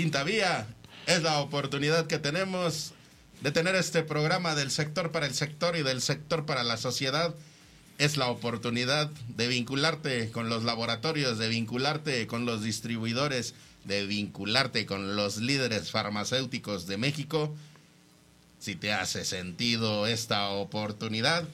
Quinta 0.00 0.24
vía, 0.24 0.66
es 1.06 1.22
la 1.22 1.40
oportunidad 1.40 2.06
que 2.06 2.18
tenemos 2.18 2.94
de 3.42 3.52
tener 3.52 3.74
este 3.74 4.02
programa 4.02 4.54
del 4.54 4.70
sector 4.70 5.12
para 5.12 5.26
el 5.26 5.34
sector 5.34 5.76
y 5.76 5.82
del 5.82 6.00
sector 6.00 6.46
para 6.46 6.64
la 6.64 6.78
sociedad. 6.78 7.34
Es 7.98 8.16
la 8.16 8.28
oportunidad 8.28 9.10
de 9.28 9.46
vincularte 9.46 10.30
con 10.30 10.48
los 10.48 10.64
laboratorios, 10.64 11.36
de 11.36 11.48
vincularte 11.48 12.26
con 12.26 12.46
los 12.46 12.62
distribuidores, 12.62 13.52
de 13.84 14.06
vincularte 14.06 14.86
con 14.86 15.16
los 15.16 15.36
líderes 15.36 15.90
farmacéuticos 15.90 16.86
de 16.86 16.96
México. 16.96 17.54
Si 18.58 18.76
te 18.76 18.94
hace 18.94 19.26
sentido 19.26 20.06
esta 20.06 20.48
oportunidad, 20.48 21.44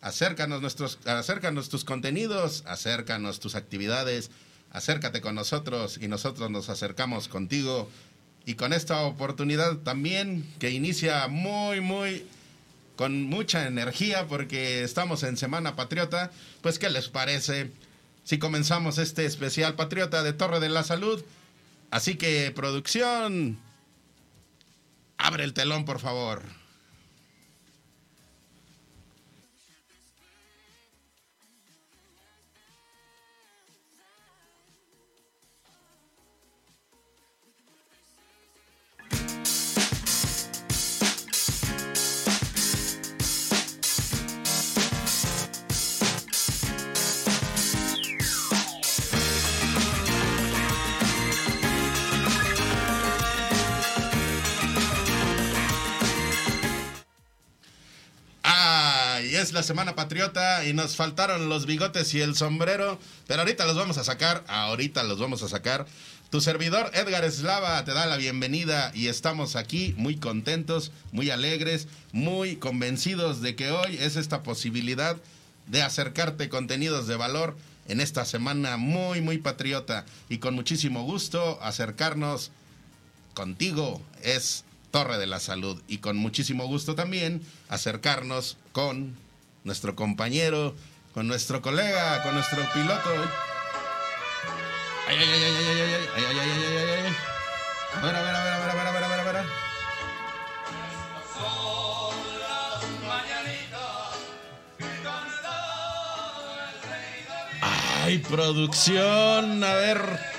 acércanos, 0.00 0.60
nuestros, 0.60 1.00
acércanos 1.06 1.68
tus 1.68 1.84
contenidos, 1.84 2.62
acércanos 2.66 3.40
tus 3.40 3.56
actividades, 3.56 4.30
acércate 4.76 5.22
con 5.22 5.34
nosotros 5.34 5.98
y 6.00 6.06
nosotros 6.06 6.50
nos 6.50 6.68
acercamos 6.68 7.28
contigo. 7.28 7.90
Y 8.44 8.54
con 8.54 8.74
esta 8.74 9.02
oportunidad 9.02 9.78
también 9.78 10.46
que 10.58 10.70
inicia 10.70 11.26
muy, 11.28 11.80
muy 11.80 12.26
con 12.94 13.24
mucha 13.24 13.66
energía 13.66 14.26
porque 14.28 14.84
estamos 14.84 15.22
en 15.22 15.36
Semana 15.38 15.76
Patriota, 15.76 16.30
pues 16.60 16.78
¿qué 16.78 16.90
les 16.90 17.08
parece 17.08 17.70
si 18.24 18.38
comenzamos 18.38 18.98
este 18.98 19.24
especial 19.24 19.74
Patriota 19.74 20.22
de 20.22 20.34
Torre 20.34 20.60
de 20.60 20.68
la 20.68 20.84
Salud? 20.84 21.24
Así 21.90 22.16
que 22.16 22.52
producción, 22.54 23.58
abre 25.16 25.44
el 25.44 25.54
telón 25.54 25.86
por 25.86 26.00
favor. 26.00 26.42
La 59.56 59.62
Semana 59.62 59.94
Patriota 59.94 60.66
y 60.66 60.74
nos 60.74 60.96
faltaron 60.96 61.48
los 61.48 61.64
bigotes 61.64 62.12
y 62.12 62.20
el 62.20 62.36
sombrero, 62.36 62.98
pero 63.26 63.40
ahorita 63.40 63.64
los 63.64 63.74
vamos 63.74 63.96
a 63.96 64.04
sacar, 64.04 64.44
ahorita 64.48 65.02
los 65.02 65.18
vamos 65.18 65.42
a 65.42 65.48
sacar. 65.48 65.86
Tu 66.28 66.42
servidor 66.42 66.90
Edgar 66.92 67.24
Eslava 67.24 67.82
te 67.82 67.94
da 67.94 68.04
la 68.04 68.18
bienvenida 68.18 68.92
y 68.94 69.06
estamos 69.06 69.56
aquí 69.56 69.94
muy 69.96 70.16
contentos, 70.16 70.92
muy 71.10 71.30
alegres, 71.30 71.88
muy 72.12 72.56
convencidos 72.56 73.40
de 73.40 73.56
que 73.56 73.70
hoy 73.70 73.96
es 73.98 74.16
esta 74.16 74.42
posibilidad 74.42 75.16
de 75.68 75.80
acercarte 75.80 76.50
contenidos 76.50 77.06
de 77.06 77.16
valor 77.16 77.56
en 77.88 78.02
esta 78.02 78.26
semana 78.26 78.76
muy, 78.76 79.22
muy 79.22 79.38
patriota 79.38 80.04
y 80.28 80.36
con 80.36 80.54
muchísimo 80.54 81.04
gusto 81.04 81.58
acercarnos 81.62 82.50
contigo 83.32 84.02
es 84.22 84.66
Torre 84.90 85.16
de 85.16 85.26
la 85.26 85.40
Salud 85.40 85.80
y 85.88 85.98
con 85.98 86.18
muchísimo 86.18 86.66
gusto 86.66 86.94
también 86.94 87.40
acercarnos 87.70 88.58
con 88.72 89.16
nuestro 89.66 89.96
compañero, 89.96 90.74
con 91.12 91.26
nuestro 91.26 91.60
colega, 91.60 92.22
con 92.22 92.34
nuestro 92.34 92.62
piloto. 92.72 93.10
Ay, 95.08 95.16
ay, 95.18 95.28
ay, 95.28 95.42
ay, 95.44 95.54
ay, 95.56 95.80
ay, 95.80 95.82
ay, 95.82 96.08
ay, 96.16 96.38
ay, 96.38 96.50
ay, 96.50 96.76
ay, 96.76 97.04
ay. 97.04 97.16
A 97.94 98.00
ver, 98.06 98.16
a 98.16 98.22
ver, 98.22 98.34
a 98.34 98.44
ver, 98.44 99.36
a. 99.36 99.44
Ay, 108.04 108.18
producción, 108.18 109.64
a 109.64 109.74
ver. 109.74 110.35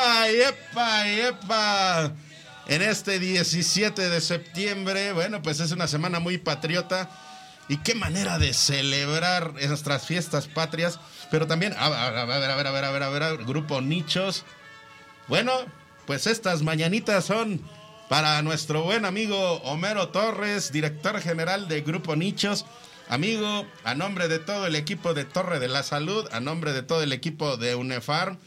¡Epa, 0.00 0.28
epa, 0.30 1.08
epa! 1.08 2.12
En 2.66 2.80
este 2.80 3.18
17 3.18 4.08
de 4.08 4.20
septiembre, 4.22 5.12
bueno, 5.12 5.42
pues 5.42 5.60
es 5.60 5.72
una 5.72 5.88
semana 5.88 6.20
muy 6.20 6.38
patriota. 6.38 7.10
Y 7.68 7.76
qué 7.78 7.94
manera 7.94 8.38
de 8.38 8.54
celebrar 8.54 9.52
nuestras 9.52 10.06
fiestas 10.06 10.46
patrias. 10.48 10.98
Pero 11.30 11.46
también, 11.46 11.74
a 11.78 11.90
ver, 11.90 11.98
a 11.98 12.24
ver, 12.24 12.50
a 12.50 12.56
ver, 12.56 12.66
a 12.66 12.72
ver, 12.72 12.84
a 12.84 12.90
ver, 12.90 13.02
a 13.02 13.08
ver, 13.10 13.44
grupo 13.44 13.82
Nichos. 13.82 14.44
Bueno, 15.28 15.52
pues 16.06 16.26
estas 16.26 16.62
mañanitas 16.62 17.26
son 17.26 17.60
para 18.08 18.40
nuestro 18.40 18.82
buen 18.84 19.04
amigo 19.04 19.56
Homero 19.64 20.08
Torres, 20.08 20.72
director 20.72 21.20
general 21.20 21.68
de 21.68 21.82
Grupo 21.82 22.16
Nichos. 22.16 22.64
Amigo, 23.08 23.66
a 23.84 23.94
nombre 23.94 24.28
de 24.28 24.38
todo 24.38 24.66
el 24.66 24.76
equipo 24.76 25.12
de 25.12 25.26
Torre 25.26 25.60
de 25.60 25.68
la 25.68 25.82
Salud, 25.82 26.26
a 26.32 26.40
nombre 26.40 26.72
de 26.72 26.82
todo 26.82 27.02
el 27.02 27.12
equipo 27.12 27.58
de 27.58 27.74
UNEFARM, 27.74 28.38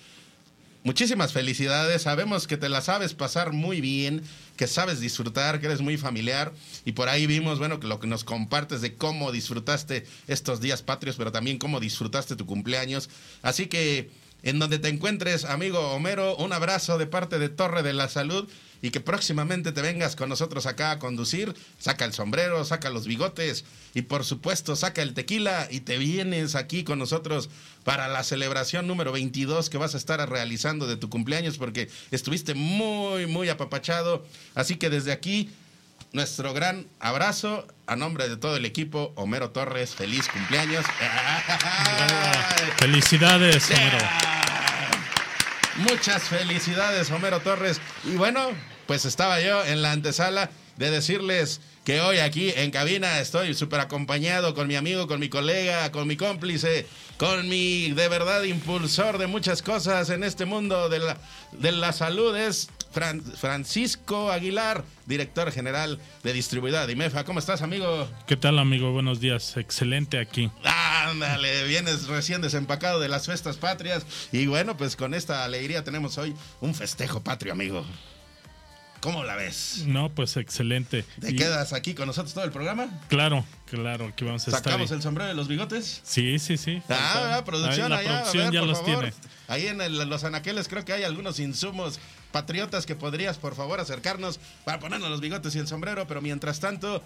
Muchísimas 0.83 1.31
felicidades, 1.31 2.01
sabemos 2.01 2.45
que 2.45 2.57
te 2.57 2.67
la 2.67 2.81
sabes 2.81 3.13
pasar 3.13 3.53
muy 3.53 3.79
bien, 3.79 4.21
que 4.57 4.67
sabes 4.67 4.99
disfrutar, 4.99 5.61
que 5.61 5.67
eres 5.67 5.79
muy 5.79 5.95
familiar 5.95 6.51
y 6.83 6.91
por 6.91 7.07
ahí 7.07 7.25
vimos, 7.25 7.57
bueno, 7.57 7.79
que 7.79 7.87
lo 7.87 8.01
que 8.01 8.07
nos 8.07 8.25
compartes 8.25 8.81
de 8.81 8.95
cómo 8.95 9.31
disfrutaste 9.31 10.05
estos 10.27 10.59
días 10.59 10.81
patrios, 10.81 11.15
pero 11.15 11.31
también 11.31 11.57
cómo 11.57 11.79
disfrutaste 11.79 12.35
tu 12.35 12.45
cumpleaños. 12.45 13.09
Así 13.41 13.67
que 13.67 14.11
en 14.43 14.59
donde 14.59 14.77
te 14.77 14.89
encuentres, 14.89 15.45
amigo 15.45 15.79
Homero, 15.93 16.35
un 16.35 16.53
abrazo 16.53 16.97
de 16.97 17.07
parte 17.07 17.39
de 17.39 17.49
Torre 17.49 17.81
de 17.81 17.93
la 17.93 18.09
Salud 18.09 18.47
y 18.83 18.91
que 18.91 18.99
próximamente 18.99 19.71
te 19.71 19.81
vengas 19.81 20.17
con 20.17 20.27
nosotros 20.27 20.65
acá 20.65 20.91
a 20.91 20.99
conducir. 20.99 21.55
Saca 21.79 22.03
el 22.03 22.11
sombrero, 22.11 22.65
saca 22.65 22.89
los 22.89 23.07
bigotes 23.07 23.63
y 23.93 24.01
por 24.01 24.25
supuesto 24.25 24.75
saca 24.75 25.01
el 25.01 25.13
tequila 25.13 25.69
y 25.71 25.79
te 25.79 25.97
vienes 25.97 26.55
aquí 26.55 26.83
con 26.83 26.99
nosotros 26.99 27.49
para 27.85 28.09
la 28.09 28.23
celebración 28.23 28.85
número 28.85 29.13
22 29.13 29.69
que 29.69 29.77
vas 29.77 29.95
a 29.95 29.97
estar 29.97 30.29
realizando 30.29 30.85
de 30.85 30.97
tu 30.97 31.09
cumpleaños 31.09 31.57
porque 31.57 31.89
estuviste 32.11 32.55
muy, 32.55 33.25
muy 33.25 33.47
apapachado. 33.47 34.25
Así 34.53 34.75
que 34.75 34.89
desde 34.89 35.13
aquí, 35.13 35.49
nuestro 36.11 36.53
gran 36.53 36.85
abrazo 36.99 37.65
a 37.87 37.95
nombre 37.95 38.27
de 38.27 38.35
todo 38.35 38.57
el 38.57 38.65
equipo. 38.65 39.13
Homero 39.15 39.51
Torres, 39.51 39.95
feliz 39.95 40.27
cumpleaños. 40.27 40.85
Felicidades, 42.79 43.71
Homero. 43.71 44.32
Muchas 45.77 46.23
felicidades, 46.23 47.09
Homero 47.09 47.39
Torres. 47.39 47.81
Y 48.03 48.15
bueno, 48.15 48.49
pues 48.85 49.05
estaba 49.05 49.41
yo 49.41 49.65
en 49.65 49.81
la 49.81 49.91
antesala 49.91 50.51
de 50.77 50.91
decirles 50.91 51.61
que 51.83 51.99
hoy 51.99 52.19
aquí 52.19 52.53
en 52.55 52.69
cabina 52.69 53.19
estoy 53.19 53.55
súper 53.55 53.79
acompañado 53.79 54.53
con 54.53 54.67
mi 54.67 54.75
amigo, 54.75 55.07
con 55.07 55.19
mi 55.19 55.29
colega, 55.29 55.91
con 55.91 56.07
mi 56.07 56.15
cómplice, 56.15 56.85
con 57.17 57.49
mi 57.49 57.91
de 57.91 58.07
verdad 58.07 58.43
impulsor 58.43 59.17
de 59.17 59.25
muchas 59.25 59.63
cosas 59.63 60.11
en 60.11 60.23
este 60.23 60.45
mundo 60.45 60.89
de 60.89 60.99
la, 60.99 61.17
de 61.51 61.71
la 61.71 61.91
salud. 61.91 62.35
Es 62.35 62.69
Francisco 62.93 64.31
Aguilar, 64.31 64.83
director 65.05 65.51
general 65.51 65.99
de 66.23 66.33
distribuidora 66.33 66.85
de 66.85 66.93
IMEFA. 66.93 67.23
¿Cómo 67.25 67.39
estás, 67.39 67.61
amigo? 67.61 68.07
¿Qué 68.27 68.37
tal, 68.37 68.59
amigo? 68.59 68.91
Buenos 68.91 69.19
días. 69.19 69.57
Excelente 69.57 70.19
aquí. 70.19 70.51
Ándale, 70.63 71.65
vienes 71.65 72.07
recién 72.07 72.41
desempacado 72.41 72.99
de 72.99 73.09
las 73.09 73.25
fiestas 73.25 73.57
patrias. 73.57 74.05
Y 74.31 74.45
bueno, 74.45 74.77
pues 74.77 74.95
con 74.95 75.13
esta 75.13 75.43
alegría 75.43 75.83
tenemos 75.83 76.17
hoy 76.17 76.35
un 76.61 76.75
festejo 76.75 77.21
patrio, 77.21 77.53
amigo. 77.53 77.83
¿Cómo 79.03 79.25
la 79.25 79.35
ves? 79.35 79.83
No, 79.85 80.07
pues 80.15 80.37
excelente. 80.37 81.03
¿Te 81.19 81.35
quedas 81.35 81.73
aquí 81.73 81.93
con 81.93 82.07
nosotros 82.07 82.33
todo 82.33 82.45
el 82.45 82.51
programa? 82.51 82.87
Claro, 83.09 83.43
claro, 83.65 84.05
aquí 84.05 84.23
vamos 84.23 84.47
a 84.47 84.51
estar. 84.51 84.63
¿Sacamos 84.63 84.91
el 84.91 85.01
sombrero 85.01 85.27
de 85.27 85.33
los 85.33 85.49
bigotes? 85.49 85.99
Sí, 86.05 86.39
sí, 86.39 86.55
sí. 86.55 86.81
Ah, 86.87 87.41
producción 87.45 87.91
allá. 87.91 88.23
ya 88.31 88.61
los 88.61 88.85
tiene. 88.85 89.11
Ahí 89.49 89.67
en 89.67 90.09
los 90.09 90.23
anaqueles 90.23 90.69
creo 90.69 90.85
que 90.85 90.93
hay 90.93 91.03
algunos 91.03 91.39
insumos 91.41 91.99
patriotas 92.33 92.85
que 92.85 92.95
podrías, 92.95 93.37
por 93.37 93.55
favor, 93.55 93.79
acercarnos 93.79 94.41
para 94.65 94.79
ponernos 94.79 95.09
los 95.09 95.21
bigotes 95.21 95.55
y 95.55 95.59
el 95.59 95.67
sombrero. 95.67 96.05
Pero 96.07 96.21
mientras 96.21 96.59
tanto, 96.59 97.01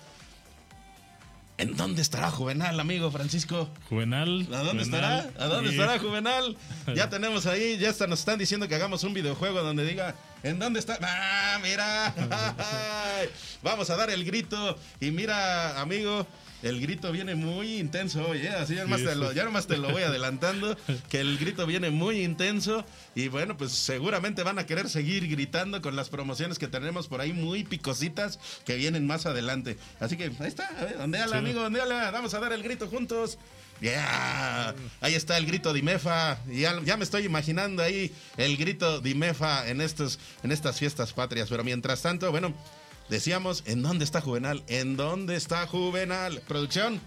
¿En 1.59 1.75
dónde 1.75 2.03
estará 2.03 2.29
Juvenal, 2.29 2.79
amigo 2.79 3.09
Francisco? 3.09 3.67
Juvenal. 3.89 4.47
¿A 4.53 4.59
dónde 4.59 4.83
estará? 4.83 5.27
¿A 5.39 5.45
dónde 5.47 5.71
estará 5.71 5.97
Juvenal? 5.97 6.55
Ya 6.95 7.09
tenemos 7.15 7.47
ahí, 7.47 7.79
ya 7.79 7.89
está, 7.89 8.05
nos 8.05 8.19
están 8.19 8.37
diciendo 8.37 8.67
que 8.67 8.75
hagamos 8.75 9.03
un 9.03 9.15
videojuego 9.15 9.63
donde 9.63 9.83
diga, 9.83 10.13
¿en 10.43 10.59
dónde 10.59 10.79
está? 10.79 10.99
¡Ah, 11.01 11.57
mira! 11.63 12.13
Vamos 13.63 13.89
a 13.89 13.95
dar 13.95 14.11
el 14.11 14.23
grito. 14.23 14.77
Y 14.99 15.09
mira, 15.09 15.81
amigo, 15.81 16.27
el 16.63 16.81
grito 16.81 17.11
viene 17.11 17.35
muy 17.35 17.77
intenso 17.77 18.27
hoy, 18.27 18.39
¿eh? 18.39 18.49
Así 18.49 18.75
ya 18.75 18.83
nomás, 18.83 19.03
te 19.03 19.15
lo, 19.15 19.31
ya 19.31 19.43
nomás 19.43 19.67
te 19.67 19.77
lo 19.77 19.91
voy 19.91 20.03
adelantando, 20.03 20.77
que 21.09 21.19
el 21.19 21.37
grito 21.37 21.65
viene 21.67 21.89
muy 21.91 22.23
intenso 22.23 22.85
y 23.15 23.27
bueno, 23.27 23.57
pues 23.57 23.71
seguramente 23.71 24.43
van 24.43 24.59
a 24.59 24.65
querer 24.65 24.89
seguir 24.89 25.27
gritando 25.27 25.81
con 25.81 25.95
las 25.95 26.09
promociones 26.09 26.57
que 26.59 26.67
tenemos 26.67 27.07
por 27.07 27.21
ahí 27.21 27.33
muy 27.33 27.63
picositas 27.63 28.39
que 28.65 28.75
vienen 28.75 29.05
más 29.05 29.25
adelante. 29.25 29.77
Así 29.99 30.17
que 30.17 30.25
ahí 30.25 30.47
está, 30.47 30.67
a 30.79 30.85
ver, 30.85 30.97
ondeale, 30.97 31.31
sí. 31.31 31.37
amigo, 31.37 31.61
vamos 31.61 32.33
a 32.33 32.39
dar 32.39 32.53
el 32.53 32.63
grito 32.63 32.87
juntos. 32.87 33.37
Ya, 33.79 34.73
ahí 35.01 35.13
está 35.13 35.37
el 35.37 35.45
grito 35.45 35.71
de 35.71 35.79
IMEFA. 35.79 36.39
Ya, 36.47 36.81
ya 36.83 36.97
me 36.97 37.03
estoy 37.03 37.25
imaginando 37.25 37.83
ahí 37.83 38.11
el 38.37 38.57
grito 38.57 39.01
de 39.01 39.11
IMEFA 39.11 39.69
en, 39.69 39.81
estos, 39.81 40.19
en 40.43 40.51
estas 40.51 40.79
fiestas 40.79 41.13
patrias. 41.13 41.47
Pero 41.49 41.63
mientras 41.63 42.01
tanto, 42.01 42.31
bueno, 42.31 42.53
Decíamos, 43.09 43.63
¿en 43.65 43.83
dónde 43.83 44.03
está 44.03 44.19
Juvenal? 44.19 44.63
¿En 44.67 44.97
dónde 44.97 45.35
está 45.35 45.65
Juvenal? 45.65 46.41
Producción, 46.47 46.99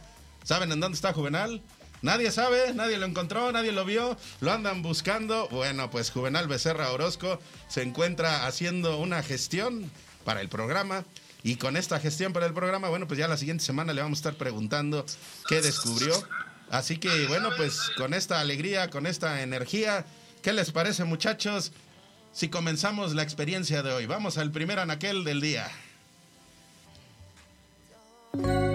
¿saben 0.44 0.72
en 0.72 0.80
dónde 0.80 0.96
está 0.96 1.12
Juvenal? 1.12 1.62
Nadie 2.02 2.30
sabe, 2.30 2.72
nadie 2.72 2.96
lo 2.96 3.04
encontró, 3.04 3.52
nadie 3.52 3.72
lo 3.72 3.84
vio, 3.84 4.16
lo 4.40 4.52
andan 4.52 4.80
buscando. 4.80 5.48
Bueno, 5.48 5.90
pues 5.90 6.10
Juvenal 6.10 6.48
Becerra 6.48 6.90
Orozco 6.92 7.38
se 7.68 7.82
encuentra 7.82 8.46
haciendo 8.46 8.98
una 8.98 9.22
gestión 9.22 9.90
para 10.24 10.40
el 10.40 10.48
programa. 10.48 11.04
Y 11.42 11.56
con 11.56 11.76
esta 11.76 12.00
gestión 12.00 12.32
para 12.32 12.46
el 12.46 12.54
programa, 12.54 12.88
bueno, 12.88 13.06
pues 13.06 13.18
ya 13.18 13.28
la 13.28 13.36
siguiente 13.36 13.64
semana 13.64 13.92
le 13.92 14.00
vamos 14.00 14.18
a 14.18 14.20
estar 14.20 14.34
preguntando 14.34 15.04
qué 15.48 15.60
descubrió. 15.60 16.14
Así 16.70 16.96
que 16.96 17.26
bueno, 17.26 17.50
pues 17.56 17.90
con 17.98 18.14
esta 18.14 18.40
alegría, 18.40 18.88
con 18.88 19.06
esta 19.06 19.42
energía, 19.42 20.06
¿qué 20.42 20.54
les 20.54 20.70
parece 20.70 21.04
muchachos? 21.04 21.72
Si 22.32 22.48
comenzamos 22.48 23.14
la 23.14 23.22
experiencia 23.22 23.82
de 23.82 23.92
hoy, 23.92 24.06
vamos 24.06 24.38
al 24.38 24.50
primer 24.50 24.78
anaquel 24.78 25.24
del 25.24 25.40
día. 25.40 25.70
Thank 28.32 28.46
you. 28.46 28.69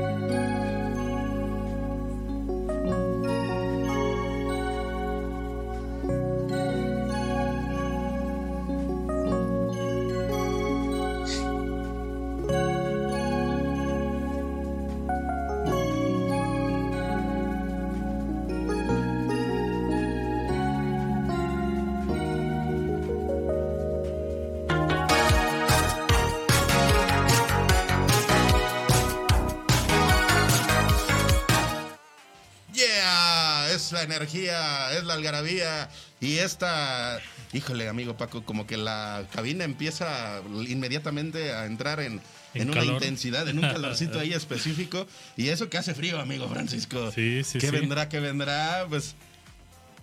Energía, 34.04 34.92
es 34.94 35.04
la 35.04 35.14
algarabía 35.16 35.90
y 36.20 36.38
esta, 36.38 37.20
híjole 37.54 37.88
amigo 37.88 38.18
Paco, 38.18 38.44
como 38.44 38.66
que 38.66 38.78
la 38.78 39.26
cabina 39.34 39.64
empieza 39.64 40.42
inmediatamente 40.68 41.54
a 41.54 41.66
entrar 41.66 42.00
en, 42.00 42.22
en, 42.54 42.70
una 42.70 42.86
intensidad, 42.86 43.48
en 43.48 43.60
un 43.60 43.70
calorcito 43.70 44.20
ahí 44.20 44.34
específico 44.34 45.08
y 45.38 45.50
eso 45.50 45.70
que 45.70 45.78
hace 45.78 45.94
frío, 45.94 46.20
amigo 46.20 46.48
Francisco. 46.48 47.12
Sí, 47.12 47.44
sí, 47.44 47.60
¿Qué 47.60 47.72
vendrá, 47.72 48.10
qué 48.10 48.20
vendrá? 48.20 48.86
Pues 48.90 49.16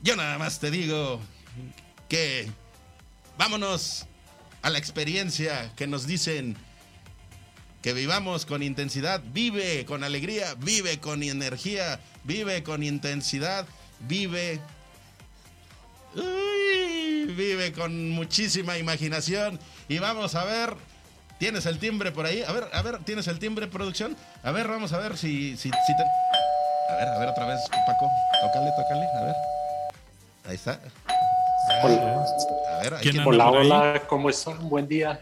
yo 0.03 0.17
nada 0.17 0.39
más 0.39 0.61
te 0.61 0.71
digo 0.71 1.21
que 2.09 2.49
vámonos 3.39 4.06
a 4.62 4.71
la 4.71 4.79
experiencia 4.79 5.73
que 5.77 5.87
nos 5.87 6.06
dicen 6.06 6.56
que 7.83 7.93
vivamos 7.93 8.47
con 8.47 8.62
intensidad, 8.62 9.23
vive 9.33 9.85
con 9.85 10.05
alegría, 10.05 10.55
vive 10.55 11.00
con 11.00 11.23
energía, 11.23 11.99
vive 12.23 12.62
con 12.62 12.85
intensidad 12.85 13.67
vive. 14.08 14.60
vive 16.14 17.72
con 17.72 18.10
muchísima 18.10 18.78
imaginación. 18.78 19.58
Y 19.88 19.99
vamos 19.99 20.34
a 20.34 20.44
ver. 20.44 20.75
¿Tienes 21.38 21.66
el 21.66 21.78
timbre 21.78 22.12
por 22.12 22.25
ahí? 22.25 22.43
A 22.46 22.52
ver, 22.52 22.69
a 22.72 22.82
ver, 22.82 22.99
¿tienes 22.99 23.26
el 23.26 23.40
timbre, 23.40 23.66
producción? 23.66 24.16
A 24.44 24.52
ver, 24.52 24.69
vamos 24.69 24.93
a 24.93 24.99
ver 24.99 25.19
si, 25.19 25.56
si, 25.56 25.70
A 25.70 26.94
ver, 26.94 27.08
a 27.08 27.19
ver 27.19 27.28
otra 27.31 27.46
vez, 27.46 27.60
Paco. 27.84 28.08
Tócale, 28.43 28.70
tócale, 28.76 29.06
a 29.16 29.25
ver. 29.25 29.34
Ahí 30.44 30.55
está. 30.55 30.78
Hola. 31.82 32.25
A 32.70 32.82
ver, 32.82 33.26
hola, 33.26 33.50
hola, 33.50 34.03
¿cómo 34.06 34.31
están? 34.31 34.69
Buen 34.69 34.86
día. 34.86 35.20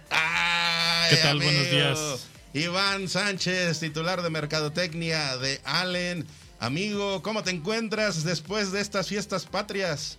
¿Qué 1.09 1.17
tal? 1.17 1.39
Buenos 1.39 1.71
días. 1.71 2.29
Iván 2.53 3.09
Sánchez, 3.09 3.81
titular 3.81 4.23
de 4.23 4.31
Mercadotecnia 4.31 5.37
de 5.39 5.61
Allen. 5.65 6.27
Amigo, 6.61 7.23
¿cómo 7.23 7.43
te 7.43 7.51
encuentras 7.51 8.23
después 8.23 8.71
de 8.71 8.83
estas 8.83 9.09
fiestas 9.09 9.47
patrias? 9.47 10.19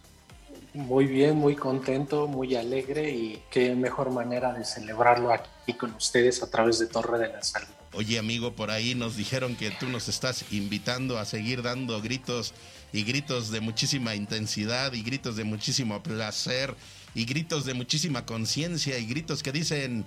Muy 0.73 1.05
bien, 1.05 1.35
muy 1.35 1.55
contento, 1.55 2.27
muy 2.27 2.55
alegre 2.55 3.11
y 3.11 3.43
qué 3.51 3.75
mejor 3.75 4.09
manera 4.09 4.51
de 4.51 4.65
celebrarlo 4.65 5.31
aquí 5.31 5.73
con 5.77 5.93
ustedes 5.93 6.41
a 6.41 6.49
través 6.49 6.79
de 6.79 6.87
Torre 6.87 7.19
de 7.19 7.27
la 7.27 7.43
Salud. 7.43 7.67
Oye 7.93 8.17
amigo, 8.17 8.53
por 8.53 8.71
ahí 8.71 8.95
nos 8.95 9.17
dijeron 9.17 9.55
que 9.55 9.69
tú 9.69 9.87
nos 9.87 10.09
estás 10.09 10.45
invitando 10.51 11.19
a 11.19 11.25
seguir 11.25 11.61
dando 11.61 12.01
gritos 12.01 12.55
y 12.91 13.03
gritos 13.03 13.51
de 13.51 13.61
muchísima 13.61 14.15
intensidad 14.15 14.93
y 14.93 15.03
gritos 15.03 15.35
de 15.35 15.43
muchísimo 15.43 16.01
placer 16.01 16.73
y 17.13 17.25
gritos 17.25 17.65
de 17.65 17.75
muchísima 17.75 18.25
conciencia 18.25 18.97
y 18.97 19.05
gritos 19.05 19.43
que 19.43 19.51
dicen 19.51 20.05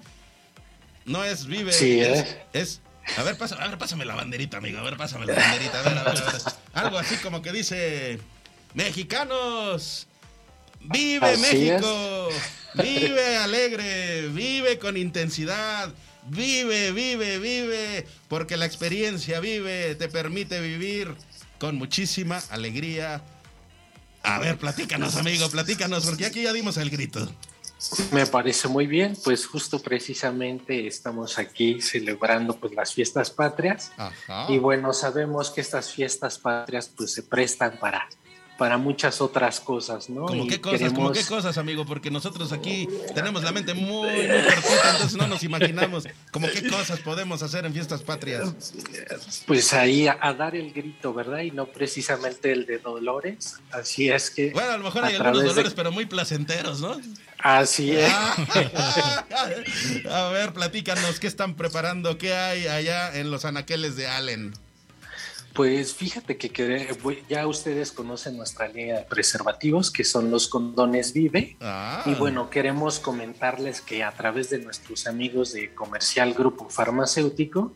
no 1.05 1.23
es 1.23 1.47
vive, 1.47 1.73
sí, 1.73 2.01
es, 2.01 2.19
¿eh? 2.19 2.43
es 2.55 2.81
a 3.17 3.23
ver, 3.23 3.37
pásame, 3.37 3.63
a 3.63 3.69
ver, 3.69 3.79
pásame 3.79 4.05
la 4.05 4.15
banderita, 4.15 4.59
amigo. 4.59 4.79
A 4.79 4.83
ver, 4.83 4.97
pásame 4.97 5.27
la 5.27 5.35
banderita. 5.35 5.81
A 5.81 5.83
ver, 5.83 5.99
a 5.99 6.05
ver, 6.05 6.19
a 6.19 6.33
ver. 6.33 6.43
Algo 6.73 6.99
así 6.99 7.17
como 7.17 7.43
que 7.43 7.53
dice: 7.53 8.19
Mexicanos, 8.75 10.07
vive 10.81 11.37
México, 11.39 12.29
vive 12.75 13.37
alegre, 13.39 14.29
vive 14.29 14.79
con 14.79 14.97
intensidad. 14.97 15.93
Vive, 16.27 16.93
vive, 16.93 17.39
vive, 17.39 18.07
porque 18.29 18.57
la 18.57 18.65
experiencia 18.65 19.41
vive, 19.41 19.95
te 19.95 20.09
permite 20.09 20.59
vivir 20.59 21.15
con 21.59 21.77
muchísima 21.77 22.43
alegría. 22.49 23.23
A 24.23 24.39
ver, 24.39 24.57
platícanos, 24.57 25.17
amigo, 25.17 25.51
platícanos, 25.51 26.07
porque 26.07 26.25
aquí 26.25 26.43
ya 26.43 26.55
dimos 26.55 26.79
el 26.79 26.89
grito. 26.89 27.31
Me 28.13 28.27
parece 28.27 28.69
muy 28.69 28.87
bien, 28.87 29.17
pues 29.25 29.47
justo 29.47 29.79
precisamente 29.79 30.87
estamos 30.87 31.39
aquí 31.39 31.81
celebrando 31.81 32.57
pues 32.57 32.75
las 32.75 32.95
fiestas 32.95 33.31
patrias. 33.31 33.93
Y 34.49 34.59
bueno, 34.59 34.93
sabemos 34.93 35.51
que 35.51 35.61
estas 35.61 35.91
fiestas 35.91 36.39
patrias 36.39 36.91
pues 36.97 37.13
se 37.13 37.23
prestan 37.23 37.79
para 37.79 38.09
para 38.57 38.79
muchas 38.79 39.21
otras 39.21 39.61
cosas, 39.61 40.09
¿no? 40.09 40.27
¿Cómo 40.27 40.47
qué 40.47 40.61
cosas? 40.61 40.93
¿Cómo 40.93 41.13
qué 41.13 41.25
cosas, 41.25 41.59
amigo? 41.59 41.85
Porque 41.85 42.11
nosotros 42.11 42.53
aquí 42.53 42.89
tenemos 43.15 43.43
la 43.43 43.53
mente 43.53 43.75
muy, 43.75 44.09
muy 44.09 44.43
cortita, 44.43 44.91
entonces 44.93 45.17
no 45.17 45.27
nos 45.27 45.43
imaginamos 45.43 46.05
como 46.31 46.49
qué 46.49 46.69
cosas 46.69 47.01
podemos 47.01 47.43
hacer 47.43 47.65
en 47.65 47.73
fiestas 47.73 48.03
patrias. 48.03 48.55
Pues 49.47 49.73
ahí 49.73 50.07
a, 50.07 50.33
dar 50.35 50.55
el 50.55 50.73
grito, 50.73 51.13
¿verdad? 51.13 51.41
Y 51.41 51.51
no 51.51 51.67
precisamente 51.67 52.53
el 52.53 52.67
de 52.67 52.79
dolores. 52.79 53.57
Así 53.73 54.09
es 54.09 54.31
que... 54.31 54.53
Bueno, 54.53 54.71
a 54.71 54.79
lo 54.79 54.85
mejor 54.85 55.05
hay 55.05 55.17
algunos 55.17 55.45
dolores, 55.45 55.75
pero 55.75 55.91
muy 55.91 56.07
placenteros, 56.07 56.81
¿no? 56.81 57.01
Así 57.39 57.93
es. 57.93 58.11
a 60.11 60.29
ver, 60.31 60.53
platícanos, 60.53 61.21
¿qué 61.21 61.27
están 61.27 61.57
preparando? 61.57 62.17
¿Qué 62.19 62.35
hay 62.35 62.67
allá 62.67 63.19
en 63.19 63.31
los 63.31 63.45
anaqueles 63.45 63.97
de 63.97 64.07
Allen? 64.07 64.55
Pues 65.55 65.95
fíjate 65.95 66.37
que, 66.37 66.89
ya 67.29 67.47
ustedes 67.47 67.93
conocen 67.93 68.37
nuestra 68.37 68.67
línea 68.67 68.99
de 68.99 69.05
preservativos, 69.05 69.93
que 69.93 70.03
son 70.03 70.29
los 70.29 70.49
condones 70.49 71.13
Vive. 71.13 71.57
Ah. 71.61 72.03
Y 72.07 72.15
bueno, 72.15 72.51
queremos 72.51 72.99
comentarles 72.99 73.81
que 73.81 74.03
a 74.03 74.11
través 74.11 74.51
de 74.51 74.59
nuestros 74.59 75.07
amigos 75.07 75.53
de 75.53 75.73
Comercial 75.73 76.35
Grupo 76.35 76.69
Farmacéutico, 76.69 77.73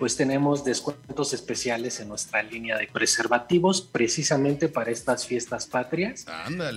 pues 0.00 0.16
tenemos 0.16 0.64
descuentos 0.64 1.32
especiales 1.32 2.00
en 2.00 2.08
nuestra 2.08 2.42
línea 2.42 2.76
de 2.76 2.88
preservativos, 2.88 3.80
precisamente 3.80 4.68
para 4.68 4.90
estas 4.90 5.24
fiestas 5.24 5.66
patrias. 5.66 6.26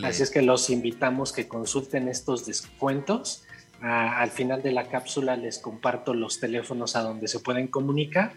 Así 0.04 0.22
es 0.22 0.30
que 0.30 0.44
los 0.44 0.70
invitamos 0.70 1.32
que 1.32 1.48
consulten 1.48 2.08
estos 2.08 2.46
descuentos. 2.46 3.44
Ah, 3.82 4.22
al 4.22 4.30
final 4.30 4.62
de 4.62 4.72
la 4.72 4.88
cápsula 4.88 5.36
les 5.36 5.58
comparto 5.58 6.14
los 6.14 6.40
teléfonos 6.40 6.96
a 6.96 7.02
donde 7.02 7.28
se 7.28 7.40
pueden 7.40 7.68
comunicar 7.68 8.34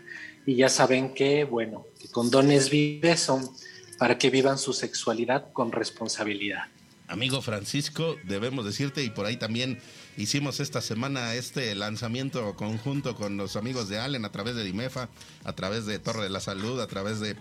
y 0.46 0.54
ya 0.54 0.68
saben 0.68 1.12
que, 1.12 1.44
bueno, 1.44 1.86
que 2.00 2.08
condones 2.08 2.70
vives 2.70 3.20
son 3.20 3.50
para 3.98 4.16
que 4.16 4.30
vivan 4.30 4.58
su 4.58 4.72
sexualidad 4.72 5.52
con 5.52 5.72
responsabilidad. 5.72 6.64
Amigo 7.08 7.40
Francisco, 7.42 8.16
debemos 8.24 8.64
decirte, 8.64 9.02
y 9.04 9.10
por 9.10 9.26
ahí 9.26 9.36
también 9.36 9.78
hicimos 10.16 10.60
esta 10.60 10.80
semana 10.80 11.34
este 11.34 11.74
lanzamiento 11.74 12.54
conjunto 12.56 13.14
con 13.14 13.36
los 13.36 13.56
amigos 13.56 13.88
de 13.88 13.98
Allen 13.98 14.24
a 14.24 14.32
través 14.32 14.56
de 14.56 14.64
Dimefa, 14.64 15.08
a 15.44 15.52
través 15.54 15.86
de 15.86 15.98
Torre 15.98 16.24
de 16.24 16.30
la 16.30 16.40
Salud, 16.40 16.80
a 16.80 16.86
través 16.86 17.20
de, 17.20 17.36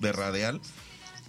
de 0.00 0.12
Radial, 0.12 0.60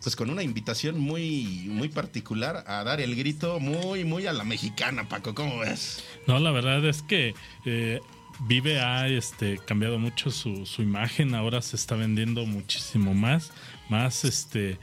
pues 0.02 0.16
con 0.16 0.30
una 0.30 0.44
invitación 0.44 1.00
muy, 1.00 1.66
muy 1.68 1.90
particular 1.90 2.64
a 2.68 2.84
dar 2.84 3.02
el 3.02 3.16
grito 3.16 3.60
muy, 3.60 4.04
muy 4.04 4.28
a 4.28 4.34
la 4.34 4.44
mexicana, 4.44 5.08
Paco, 5.08 5.36
¿cómo 5.36 5.60
ves? 5.60 6.04
No, 6.26 6.40
la 6.40 6.52
verdad 6.52 6.84
es 6.86 7.04
que 7.04 7.36
eh, 7.66 8.00
Vive 8.40 8.80
ha 8.80 9.08
este, 9.08 9.58
cambiado 9.58 10.00
mucho 10.00 10.32
su, 10.32 10.66
su, 10.66 10.82
imagen, 10.82 11.36
ahora 11.36 11.62
se 11.62 11.76
está 11.76 11.96
vendiendo 11.96 12.46
muchísimo 12.46 13.14
más, 13.14 13.52
más 13.90 14.24
este 14.24 14.80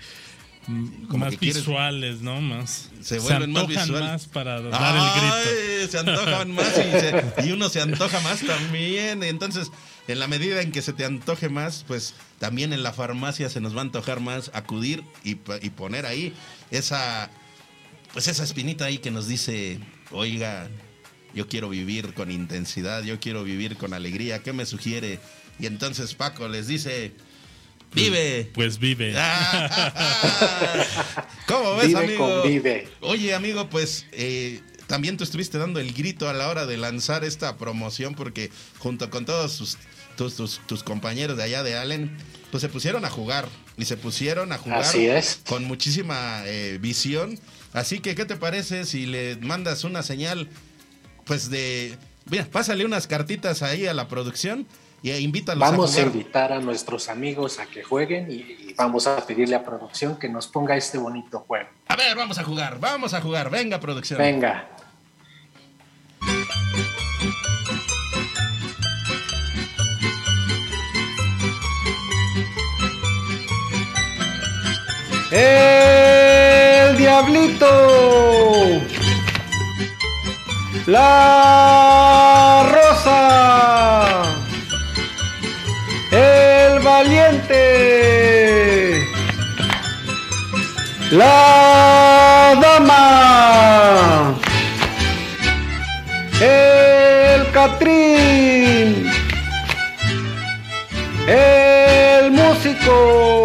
más 0.69 1.39
visuales, 1.39 2.21
¿no? 2.23 2.41
Más 2.41 2.91
se 3.01 3.19
vuelven 3.21 3.53
más 3.53 4.27
para 4.27 4.61
dar 4.61 4.97
el 4.97 5.21
grito. 5.21 5.93
Se 5.93 5.99
antojan 5.99 6.51
más 6.53 6.73
y, 7.45 7.53
uno 7.53 7.69
se 7.69 7.81
antoja 7.81 8.21
más 8.21 8.41
también. 8.41 9.23
Entonces, 9.23 9.71
en 10.09 10.19
la 10.19 10.27
medida 10.27 10.61
en 10.61 10.73
que 10.73 10.83
se 10.83 10.93
te 10.93 11.05
antoje 11.05 11.49
más, 11.49 11.85
pues 11.87 12.15
también 12.39 12.73
en 12.73 12.83
la 12.83 12.93
farmacia 12.93 13.49
se 13.49 13.61
nos 13.61 13.75
va 13.75 13.79
a 13.79 13.83
antojar 13.83 14.21
más 14.21 14.51
acudir 14.55 15.05
y, 15.23 15.39
y 15.63 15.71
poner 15.71 16.05
ahí 16.05 16.35
esa 16.71 17.31
pues 18.13 18.29
esa 18.29 18.45
espinita 18.45 18.87
ahí 18.87 18.97
que 18.97 19.11
nos 19.11 19.29
dice, 19.29 19.79
oiga, 20.11 20.71
yo 21.35 21.49
quiero 21.49 21.69
vivir 21.69 22.15
con 22.15 22.31
intensidad, 22.31 23.03
yo 23.03 23.21
quiero 23.21 23.45
vivir 23.45 23.77
con 23.77 23.93
alegría, 23.93 24.43
¿qué 24.43 24.53
me 24.53 24.67
sugiere? 24.67 25.19
Y 25.59 25.67
entonces 25.67 26.15
Paco 26.15 26.49
les 26.49 26.67
dice, 26.67 27.13
vive. 27.93 28.51
Pues 28.55 28.79
vive. 28.79 29.15
¿Cómo 31.47 31.77
ves, 31.77 31.95
amigo? 31.95 32.43
vive. 32.43 32.89
Oye, 33.01 33.35
amigo, 33.35 33.69
pues 33.69 34.07
eh, 34.13 34.61
también 34.87 35.17
tú 35.17 35.25
estuviste 35.25 35.59
dando 35.59 35.81
el 35.81 35.93
grito 35.93 36.29
a 36.29 36.33
la 36.33 36.49
hora 36.49 36.67
de 36.67 36.77
lanzar 36.77 37.25
esta 37.25 37.57
promoción 37.57 38.15
porque 38.15 38.51
junto 38.79 39.11
con 39.11 39.25
todos 39.25 39.79
tus, 40.17 40.83
compañeros 40.85 41.37
de 41.37 41.43
allá 41.43 41.63
de 41.63 41.77
Allen, 41.77 42.17
pues 42.51 42.61
se 42.61 42.69
pusieron 42.69 43.05
a 43.05 43.11
jugar 43.11 43.49
y 43.77 43.85
se 43.85 43.97
pusieron 43.97 44.53
a 44.53 44.59
jugar 44.59 44.81
Así 44.81 45.07
es. 45.07 45.41
con 45.47 45.65
muchísima 45.65 46.43
eh, 46.45 46.79
visión. 46.81 47.39
Así 47.73 48.01
que, 48.01 48.15
¿qué 48.15 48.25
te 48.25 48.37
parece 48.37 48.85
si 48.85 49.07
le 49.07 49.37
mandas 49.37 49.85
una 49.85 50.03
señal 50.03 50.49
pues 51.27 51.51
de, 51.51 51.99
mira, 52.31 52.47
pásale 52.51 52.85
unas 52.85 53.07
cartitas 53.07 53.63
ahí 53.63 53.87
a 53.87 53.93
la 53.93 54.09
producción 54.09 54.67
y 55.03 55.13
invítalos 55.13 55.61
vamos 55.61 55.97
a, 55.97 56.03
invitar 56.03 56.53
a 56.53 56.61
nuestros 56.61 57.09
amigos 57.09 57.59
a 57.59 57.67
que 57.67 57.83
jueguen 57.83 58.31
y, 58.31 58.75
vamos 58.77 59.07
a 59.07 59.25
pedirle 59.27 59.57
a 59.57 59.65
producción 59.65 60.19
que 60.19 60.29
nos 60.29 60.47
ponga 60.49 60.77
este 60.77 60.99
bonito 60.99 61.41
juego. 61.41 61.69
A 61.89 61.97
ver, 61.97 62.15
vamos 62.15 62.39
a 62.39 62.45
jugar, 62.45 62.79
vamos 62.79 63.15
a 63.15 63.21
jugar, 63.21 63.51
venga 63.51 63.81
producción. 63.81 64.19
Venga. 64.19 64.69
El 75.31 76.97
diablito 76.99 78.36
la 80.87 82.65
rosa, 82.71 84.23
el 86.13 86.79
valiente, 86.81 87.59
la 91.11 92.55
dama, 92.63 94.35
el 96.41 97.51
catrín, 97.51 99.11
el 101.27 102.31
músico, 102.31 103.36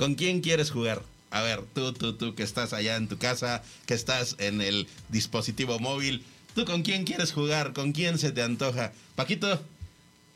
¿Con 0.00 0.14
quién 0.14 0.40
quieres 0.40 0.70
jugar? 0.70 1.02
A 1.30 1.42
ver, 1.42 1.60
tú, 1.74 1.92
tú, 1.92 2.14
tú 2.14 2.34
que 2.34 2.42
estás 2.42 2.72
allá 2.72 2.96
en 2.96 3.06
tu 3.06 3.18
casa, 3.18 3.62
que 3.84 3.92
estás 3.92 4.34
en 4.38 4.62
el 4.62 4.88
dispositivo 5.10 5.78
móvil, 5.78 6.24
¿tú 6.54 6.64
con 6.64 6.80
quién 6.80 7.04
quieres 7.04 7.32
jugar? 7.32 7.74
¿Con 7.74 7.92
quién 7.92 8.18
se 8.18 8.32
te 8.32 8.40
antoja? 8.40 8.92
Paquito, 9.14 9.60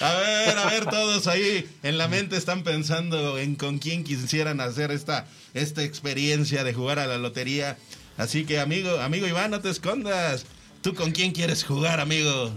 ver, 0.00 0.56
a 0.56 0.64
ver, 0.70 0.86
todos 0.86 1.26
ahí 1.26 1.68
en 1.82 1.98
la 1.98 2.08
mente 2.08 2.38
están 2.38 2.62
pensando 2.62 3.36
en 3.36 3.56
con 3.56 3.80
quién 3.80 4.02
quisieran 4.02 4.62
hacer 4.62 4.92
esta, 4.92 5.26
esta 5.52 5.82
experiencia 5.82 6.64
de 6.64 6.72
jugar 6.72 6.98
a 7.00 7.06
la 7.06 7.18
lotería. 7.18 7.76
Así 8.16 8.46
que, 8.46 8.58
amigo, 8.58 8.98
amigo 9.00 9.26
Iván, 9.26 9.50
no 9.50 9.60
te 9.60 9.68
escondas. 9.68 10.46
¿Tú 10.80 10.94
con 10.94 11.12
quién 11.12 11.32
quieres 11.32 11.64
jugar, 11.64 12.00
amigo? 12.00 12.56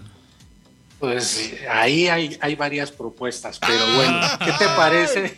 Pues 1.04 1.56
ahí 1.70 2.08
hay, 2.08 2.38
hay 2.40 2.56
varias 2.56 2.90
propuestas, 2.90 3.60
pero 3.60 3.86
bueno, 3.98 4.22
¿qué 4.40 4.54
te 4.54 4.68
parece? 4.70 5.38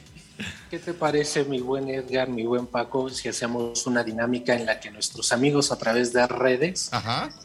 ¿Qué 0.70 0.80
te 0.80 0.94
parece, 0.94 1.44
mi 1.44 1.60
buen 1.60 1.90
Edgar, 1.90 2.28
mi 2.28 2.44
buen 2.44 2.66
Paco, 2.66 3.10
si 3.10 3.30
hacemos 3.30 3.86
una 3.86 4.04
dinámica 4.04 4.56
en 4.56 4.66
la 4.66 4.80
que 4.80 4.90
nuestros 4.90 5.32
amigos 5.32 5.72
a 5.72 5.78
través 5.78 6.12
de 6.12 6.26
redes, 6.26 6.90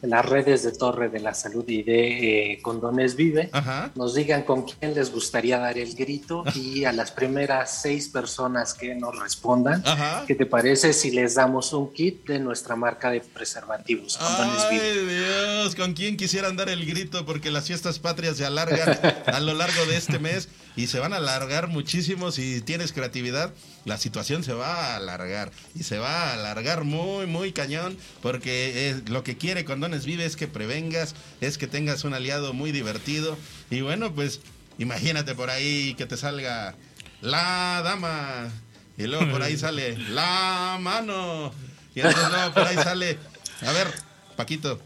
las 0.00 0.24
redes 0.24 0.62
de 0.62 0.72
Torre 0.72 1.10
de 1.10 1.20
la 1.20 1.34
Salud 1.34 1.64
y 1.68 1.82
de 1.82 2.52
eh, 2.52 2.62
Condones 2.62 3.16
Vive, 3.16 3.50
nos 3.94 4.14
digan 4.14 4.42
con 4.44 4.64
quién 4.64 4.94
les 4.94 5.12
gustaría 5.12 5.58
dar 5.58 5.76
el 5.76 5.94
grito 5.94 6.44
y 6.54 6.84
a 6.84 6.92
las 6.92 7.10
primeras 7.10 7.82
seis 7.82 8.08
personas 8.08 8.72
que 8.72 8.94
nos 8.94 9.18
respondan, 9.18 9.84
¿qué 10.26 10.34
te 10.34 10.46
parece 10.46 10.94
si 10.94 11.10
les 11.10 11.34
damos 11.34 11.74
un 11.74 11.92
kit 11.92 12.26
de 12.26 12.38
nuestra 12.38 12.74
marca 12.74 13.10
de 13.10 13.20
preservativos, 13.20 14.16
Condones 14.16 14.64
Ay, 14.70 15.06
Dios, 15.06 15.74
¿con 15.74 15.92
quién 15.92 16.16
quisieran 16.16 16.56
dar 16.56 16.70
el 16.70 16.86
grito? 16.86 17.26
Porque 17.26 17.50
las 17.50 17.66
fiestas 17.66 17.98
patrias 17.98 18.38
se 18.38 18.46
alargan 18.46 18.98
a 19.26 19.40
lo 19.40 19.52
largo 19.52 19.84
de 19.86 19.96
este 19.98 20.18
mes 20.18 20.48
y 20.76 20.86
se 20.86 20.98
van 20.98 21.12
a 21.12 21.16
alargar 21.16 21.68
muchísimo. 21.68 22.32
Si 22.32 22.60
tienes 22.60 22.92
creatividad, 22.92 23.52
la 23.84 23.98
situación 23.98 24.44
se 24.44 24.52
va 24.52 24.74
a 24.74 24.96
alargar. 24.96 25.50
Y 25.74 25.82
se 25.82 25.98
va 25.98 26.30
a 26.30 26.34
alargar 26.34 26.84
muy, 26.84 27.26
muy 27.26 27.52
cañón 27.52 27.96
porque 28.22 28.96
lo 29.08 29.24
que 29.24 29.36
quiere 29.36 29.64
Condones 29.64 30.04
Vive 30.04 30.24
es 30.24 30.36
que 30.36 30.48
prevengas, 30.48 31.14
es 31.40 31.58
que 31.58 31.66
tengas 31.66 32.04
un 32.04 32.14
aliado 32.14 32.52
muy 32.52 32.72
divertido. 32.72 33.36
Y 33.70 33.80
bueno, 33.80 34.14
pues 34.14 34.40
imagínate 34.78 35.34
por 35.34 35.50
ahí 35.50 35.94
que 35.94 36.06
te 36.06 36.16
salga 36.16 36.74
la 37.20 37.82
dama 37.84 38.50
y 38.96 39.06
luego 39.06 39.30
por 39.30 39.42
ahí 39.42 39.56
sale 39.58 39.98
la 39.98 40.78
mano 40.80 41.52
y 41.94 42.00
entonces 42.00 42.30
luego 42.30 42.54
por 42.54 42.66
ahí 42.66 42.76
sale, 42.76 43.18
a 43.62 43.72
ver, 43.72 43.88
Paquito, 44.36 44.80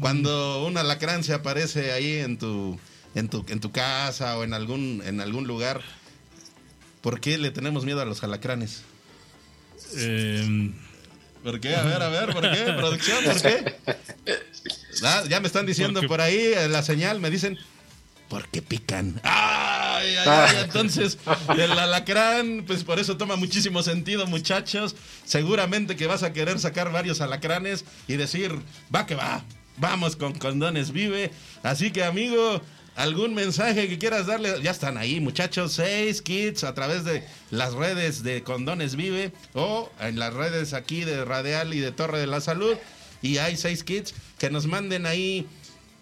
cuando 0.00 0.66
un 0.66 0.76
alacrán 0.76 1.22
se 1.22 1.34
aparece 1.34 1.92
ahí 1.92 2.14
en 2.14 2.38
tu 2.38 2.78
en 3.14 3.28
tu, 3.28 3.44
en 3.48 3.60
tu 3.60 3.72
casa 3.72 4.38
o 4.38 4.44
en 4.44 4.54
algún, 4.54 5.02
en 5.04 5.20
algún 5.20 5.46
lugar, 5.46 5.82
¿Por 7.00 7.20
qué 7.20 7.38
le 7.38 7.50
tenemos 7.50 7.84
miedo 7.84 8.00
a 8.00 8.04
los 8.04 8.22
alacranes? 8.22 8.82
Eh, 9.96 10.70
¿Por 11.42 11.60
qué? 11.60 11.74
A 11.74 11.82
ver, 11.82 12.02
a 12.02 12.08
ver, 12.08 12.32
¿por 12.32 12.42
qué? 12.42 12.72
¿Producción? 12.76 13.24
¿Por 13.24 13.42
qué? 13.42 13.76
Ah, 15.02 15.22
ya 15.30 15.40
me 15.40 15.46
están 15.46 15.64
diciendo 15.64 16.02
por 16.02 16.20
ahí 16.20 16.52
la 16.68 16.82
señal, 16.82 17.20
me 17.20 17.30
dicen, 17.30 17.56
porque 18.28 18.60
pican. 18.60 19.18
¡Ay, 19.22 20.14
ay, 20.16 20.26
ay! 20.26 20.56
Entonces, 20.64 21.16
el 21.56 21.70
alacrán, 21.70 22.64
pues 22.66 22.84
por 22.84 22.98
eso 22.98 23.16
toma 23.16 23.36
muchísimo 23.36 23.82
sentido, 23.82 24.26
muchachos. 24.26 24.96
Seguramente 25.24 25.96
que 25.96 26.06
vas 26.06 26.22
a 26.22 26.34
querer 26.34 26.58
sacar 26.58 26.92
varios 26.92 27.22
alacranes 27.22 27.86
y 28.08 28.16
decir, 28.16 28.52
va 28.94 29.06
que 29.06 29.14
va, 29.14 29.42
vamos 29.78 30.16
con 30.16 30.34
Condones 30.34 30.92
Vive. 30.92 31.30
Así 31.62 31.92
que, 31.92 32.04
amigo, 32.04 32.60
algún 33.00 33.34
mensaje 33.34 33.88
que 33.88 33.98
quieras 33.98 34.26
darle, 34.26 34.60
ya 34.62 34.70
están 34.70 34.98
ahí, 34.98 35.20
muchachos, 35.20 35.72
seis 35.72 36.20
kits 36.20 36.64
a 36.64 36.74
través 36.74 37.04
de 37.04 37.24
las 37.50 37.72
redes 37.72 38.22
de 38.22 38.42
Condones 38.42 38.94
Vive 38.94 39.32
o 39.54 39.90
en 40.00 40.18
las 40.18 40.34
redes 40.34 40.74
aquí 40.74 41.04
de 41.04 41.24
Radial 41.24 41.72
y 41.72 41.80
de 41.80 41.92
Torre 41.92 42.20
de 42.20 42.26
la 42.26 42.42
Salud. 42.42 42.76
Y 43.22 43.38
hay 43.38 43.56
seis 43.56 43.84
kits 43.84 44.14
que 44.38 44.50
nos 44.50 44.66
manden 44.66 45.06
ahí 45.06 45.46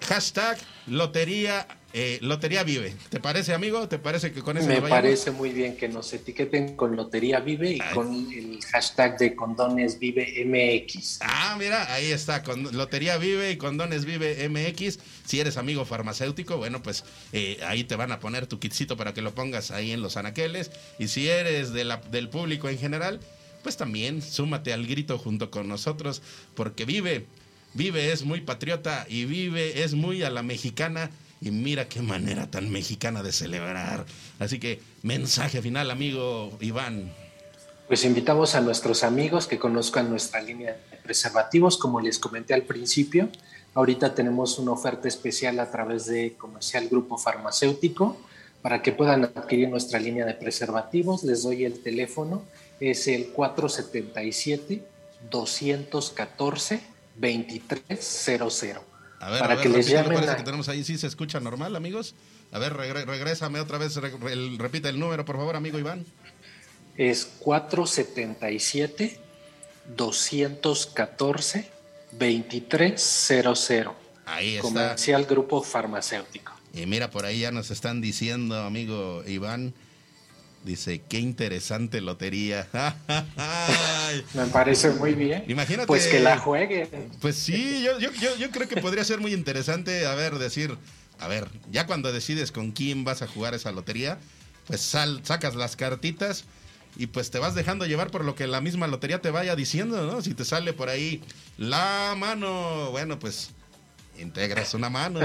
hashtag 0.09 0.59
lotería 0.89 1.69
eh, 1.95 2.19
Lotería 2.21 2.65
Vive. 2.65 2.95
¿Te 3.09 3.19
parece, 3.19 3.55
amigo? 3.55 3.89
¿Te 3.89 3.99
parece 3.99 4.31
que 4.31 4.43
con 4.43 4.59
eso 4.59 4.67
Me 4.67 4.83
parece 4.83 5.31
muy 5.31 5.51
bien 5.51 5.75
que 5.75 5.89
nos 5.89 6.13
etiqueten 6.13 6.77
con 6.77 6.95
Lotería 6.95 7.41
Vive 7.41 7.73
y 7.73 7.79
con 7.95 8.31
el 8.31 8.61
hashtag 8.73 9.17
de 9.17 9.35
Condones 9.35 9.99
Vive 9.99 10.45
MX. 10.45 11.21
Ah, 11.23 11.57
mira, 11.59 11.91
ahí 11.95 12.11
está, 12.11 12.43
con 12.43 12.77
Lotería 12.77 13.17
Vive 13.17 13.53
y 13.53 13.57
Condones 13.57 14.05
Vive 14.05 14.49
MX. 14.51 14.99
Si 15.25 15.41
eres 15.41 15.57
amigo 15.57 15.87
farmacéutico, 15.87 16.59
bueno, 16.59 16.83
pues 16.83 17.05
eh, 17.33 17.59
ahí 17.67 17.85
te 17.85 17.97
van 17.97 18.13
a 18.13 18.21
poner 18.21 18.47
tu 18.47 18.59
kitcito 18.59 18.99
para 18.99 19.15
que 19.15 19.23
lo 19.23 19.35
pongas 19.35 19.71
ahí 19.71 19.93
en 19.93 20.03
los 20.03 20.19
anaqueles. 20.19 20.71
Y 20.99 21.09
si 21.09 21.29
eres 21.29 21.73
de 21.73 21.85
la, 21.85 21.97
del 22.11 22.29
público 22.29 22.69
en 22.69 22.79
general, 22.79 23.21
pues 23.63 23.79
también 23.79 24.21
súmate 24.21 24.75
al 24.75 24.87
grito 24.87 25.17
junto 25.17 25.51
con 25.51 25.69
nosotros, 25.69 26.21
porque 26.55 26.85
Vive, 26.85 27.25
Vive 27.73 28.13
es 28.13 28.25
muy 28.25 28.43
patriota 28.43 29.07
y 29.09 29.25
Vive 29.25 29.83
es 29.83 29.95
muy 29.95 30.23
a 30.23 30.29
la 30.29 30.43
mexicana 30.43 31.11
y 31.41 31.51
mira 31.51 31.89
qué 31.89 32.03
manera 32.03 32.51
tan 32.51 32.71
mexicana 32.71 33.23
de 33.23 33.33
celebrar. 33.33 34.05
Así 34.39 34.59
que 34.59 34.81
mensaje 35.03 35.63
final, 35.63 35.91
amigo 35.91 36.57
Iván. 36.61 37.13
Pues 37.87 38.05
invitamos 38.05 38.55
a 38.55 38.61
nuestros 38.61 39.03
amigos 39.03 39.47
que 39.47 39.59
conozcan 39.59 40.11
nuestra 40.11 40.43
línea 40.43 40.77
de 40.91 40.97
preservativos, 40.99 41.79
como 41.79 42.01
les 42.01 42.19
comenté 42.19 42.53
al 42.53 42.63
principio. 42.63 43.31
Ahorita 43.75 44.15
tenemos 44.15 44.59
una 44.59 44.73
oferta 44.73 45.09
especial 45.09 45.59
a 45.61 45.71
través 45.71 46.07
de 46.07 46.35
Comercial 46.35 46.89
Grupo 46.89 47.17
Farmacéutico 47.17 48.19
para 48.61 48.83
que 48.83 48.93
puedan 48.93 49.25
adquirir 49.25 49.69
nuestra 49.69 50.01
línea 50.01 50.27
de 50.27 50.35
preservativos. 50.35 51.25
Les 51.25 51.43
doy 51.43 51.65
el 51.65 51.81
teléfono, 51.81 52.43
es 52.81 53.09
el 53.09 53.29
477 53.29 54.83
214 55.31 56.81
2300. 57.17 58.88
A 59.21 59.31
ver, 59.31 59.41
para 59.41 59.61
que 59.61 59.69
les 59.69 59.89
llamen. 59.89 60.15
Parece 60.15 60.37
que 60.37 60.43
tenemos 60.43 60.69
ahí, 60.69 60.85
sí 60.85 60.97
se 60.99 61.07
escucha 61.07 61.41
normal, 61.41 61.75
amigos. 61.77 62.15
A 62.53 62.59
ver, 62.59 62.75
regrésame 62.75 63.61
otra 63.61 63.79
vez, 63.79 63.97
repite 63.97 64.89
el 64.89 64.99
número, 64.99 65.25
por 65.25 65.37
favor, 65.37 65.57
amigo 65.57 65.79
Iván. 65.79 66.07
Es 66.97 67.27
477 67.41 69.21
214 69.97 71.71
2300. 72.13 73.69
Ahí 74.27 74.57
está. 74.57 74.63
Comercial 74.63 75.25
Grupo 75.25 75.63
Farmacéutico. 75.63 76.53
Y 76.73 76.87
mira, 76.87 77.11
por 77.11 77.25
ahí 77.25 77.41
ya 77.41 77.51
nos 77.51 77.71
están 77.71 78.01
diciendo, 78.01 78.61
amigo 78.63 79.23
Iván, 79.27 79.75
Dice, 80.65 81.03
qué 81.09 81.19
interesante 81.19 82.01
lotería. 82.01 82.67
Me 84.35 84.47
parece 84.47 84.91
muy 84.91 85.15
bien. 85.15 85.45
Imagínate. 85.49 85.87
Pues 85.87 86.07
que 86.09 86.21
la 86.21 86.39
juegue. 86.39 86.89
Pues 87.21 87.37
sí, 87.37 87.83
yo, 87.83 87.99
yo, 87.99 88.11
yo, 88.37 88.51
creo 88.51 88.69
que 88.69 88.81
podría 88.81 89.05
ser 89.05 89.21
muy 89.21 89.33
interesante, 89.33 90.07
a 90.07 90.15
ver, 90.15 90.39
decir, 90.39 90.77
a 91.21 91.29
ver, 91.29 91.49
ya 91.71 91.87
cuando 91.87 92.13
decides 92.13 92.53
con 92.53 92.73
quién 92.73 93.05
vas 93.05 93.23
a 93.23 93.29
jugar 93.29 93.55
esa 93.55 93.73
lotería, 93.73 94.19
pues 94.67 94.81
sal, 94.81 95.21
sacas 95.25 95.55
las 95.55 95.77
cartitas 95.77 96.45
y 96.97 97.07
pues 97.07 97.31
te 97.31 97.39
vas 97.39 97.55
dejando 97.55 97.87
llevar 97.87 98.11
por 98.11 98.25
lo 98.25 98.35
que 98.35 98.47
la 98.47 98.61
misma 98.61 98.89
lotería 98.89 99.21
te 99.21 99.31
vaya 99.31 99.55
diciendo, 99.55 100.07
¿no? 100.07 100.21
Si 100.23 100.35
te 100.35 100.45
sale 100.45 100.73
por 100.73 100.89
ahí 100.89 101.23
la 101.57 102.15
mano, 102.17 102.91
bueno, 102.91 103.19
pues 103.19 103.51
integras 104.19 104.75
una 104.75 104.91
mano. 104.91 105.21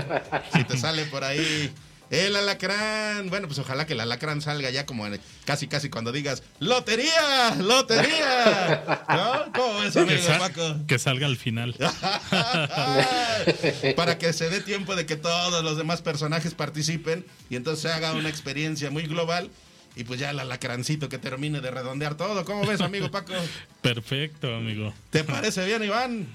Si 0.54 0.64
te 0.64 0.78
sale 0.78 1.06
por 1.06 1.24
ahí 1.24 1.74
el 2.14 2.36
alacrán. 2.36 3.30
Bueno, 3.30 3.48
pues 3.48 3.58
ojalá 3.60 3.88
que 3.88 3.94
el 3.94 4.00
alacrán 4.00 4.42
salga 4.42 4.70
ya 4.70 4.86
como 4.86 5.08
casi, 5.46 5.68
casi 5.68 5.90
cuando 5.90 6.12
digas 6.12 6.44
¡Lotería! 6.60 7.56
¡Lotería! 7.60 9.04
¿No? 9.10 9.52
¿Cómo 9.54 9.80
ves, 9.80 9.98
amigo 9.98 10.22
que, 10.22 10.38
Paco? 10.38 10.76
que 10.88 11.00
salga 11.00 11.26
al 11.26 11.38
final. 11.38 11.74
Para 13.96 14.20
que 14.20 14.32
se 14.32 14.50
dé 14.50 14.62
tiempo 14.62 14.96
de 14.96 15.08
que 15.08 15.16
todos 15.16 15.64
los 15.64 15.78
demás 15.78 16.04
personajes 16.04 16.54
participen 16.54 17.26
y 17.50 17.56
entonces 17.56 17.82
se 17.82 17.92
haga 17.92 18.14
una 18.14 18.30
experiencia 18.30 18.92
muy 18.92 19.04
global. 19.04 19.50
Y 19.96 20.06
pues 20.06 20.20
ya 20.20 20.32
el 20.32 20.40
alacrancito 20.40 21.08
que 21.08 21.20
termine 21.20 21.62
de 21.62 21.70
redondear 21.70 22.16
todo. 22.16 22.46
¿Cómo 22.46 22.66
ves, 22.66 22.82
amigo 22.82 23.12
Paco? 23.12 23.34
Perfecto, 23.82 24.56
amigo. 24.56 24.92
¿Te 25.12 25.24
parece 25.24 25.64
bien, 25.66 25.84
Iván? 25.84 26.28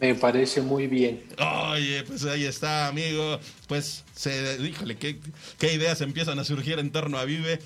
Me 0.00 0.14
parece 0.14 0.62
muy 0.62 0.86
bien. 0.86 1.22
Oye, 1.72 2.02
pues 2.04 2.24
ahí 2.24 2.44
está, 2.44 2.88
amigo. 2.88 3.38
Pues, 3.68 4.04
se, 4.14 4.58
híjole, 4.62 4.96
qué, 4.96 5.20
qué 5.58 5.74
ideas 5.74 6.00
empiezan 6.00 6.38
a 6.38 6.44
surgir 6.44 6.78
en 6.78 6.90
torno 6.90 7.18
a 7.18 7.24
Vive. 7.26 7.58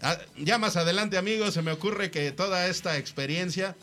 Ah, 0.00 0.18
ya 0.38 0.58
más 0.58 0.76
adelante, 0.76 1.18
amigos, 1.18 1.54
se 1.54 1.62
me 1.62 1.70
ocurre 1.70 2.10
que 2.10 2.32
toda 2.32 2.66
esta 2.66 2.96
experiencia 2.96 3.76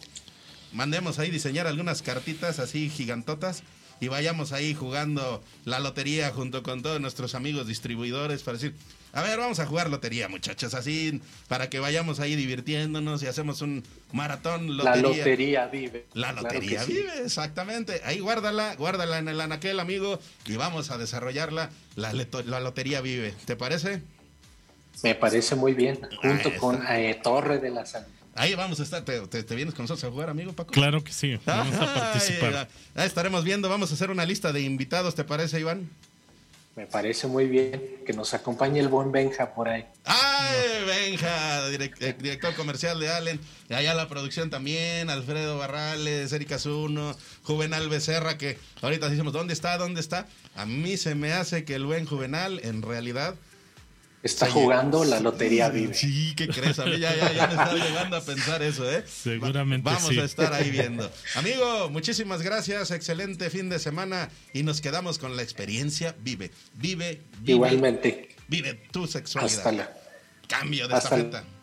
mandemos 0.74 1.20
ahí 1.20 1.30
diseñar 1.30 1.68
algunas 1.68 2.02
cartitas 2.02 2.60
así 2.60 2.90
gigantotas 2.90 3.64
y 4.02 4.08
vayamos 4.08 4.52
ahí 4.54 4.74
jugando 4.74 5.44
la 5.66 5.80
lotería 5.80 6.32
junto 6.32 6.64
con 6.64 6.82
todos 6.82 7.00
nuestros 7.00 7.36
amigos 7.36 7.68
distribuidores 7.68 8.44
para 8.44 8.58
decir, 8.58 8.76
a 9.12 9.24
ver, 9.24 9.40
vamos 9.40 9.60
a 9.60 9.66
jugar 9.66 9.90
lotería, 9.90 10.28
muchachos, 10.28 10.74
así 10.74 11.22
para 11.48 11.70
que 11.70 11.80
vayamos 11.80 12.20
ahí 12.20 12.36
divirtiéndonos 12.36 13.24
y 13.24 13.28
hacemos 13.28 13.62
un 13.62 13.84
maratón 14.12 14.78
lotería. 14.78 14.96
La 14.96 15.02
lotería 15.02 15.68
vive. 15.68 16.06
La 16.14 16.32
lotería 16.34 16.84
vive, 16.86 17.12
exactamente. 17.24 18.02
Ahí 18.06 18.20
guárdala, 18.20 18.76
guárdala 18.76 19.18
en 19.18 19.28
el 19.28 19.42
anaquel, 19.42 19.80
amigo, 19.80 20.20
y 20.46 20.56
vamos 20.56 20.92
a 20.92 20.98
desarrollarla. 20.98 21.70
La, 21.96 22.14
la 22.14 22.60
lotería 22.60 23.02
vive. 23.02 23.34
¿Te 23.46 23.56
parece? 23.56 24.02
Me 25.04 25.16
parece 25.16 25.56
muy 25.56 25.74
bien, 25.74 26.00
junto 26.22 26.56
con 26.58 26.86
eh, 26.90 27.20
Torre 27.24 27.60
de 27.60 27.70
la 27.70 27.86
Salud. 27.86 28.08
Ahí 28.36 28.56
vamos 28.56 28.80
a 28.80 28.84
estar. 28.84 29.04
¿Te, 29.04 29.56
vienes 29.56 29.74
con 29.74 29.84
nosotros 29.84 30.04
a 30.04 30.12
jugar, 30.12 30.30
amigo 30.30 30.54
Paco? 30.54 30.72
Claro 30.72 31.04
que 31.04 31.12
sí. 31.12 31.40
Vamos 31.46 31.76
a 31.76 31.94
participar. 31.94 32.70
Ahí 32.96 33.08
estaremos 33.08 33.44
viendo. 33.44 33.70
Vamos 33.70 33.92
a 33.92 33.96
hacer 33.96 34.12
una 34.12 34.26
lista 34.26 34.54
de 34.54 34.62
invitados, 34.62 35.16
¿te 35.16 35.24
parece, 35.24 35.60
Iván? 35.60 35.90
Me 36.80 36.88
parece 36.88 37.28
muy 37.28 37.46
bien 37.48 37.98
que 38.06 38.14
nos 38.14 38.34
acompañe 38.34 38.80
el 38.80 38.88
buen 38.88 39.12
Benja 39.12 39.54
por 39.54 39.68
ahí. 39.68 39.86
¡Ay, 40.06 40.86
Benja! 40.88 41.68
Eh, 41.68 42.16
director 42.18 42.56
comercial 42.56 43.02
de 43.02 43.10
Allen. 43.10 43.38
Allá 43.70 43.94
la 43.94 44.08
producción 44.08 44.50
también, 44.50 45.10
Alfredo 45.10 45.58
Barrales, 45.58 46.32
Erika 46.32 46.58
Zuno, 46.58 47.18
Juvenal 47.44 47.90
Becerra, 47.90 48.38
que 48.38 48.58
ahorita 48.82 49.10
decimos, 49.10 49.34
¿dónde 49.34 49.52
está? 49.52 49.78
¿Dónde 49.78 50.00
está? 50.00 50.26
A 50.56 50.66
mí 50.66 50.96
se 50.96 51.16
me 51.16 51.34
hace 51.34 51.66
que 51.66 51.76
el 51.76 51.86
buen 51.86 52.06
Juvenal, 52.06 52.62
en 52.64 52.82
realidad, 52.82 53.36
Está 54.22 54.52
jugando 54.52 55.06
la 55.06 55.22
lotería 55.22 55.70
vive. 55.70 55.94
Sí, 55.94 56.34
¿qué 56.36 56.50
crees? 56.50 56.78
A 56.80 56.86
mí 56.86 57.00
ya, 57.00 57.16
ya, 57.16 57.32
ya 57.32 57.48
me 57.48 57.54
está 57.54 57.74
llegando 57.74 58.18
a 58.18 58.22
pensar 58.22 58.62
eso, 58.62 58.90
¿eh? 58.92 59.04
Seguramente 59.08 59.90
Vamos 59.90 60.10
a 60.10 60.24
estar 60.26 60.54
ahí 60.54 60.70
viendo. 60.72 61.10
Amigo, 61.36 61.90
muchísimas 61.90 62.42
gracias. 62.42 62.92
Excelente 62.92 63.50
fin 63.50 63.70
de 63.70 63.80
semana. 63.80 64.30
Y 64.54 64.64
nos 64.64 64.82
quedamos 64.82 65.20
con 65.20 65.38
la 65.38 65.42
experiencia 65.42 66.16
Vive. 66.20 66.52
Vive, 66.74 67.22
vive. 67.40 67.54
Igualmente. 67.54 68.36
Vive 68.50 68.74
tu 68.92 69.08
sexualidad. 69.08 69.58
Hasta 69.58 69.72
la... 69.72 69.94
Cambio 70.48 70.88
de 70.88 70.96
esta 70.96 71.16
estafeta. 71.16 71.59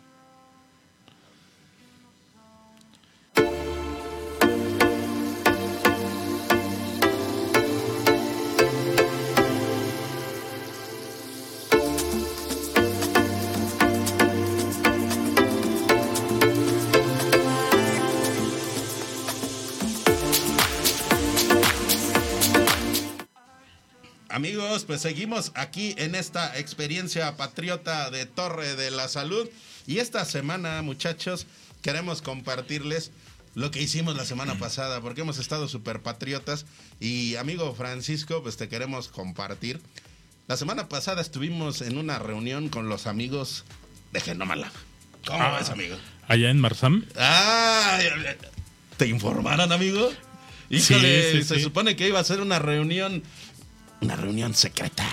Amigos, 24.36 24.84
pues 24.84 25.00
seguimos 25.00 25.50
aquí 25.54 25.94
en 25.96 26.14
esta 26.14 26.58
experiencia 26.58 27.38
patriota 27.38 28.10
de 28.10 28.26
Torre 28.26 28.76
de 28.76 28.90
la 28.90 29.08
Salud. 29.08 29.48
Y 29.86 29.96
esta 29.96 30.26
semana, 30.26 30.82
muchachos, 30.82 31.46
queremos 31.80 32.20
compartirles 32.20 33.12
lo 33.54 33.70
que 33.70 33.80
hicimos 33.80 34.14
la 34.14 34.26
semana 34.26 34.56
pasada, 34.58 35.00
porque 35.00 35.22
hemos 35.22 35.38
estado 35.38 35.68
súper 35.68 36.02
patriotas. 36.02 36.66
Y 37.00 37.36
amigo 37.36 37.74
Francisco, 37.74 38.42
pues 38.42 38.58
te 38.58 38.68
queremos 38.68 39.08
compartir. 39.08 39.80
La 40.48 40.58
semana 40.58 40.86
pasada 40.90 41.22
estuvimos 41.22 41.80
en 41.80 41.96
una 41.96 42.18
reunión 42.18 42.68
con 42.68 42.90
los 42.90 43.06
amigos 43.06 43.64
de 44.12 44.20
Genomala. 44.20 44.70
¿Cómo 45.26 45.42
ah, 45.42 45.56
ves, 45.58 45.70
amigo? 45.70 45.96
Allá 46.28 46.50
en 46.50 46.60
Marsam. 46.60 47.06
Ah, 47.16 47.98
¿te 48.98 49.06
informaron, 49.06 49.72
amigo? 49.72 50.10
Híjole, 50.68 51.42
se 51.44 51.60
supone 51.60 51.96
que 51.96 52.08
iba 52.08 52.18
a 52.18 52.24
ser 52.24 52.40
una 52.40 52.58
reunión 52.58 53.22
una 54.00 54.16
reunión 54.16 54.54
secreta. 54.54 55.06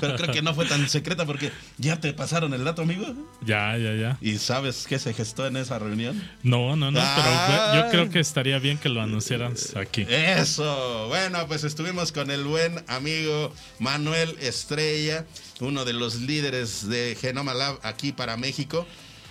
Pero 0.00 0.16
creo 0.16 0.32
que 0.32 0.42
no 0.42 0.54
fue 0.54 0.66
tan 0.66 0.88
secreta 0.88 1.24
porque 1.24 1.52
ya 1.78 2.00
te 2.00 2.12
pasaron 2.12 2.52
el 2.54 2.64
dato, 2.64 2.82
amigo. 2.82 3.06
Ya, 3.42 3.76
ya, 3.76 3.94
ya. 3.94 4.18
¿Y 4.20 4.38
sabes 4.38 4.86
qué 4.88 4.98
se 4.98 5.14
gestó 5.14 5.46
en 5.46 5.56
esa 5.56 5.78
reunión? 5.78 6.22
No, 6.42 6.76
no, 6.76 6.90
no, 6.90 7.00
pero 7.00 7.74
yo 7.74 7.90
creo 7.90 8.10
que 8.10 8.20
estaría 8.20 8.58
bien 8.58 8.78
que 8.78 8.88
lo 8.88 9.00
anunciaras 9.00 9.74
aquí. 9.76 10.06
Eso. 10.08 11.08
Bueno, 11.08 11.46
pues 11.46 11.64
estuvimos 11.64 12.12
con 12.12 12.30
el 12.30 12.44
buen 12.44 12.84
amigo 12.88 13.52
Manuel 13.78 14.36
Estrella, 14.40 15.24
uno 15.60 15.84
de 15.84 15.92
los 15.92 16.20
líderes 16.20 16.88
de 16.88 17.16
Genoma 17.20 17.54
Lab 17.54 17.78
aquí 17.82 18.12
para 18.12 18.36
México. 18.36 18.86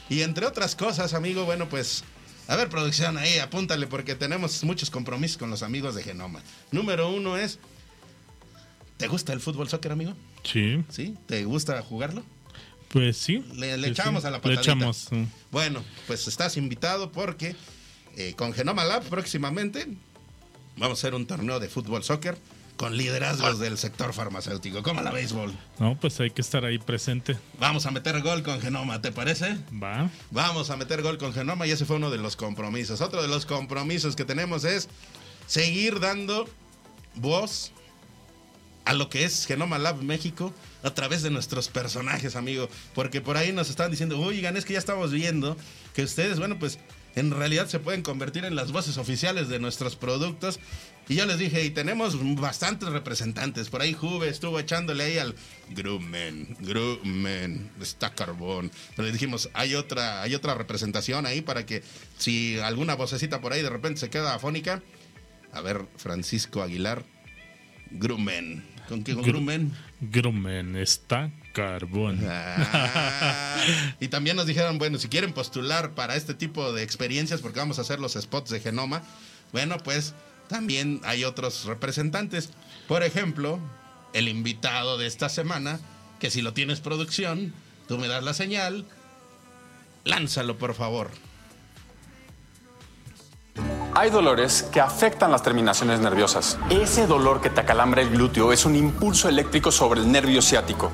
Y 0.09 0.21
entre 0.21 0.47
otras 0.47 0.75
cosas, 0.75 1.13
amigo, 1.13 1.45
bueno, 1.45 1.69
pues 1.69 2.03
a 2.47 2.55
ver, 2.55 2.67
producción, 2.67 3.15
ahí 3.19 3.37
apúntale 3.37 3.85
porque 3.85 4.15
tenemos 4.15 4.63
muchos 4.63 4.89
compromisos 4.89 5.37
con 5.37 5.51
los 5.51 5.61
amigos 5.61 5.93
de 5.93 6.01
Genoma. 6.01 6.41
Número 6.71 7.11
uno 7.11 7.37
es 7.37 7.59
¿Te 8.99 9.07
gusta 9.07 9.31
el 9.31 9.39
fútbol 9.39 9.69
soccer, 9.69 9.93
amigo? 9.93 10.13
Sí. 10.43 10.83
¿Sí? 10.89 11.15
¿Te 11.25 11.45
gusta 11.45 11.81
jugarlo? 11.81 12.21
Pues 12.89 13.15
sí. 13.15 13.45
Le, 13.55 13.73
echamos 13.87 14.25
a 14.25 14.29
la 14.29 14.41
patadita. 14.41 14.61
Le 14.61 14.61
echamos. 14.61 15.07
Bueno, 15.51 15.81
pues 16.05 16.27
estás 16.27 16.57
invitado 16.57 17.09
porque 17.09 17.55
eh, 18.17 18.33
con 18.35 18.51
Genoma 18.51 18.83
Lab 18.83 19.03
próximamente 19.03 19.87
vamos 20.75 20.97
a 20.97 20.99
hacer 20.99 21.15
un 21.15 21.25
torneo 21.25 21.61
de 21.61 21.69
fútbol 21.69 22.03
soccer 22.03 22.37
con 22.75 22.97
liderazgos 22.97 23.57
del 23.59 23.77
sector 23.77 24.13
farmacéutico, 24.13 24.83
como 24.83 25.01
la 25.01 25.11
béisbol. 25.11 25.53
No, 25.79 25.97
pues 25.97 26.19
hay 26.19 26.31
que 26.31 26.41
estar 26.41 26.65
ahí 26.65 26.77
presente. 26.77 27.37
Vamos 27.57 27.85
a 27.85 27.91
meter 27.91 28.21
gol 28.21 28.43
con 28.43 28.59
Genoma, 28.59 29.01
¿te 29.01 29.13
parece? 29.13 29.57
Va. 29.81 30.09
Vamos 30.31 30.71
a 30.71 30.75
meter 30.75 31.01
gol 31.01 31.17
con 31.17 31.33
Genoma 31.33 31.65
y 31.67 31.71
ese 31.71 31.85
fue 31.85 31.95
uno 31.95 32.09
de 32.09 32.17
los 32.17 32.35
compromisos. 32.35 32.99
Otro 32.99 33.21
de 33.21 33.29
los 33.29 33.45
compromisos 33.45 34.17
que 34.17 34.25
tenemos 34.25 34.65
es 34.65 34.89
seguir 35.47 36.01
dando 36.01 36.49
voz 37.15 37.71
a 38.85 38.93
lo 38.93 39.09
que 39.09 39.23
es 39.23 39.45
Genoma 39.45 39.77
Lab 39.77 40.01
México 40.01 40.53
a 40.83 40.93
través 40.93 41.21
de 41.21 41.29
nuestros 41.29 41.67
personajes, 41.67 42.35
amigo. 42.35 42.69
Porque 42.95 43.21
por 43.21 43.37
ahí 43.37 43.51
nos 43.51 43.69
están 43.69 43.91
diciendo, 43.91 44.19
oigan, 44.19 44.57
es 44.57 44.65
que 44.65 44.73
ya 44.73 44.79
estamos 44.79 45.11
viendo 45.11 45.57
que 45.93 46.03
ustedes, 46.03 46.39
bueno, 46.39 46.57
pues 46.57 46.79
en 47.15 47.31
realidad 47.31 47.67
se 47.67 47.79
pueden 47.79 48.01
convertir 48.01 48.45
en 48.45 48.55
las 48.55 48.71
voces 48.71 48.97
oficiales 48.97 49.49
de 49.49 49.59
nuestros 49.59 49.95
productos. 49.95 50.59
Y 51.07 51.15
yo 51.15 51.25
les 51.25 51.39
dije, 51.39 51.63
y 51.65 51.71
tenemos 51.71 52.15
bastantes 52.39 52.89
representantes. 52.89 53.69
Por 53.69 53.81
ahí 53.81 53.93
Juve 53.93 54.29
estuvo 54.29 54.59
echándole 54.59 55.03
ahí 55.03 55.17
al 55.17 55.35
Grummen, 55.69 56.55
Grummen, 56.59 57.71
está 57.81 58.13
carbón. 58.13 58.71
Pero 58.95 59.11
dijimos, 59.11 59.49
hay 59.53 59.75
otra, 59.75 60.21
hay 60.21 60.35
otra 60.35 60.53
representación 60.53 61.25
ahí 61.25 61.41
para 61.41 61.65
que 61.65 61.83
si 62.17 62.59
alguna 62.59 62.95
vocecita 62.95 63.41
por 63.41 63.53
ahí 63.53 63.63
de 63.63 63.69
repente 63.69 63.99
se 63.99 64.09
queda 64.09 64.35
afónica. 64.35 64.83
A 65.51 65.61
ver, 65.61 65.87
Francisco 65.97 66.61
Aguilar, 66.61 67.03
Grummen. 67.91 68.63
¿Con 68.87 69.03
qué? 69.03 69.13
¿Con? 69.13 69.73
Grumen 70.01 70.75
está 70.75 71.29
carbón. 71.53 72.21
Ah. 72.25 73.57
y 73.99 74.07
también 74.07 74.35
nos 74.35 74.47
dijeron, 74.47 74.77
bueno, 74.77 74.97
si 74.97 75.09
quieren 75.09 75.33
postular 75.33 75.93
para 75.93 76.15
este 76.15 76.33
tipo 76.33 76.71
de 76.71 76.83
experiencias, 76.83 77.41
porque 77.41 77.59
vamos 77.59 77.79
a 77.79 77.81
hacer 77.81 77.99
los 77.99 78.13
spots 78.13 78.49
de 78.49 78.59
genoma, 78.61 79.03
bueno, 79.51 79.77
pues 79.77 80.13
también 80.47 81.01
hay 81.03 81.23
otros 81.23 81.65
representantes. 81.65 82.51
Por 82.87 83.03
ejemplo, 83.03 83.59
el 84.13 84.27
invitado 84.27 84.97
de 84.97 85.07
esta 85.07 85.29
semana, 85.29 85.79
que 86.19 86.29
si 86.29 86.41
lo 86.41 86.53
tienes 86.53 86.79
producción, 86.79 87.53
tú 87.87 87.97
me 87.97 88.07
das 88.07 88.23
la 88.23 88.33
señal, 88.33 88.85
lánzalo 90.05 90.57
por 90.57 90.73
favor. 90.73 91.11
Hay 93.95 94.11
dolores 94.11 94.63
que 94.71 94.79
afectan 94.79 95.31
las 95.31 95.41
terminaciones 95.41 95.99
nerviosas. 95.99 96.57
Ese 96.69 97.07
dolor 97.07 97.41
que 97.41 97.49
te 97.49 97.61
acalambra 97.61 98.01
el 98.01 98.11
glúteo 98.11 98.53
es 98.53 98.65
un 98.65 98.75
impulso 98.75 99.27
eléctrico 99.27 99.71
sobre 99.71 100.01
el 100.01 100.11
nervio 100.11 100.41
ciático. 100.41 100.91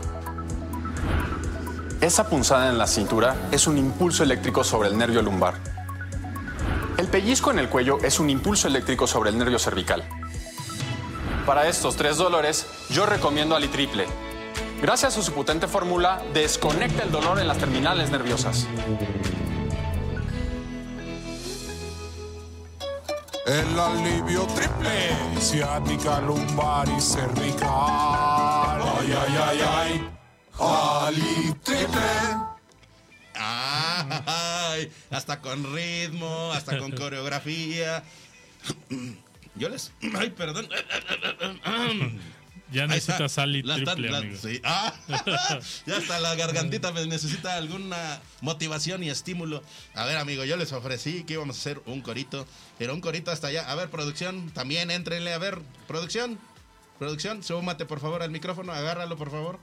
Esa 1.99 2.29
punzada 2.29 2.69
en 2.69 2.77
la 2.77 2.87
cintura 2.87 3.35
es 3.51 3.67
un 3.67 3.77
impulso 3.77 4.23
eléctrico 4.23 4.63
sobre 4.63 4.89
el 4.89 4.97
nervio 4.97 5.21
lumbar. 5.21 5.55
El 6.97 7.07
pellizco 7.07 7.51
en 7.51 7.59
el 7.59 7.67
cuello 7.67 7.97
es 8.01 8.19
un 8.19 8.29
impulso 8.29 8.69
eléctrico 8.69 9.07
sobre 9.07 9.29
el 9.29 9.37
nervio 9.37 9.59
cervical. 9.59 10.03
Para 11.45 11.67
estos 11.67 11.97
tres 11.97 12.15
dolores, 12.17 12.65
yo 12.89 13.05
recomiendo 13.05 13.55
Alitriple. 13.55 14.05
Gracias 14.81 15.17
a 15.17 15.21
su 15.21 15.33
potente 15.33 15.67
fórmula, 15.67 16.21
desconecta 16.33 17.03
el 17.03 17.11
dolor 17.11 17.39
en 17.39 17.47
las 17.47 17.57
terminales 17.57 18.09
nerviosas. 18.09 18.67
El 23.45 23.79
alivio 23.79 24.47
triple, 24.47 25.39
ciática, 25.39 26.19
lumbar 26.19 26.87
y 26.89 26.99
cervical. 26.99 27.69
Ay, 28.81 29.13
ay, 29.13 29.37
ay, 29.39 29.59
ay. 29.61 30.09
Ali 30.57 31.53
triple. 31.61 32.01
Ay, 33.35 34.91
hasta 35.11 35.41
con 35.41 35.75
ritmo, 35.75 36.51
hasta 36.53 36.79
con 36.79 36.91
coreografía. 36.97 38.03
Yo 39.53 39.69
les. 39.69 39.91
Ay, 40.17 40.31
perdón. 40.31 40.67
Ya 42.71 42.87
necesita 42.87 43.29
sal 43.29 43.55
y 43.55 43.61
triple, 43.63 44.15
amigo. 44.15 44.37
Ah, 44.63 44.93
ya 45.85 45.97
hasta 45.97 46.19
la 46.19 46.35
gargantita 46.35 46.91
necesita 46.91 47.57
alguna 47.57 48.19
motivación 48.41 49.03
y 49.03 49.09
estímulo. 49.09 49.63
A 49.93 50.05
ver, 50.05 50.17
amigo, 50.17 50.43
yo 50.45 50.57
les 50.57 50.71
ofrecí 50.73 51.23
que 51.23 51.33
íbamos 51.33 51.57
a 51.57 51.59
hacer 51.59 51.81
un 51.85 52.01
corito, 52.01 52.47
pero 52.77 52.93
un 52.93 53.01
corito 53.01 53.31
hasta 53.31 53.47
allá. 53.47 53.69
A 53.69 53.75
ver, 53.75 53.89
producción, 53.89 54.49
también 54.51 54.89
éntrenle. 54.89 55.33
A 55.33 55.37
ver, 55.37 55.59
producción, 55.87 56.39
producción, 56.97 57.43
súmate 57.43 57.85
por 57.85 57.99
favor 57.99 58.23
al 58.23 58.31
micrófono, 58.31 58.73
agárralo 58.73 59.15
por 59.15 59.29
favor. 59.29 59.59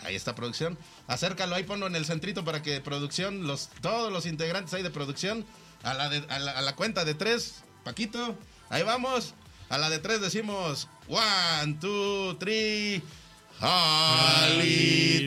Ahí 0.00 0.16
está 0.16 0.34
producción. 0.34 0.78
Acércalo 1.06 1.54
ahí, 1.54 1.62
ponlo 1.64 1.86
en 1.86 1.94
el 1.94 2.06
centrito 2.06 2.44
para 2.44 2.62
que 2.62 2.80
producción, 2.80 3.46
los, 3.46 3.68
todos 3.80 4.12
los 4.12 4.26
integrantes 4.26 4.72
ahí 4.74 4.82
de 4.82 4.90
producción, 4.90 5.44
a 5.82 5.94
la, 5.94 6.04
a 6.06 6.38
la, 6.38 6.52
a 6.52 6.62
la 6.62 6.74
cuenta 6.74 7.04
de 7.04 7.14
tres, 7.14 7.62
Paquito, 7.84 8.36
ahí 8.68 8.82
vamos. 8.82 9.34
A 9.70 9.78
la 9.78 9.88
de 9.88 10.00
tres 10.00 10.20
decimos 10.20 10.88
one, 11.08 11.74
two, 11.80 12.36
three. 12.38 13.00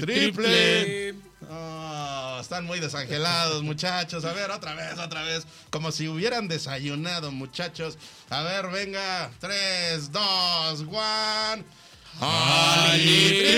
Triple. 0.01 1.15
Oh, 1.49 2.37
están 2.41 2.65
muy 2.65 2.79
desangelados, 2.79 3.63
muchachos. 3.63 4.25
A 4.25 4.33
ver, 4.33 4.51
otra 4.51 4.75
vez, 4.75 4.99
otra 4.99 5.23
vez. 5.23 5.47
Como 5.69 5.91
si 5.93 6.07
hubieran 6.09 6.47
desayunado, 6.47 7.31
muchachos. 7.31 7.97
A 8.29 8.41
ver, 8.43 8.67
venga. 8.69 9.31
Tres, 9.39 10.11
dos, 10.11 10.81
one. 10.81 11.63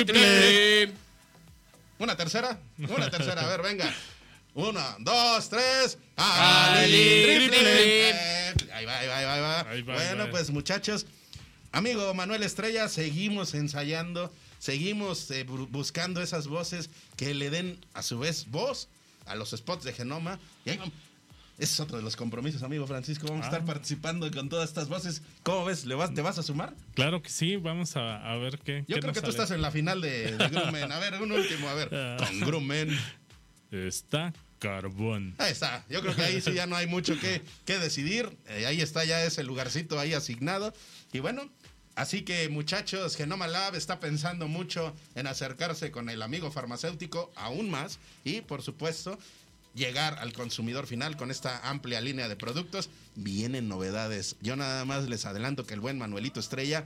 Triple. 0.06 0.94
Una 1.98 2.16
tercera. 2.16 2.60
Una 2.78 3.10
tercera. 3.10 3.42
A 3.42 3.48
ver, 3.48 3.62
venga. 3.64 3.92
Una, 4.56 4.96
dos, 5.00 5.50
tres. 5.50 5.98
¡Ali 6.16 7.24
triple! 7.26 8.14
Ahí 8.74 8.86
va, 8.86 9.00
ahí 9.00 9.08
va, 9.08 9.60
ahí 9.70 9.82
va. 9.82 9.94
bueno, 9.96 10.30
pues 10.32 10.50
muchachos, 10.50 11.06
amigo 11.74 12.14
Manuel 12.14 12.42
Estrella, 12.42 12.88
seguimos 12.88 13.54
ensayando, 13.54 14.32
seguimos 14.60 15.30
eh, 15.32 15.44
buscando 15.44 16.22
esas 16.22 16.48
voces 16.48 16.90
que 17.18 17.34
le 17.34 17.50
den 17.50 17.78
a 17.94 18.02
su 18.02 18.18
vez 18.18 18.50
voz 18.50 18.88
a 19.26 19.36
los 19.36 19.52
spots 19.52 19.84
de 19.84 19.92
Genoma. 19.92 20.40
ese 20.64 20.80
es 21.60 21.80
otro 21.82 21.98
de 21.98 22.04
los 22.04 22.16
compromisos, 22.16 22.64
amigo 22.64 22.88
Francisco. 22.88 23.28
Vamos 23.28 23.44
a 23.44 23.48
estar 23.48 23.64
ah. 23.64 23.66
participando 23.66 24.32
con 24.32 24.48
todas 24.48 24.70
estas 24.70 24.88
voces. 24.88 25.22
¿Cómo 25.44 25.66
ves? 25.66 25.84
¿Le 25.84 25.96
vas, 25.96 26.14
¿Te 26.14 26.22
vas 26.22 26.40
a 26.40 26.44
sumar? 26.44 26.74
Claro 26.94 27.22
que 27.22 27.30
sí, 27.30 27.58
vamos 27.58 27.98
a, 27.98 28.34
ver 28.38 28.58
qué. 28.60 28.86
Yo 28.88 29.02
creo 29.02 29.12
que 29.12 29.20
tú 29.20 29.32
estás 29.32 29.52
en 29.52 29.62
la 29.62 29.72
final 29.72 30.00
de, 30.00 30.38
de 30.38 30.48
Grummen. 30.48 30.94
A 30.94 31.00
ver, 31.00 31.22
un 31.22 31.34
último, 31.34 31.68
a 31.68 31.74
ver. 31.74 31.90
Con 32.20 32.40
Grummen. 32.40 32.98
Está 33.70 34.34
carbón. 34.60 35.36
Ahí 35.38 35.52
está. 35.52 35.86
Yo 35.90 36.02
creo 36.02 36.16
que 36.16 36.24
ahí 36.24 36.42
sí 36.42 36.54
ya 36.54 36.66
no 36.68 36.76
hay 36.76 36.88
mucho 36.88 37.20
que, 37.20 37.42
que 37.66 37.78
decidir. 37.78 38.38
Eh, 38.48 38.66
ahí 38.66 38.82
está 38.82 39.06
ya 39.06 39.24
ese 39.24 39.44
lugarcito 39.44 40.00
ahí 40.00 40.14
asignado. 40.14 40.74
Y 41.14 41.20
bueno, 41.20 41.50
así 41.96 42.24
que 42.24 42.50
muchachos, 42.50 43.16
Genoma 43.16 43.48
Lab 43.48 43.76
está 43.76 44.00
pensando 44.00 44.48
mucho 44.48 44.96
en 45.16 45.28
acercarse 45.28 45.92
con 45.92 46.10
el 46.10 46.22
amigo 46.22 46.52
farmacéutico 46.52 47.32
aún 47.36 47.70
más 47.70 48.00
y 48.24 48.42
por 48.42 48.62
supuesto 48.62 49.20
llegar 49.76 50.18
al 50.20 50.32
consumidor 50.34 50.88
final 50.88 51.18
con 51.18 51.32
esta 51.32 51.70
amplia 51.70 52.02
línea 52.02 52.28
de 52.28 52.36
productos. 52.36 52.90
Vienen 53.16 53.68
novedades. 53.68 54.38
Yo 54.42 54.56
nada 54.56 54.86
más 54.86 55.08
les 55.08 55.26
adelanto 55.26 55.66
que 55.66 55.74
el 55.74 55.82
buen 55.82 55.98
Manuelito 55.98 56.40
Estrella 56.40 56.86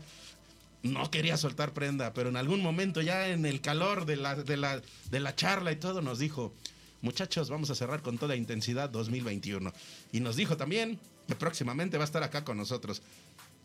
no 0.82 1.12
quería 1.12 1.38
soltar 1.38 1.74
prenda, 1.74 2.14
pero 2.14 2.30
en 2.30 2.38
algún 2.38 2.62
momento 2.62 3.02
ya 3.02 3.30
en 3.30 3.46
el 3.46 3.62
calor 3.62 4.06
de 4.06 4.16
la, 4.16 4.36
de 4.36 4.58
la, 4.58 4.82
de 5.12 5.20
la 5.20 5.36
charla 5.36 5.72
y 5.72 5.76
todo 5.76 6.02
nos 6.02 6.20
dijo, 6.20 6.54
muchachos, 7.02 7.50
vamos 7.50 7.70
a 7.70 7.76
cerrar 7.76 8.02
con 8.02 8.18
toda 8.18 8.36
intensidad 8.36 8.90
2021. 8.90 9.72
Y 10.12 10.20
nos 10.20 10.36
dijo 10.36 10.58
también 10.58 11.00
que 11.28 11.36
próximamente 11.36 11.98
va 11.98 12.04
a 12.04 12.06
estar 12.06 12.24
acá 12.24 12.44
con 12.44 12.58
nosotros. 12.58 13.02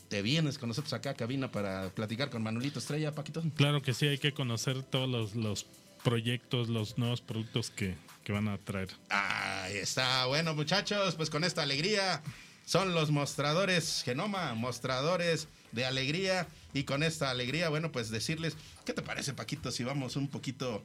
¿Te 0.09 0.23
vienes 0.23 0.59
con 0.59 0.69
nosotros 0.69 0.93
acá 0.93 1.11
a 1.11 1.15
cabina 1.15 1.51
para 1.51 1.91
platicar 1.91 2.31
con 2.31 2.43
Manuelito 2.43 2.79
Estrella, 2.79 3.13
Paquito? 3.13 3.43
Claro 3.57 3.83
que 3.83 3.95
sí, 3.95 4.07
hay 4.07 4.19
que 4.19 4.33
conocer 4.33 4.83
todos 4.83 5.35
los, 5.35 5.67
proyectos, 6.03 6.69
los 6.69 6.99
nuevos 6.99 7.23
productos 7.23 7.71
que, 7.71 7.97
que 8.23 8.33
van 8.33 8.49
a 8.49 8.59
traer. 8.59 8.91
Ahí 9.09 9.77
está. 9.77 10.27
Bueno, 10.27 10.55
muchachos, 10.55 11.15
pues 11.15 11.31
con 11.31 11.45
esta 11.45 11.63
alegría 11.63 12.23
son 12.67 12.95
los 12.95 13.11
mostradores 13.11 14.03
Genoma, 14.05 14.55
mostradores 14.55 15.49
de 15.73 15.85
alegría. 15.85 16.47
Y 16.73 16.85
con 16.85 17.03
esta 17.03 17.31
alegría, 17.31 17.69
bueno, 17.69 17.93
pues 17.93 18.11
decirles, 18.11 18.57
¿qué 18.85 18.93
te 18.93 19.03
parece, 19.03 19.33
Paquito, 19.33 19.71
si 19.71 19.85
vamos 19.85 20.17
un 20.17 20.29
poquito 20.29 20.83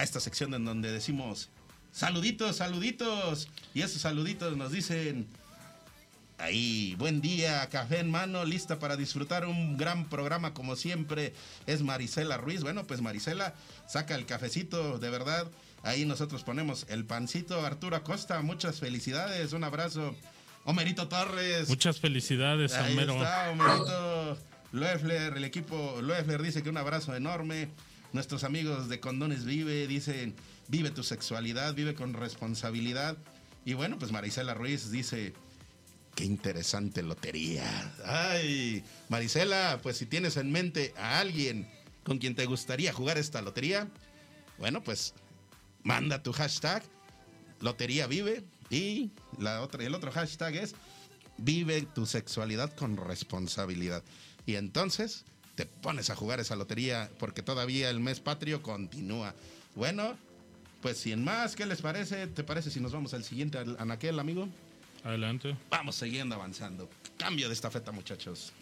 a 0.00 0.02
esta 0.02 0.18
sección 0.18 0.54
en 0.54 0.64
donde 0.64 0.90
decimos 0.90 1.50
saluditos, 1.92 2.56
saluditos? 2.56 3.48
Y 3.74 3.82
esos 3.82 4.00
saluditos 4.00 4.56
nos 4.56 4.72
dicen, 4.72 5.28
ahí, 6.38 6.94
buen 6.98 7.20
día, 7.20 7.68
café 7.68 7.98
en 7.98 8.10
mano, 8.10 8.44
lista 8.46 8.78
para 8.78 8.96
disfrutar 8.96 9.44
un 9.46 9.76
gran 9.76 10.08
programa 10.08 10.54
como 10.54 10.74
siempre. 10.74 11.34
Es 11.66 11.82
Marisela 11.82 12.38
Ruiz. 12.38 12.62
Bueno, 12.62 12.86
pues 12.86 13.02
Marisela, 13.02 13.54
saca 13.86 14.14
el 14.14 14.24
cafecito, 14.24 14.98
de 14.98 15.10
verdad. 15.10 15.46
Ahí 15.82 16.06
nosotros 16.06 16.44
ponemos 16.44 16.86
el 16.88 17.04
pancito. 17.04 17.64
Arturo 17.64 17.96
Acosta, 17.96 18.40
muchas 18.40 18.80
felicidades, 18.80 19.52
un 19.52 19.64
abrazo. 19.64 20.16
Homerito 20.64 21.08
Torres. 21.08 21.68
Muchas 21.68 22.00
felicidades, 22.00 22.72
Ahí 22.72 22.98
está, 22.98 23.50
Homerito. 23.50 24.38
Loeffler, 24.72 25.36
el 25.36 25.44
equipo 25.44 26.00
Loeffler 26.00 26.40
dice 26.42 26.62
que 26.62 26.70
un 26.70 26.76
abrazo 26.76 27.14
enorme. 27.14 27.68
Nuestros 28.12 28.44
amigos 28.44 28.88
de 28.88 28.98
Condones 28.98 29.44
Vive 29.44 29.86
dicen, 29.86 30.34
vive 30.68 30.90
tu 30.90 31.02
sexualidad, 31.02 31.74
vive 31.74 31.94
con 31.94 32.12
responsabilidad. 32.12 33.16
Y 33.64 33.74
bueno, 33.74 33.98
pues 33.98 34.10
Marisela 34.10 34.54
Ruiz 34.54 34.90
dice, 34.90 35.32
qué 36.16 36.24
interesante 36.24 37.02
lotería. 37.02 37.94
Ay, 38.04 38.82
Marisela, 39.08 39.78
pues 39.82 39.96
si 39.96 40.06
tienes 40.06 40.36
en 40.36 40.50
mente 40.50 40.92
a 40.96 41.20
alguien 41.20 41.68
con 42.02 42.18
quien 42.18 42.34
te 42.34 42.46
gustaría 42.46 42.92
jugar 42.92 43.16
esta 43.16 43.42
lotería, 43.42 43.88
bueno, 44.58 44.82
pues 44.82 45.14
manda 45.82 46.22
tu 46.22 46.32
hashtag 46.32 46.82
Lotería 47.60 48.06
Vive 48.06 48.44
y 48.70 49.12
la 49.38 49.62
otra, 49.62 49.84
el 49.84 49.94
otro 49.94 50.10
hashtag 50.10 50.56
es 50.56 50.74
Vive 51.36 51.82
tu 51.94 52.06
sexualidad 52.06 52.74
con 52.74 52.96
responsabilidad. 52.96 54.02
Y 54.46 54.56
entonces 54.56 55.24
te 55.60 55.66
pones 55.66 56.08
a 56.08 56.16
jugar 56.16 56.40
esa 56.40 56.56
lotería 56.56 57.10
porque 57.18 57.42
todavía 57.42 57.90
el 57.90 58.00
mes 58.00 58.18
patrio 58.18 58.62
continúa. 58.62 59.34
Bueno, 59.74 60.16
pues 60.80 60.96
sin 60.96 61.22
más, 61.22 61.54
¿qué 61.54 61.66
les 61.66 61.82
parece? 61.82 62.26
¿Te 62.28 62.42
parece 62.42 62.70
si 62.70 62.80
nos 62.80 62.92
vamos 62.92 63.12
al 63.12 63.24
siguiente 63.24 63.58
anaquel, 63.78 64.18
amigo? 64.18 64.48
Adelante. 65.04 65.54
Vamos 65.68 65.96
siguiendo 65.96 66.34
avanzando. 66.34 66.88
Cambio 67.18 67.48
de 67.48 67.52
esta 67.52 67.70
feta, 67.70 67.92
muchachos. 67.92 68.54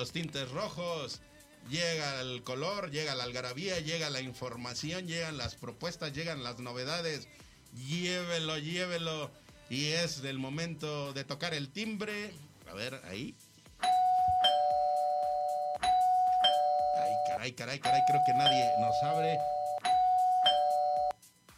Los 0.00 0.12
tintes 0.12 0.50
rojos, 0.50 1.20
llega 1.68 2.22
el 2.22 2.42
color, 2.42 2.90
llega 2.90 3.14
la 3.14 3.24
algarabía, 3.24 3.80
llega 3.80 4.08
la 4.08 4.22
información, 4.22 5.06
llegan 5.06 5.36
las 5.36 5.56
propuestas, 5.56 6.14
llegan 6.14 6.42
las 6.42 6.58
novedades. 6.58 7.28
Llévelo, 7.74 8.56
llévelo. 8.56 9.30
Y 9.68 9.88
es 9.88 10.24
el 10.24 10.38
momento 10.38 11.12
de 11.12 11.24
tocar 11.24 11.52
el 11.52 11.68
timbre. 11.68 12.32
A 12.70 12.72
ver, 12.72 13.02
ahí. 13.10 13.34
Ay, 16.98 17.12
caray, 17.28 17.52
caray, 17.52 17.78
caray, 17.78 18.00
creo 18.08 18.20
que 18.24 18.32
nadie 18.32 18.70
nos 18.80 19.02
abre. 19.02 19.38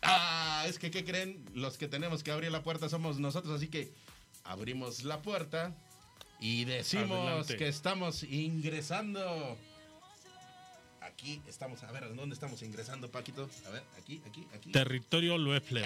Ah, 0.03 0.65
es 0.67 0.81
que, 0.81 0.91
¿qué 0.91 1.05
creen? 1.05 1.45
Los 1.55 1.79
que 1.79 1.87
tenemos 1.87 2.25
que 2.25 2.33
abrir 2.33 2.51
la 2.51 2.65
puerta 2.65 2.89
somos 2.89 3.21
nosotros, 3.21 3.55
así 3.55 3.69
que 3.69 3.95
abrimos 4.43 5.05
la 5.05 5.23
puerta. 5.23 5.77
Y 6.43 6.65
decimos 6.65 7.47
que 7.47 7.69
estamos 7.69 8.25
ingresando. 8.25 9.57
Aquí 11.01 11.41
estamos, 11.47 11.85
a 11.85 11.93
ver, 11.93 12.13
¿dónde 12.17 12.35
estamos 12.35 12.63
ingresando, 12.63 13.09
Paquito? 13.09 13.49
A 13.65 13.71
ver, 13.71 13.85
aquí, 13.97 14.21
aquí, 14.27 14.45
aquí. 14.53 14.73
Territorio 14.73 15.39
Loeffler. 15.39 15.85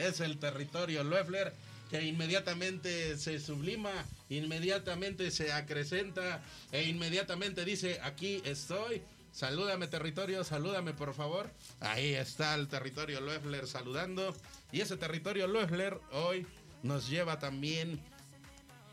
Es 0.00 0.20
el 0.20 0.38
territorio 0.38 1.04
Loeffler 1.04 1.52
que 1.90 2.02
inmediatamente 2.02 3.18
se 3.18 3.38
sublima, 3.38 3.92
inmediatamente 4.30 5.30
se 5.30 5.52
acrecenta 5.52 6.42
e 6.72 6.84
inmediatamente 6.84 7.66
dice, 7.66 8.00
aquí 8.02 8.40
estoy. 8.46 9.02
Salúdame 9.32 9.86
territorio, 9.86 10.44
salúdame 10.44 10.94
por 10.94 11.12
favor. 11.12 11.50
Ahí 11.80 12.14
está 12.14 12.54
el 12.54 12.68
territorio 12.68 13.20
Loeffler 13.20 13.66
saludando. 13.66 14.34
Y 14.72 14.80
ese 14.80 14.96
territorio 14.96 15.46
Loeffler 15.46 16.00
hoy 16.12 16.46
nos 16.82 17.10
lleva 17.10 17.38
también 17.38 18.00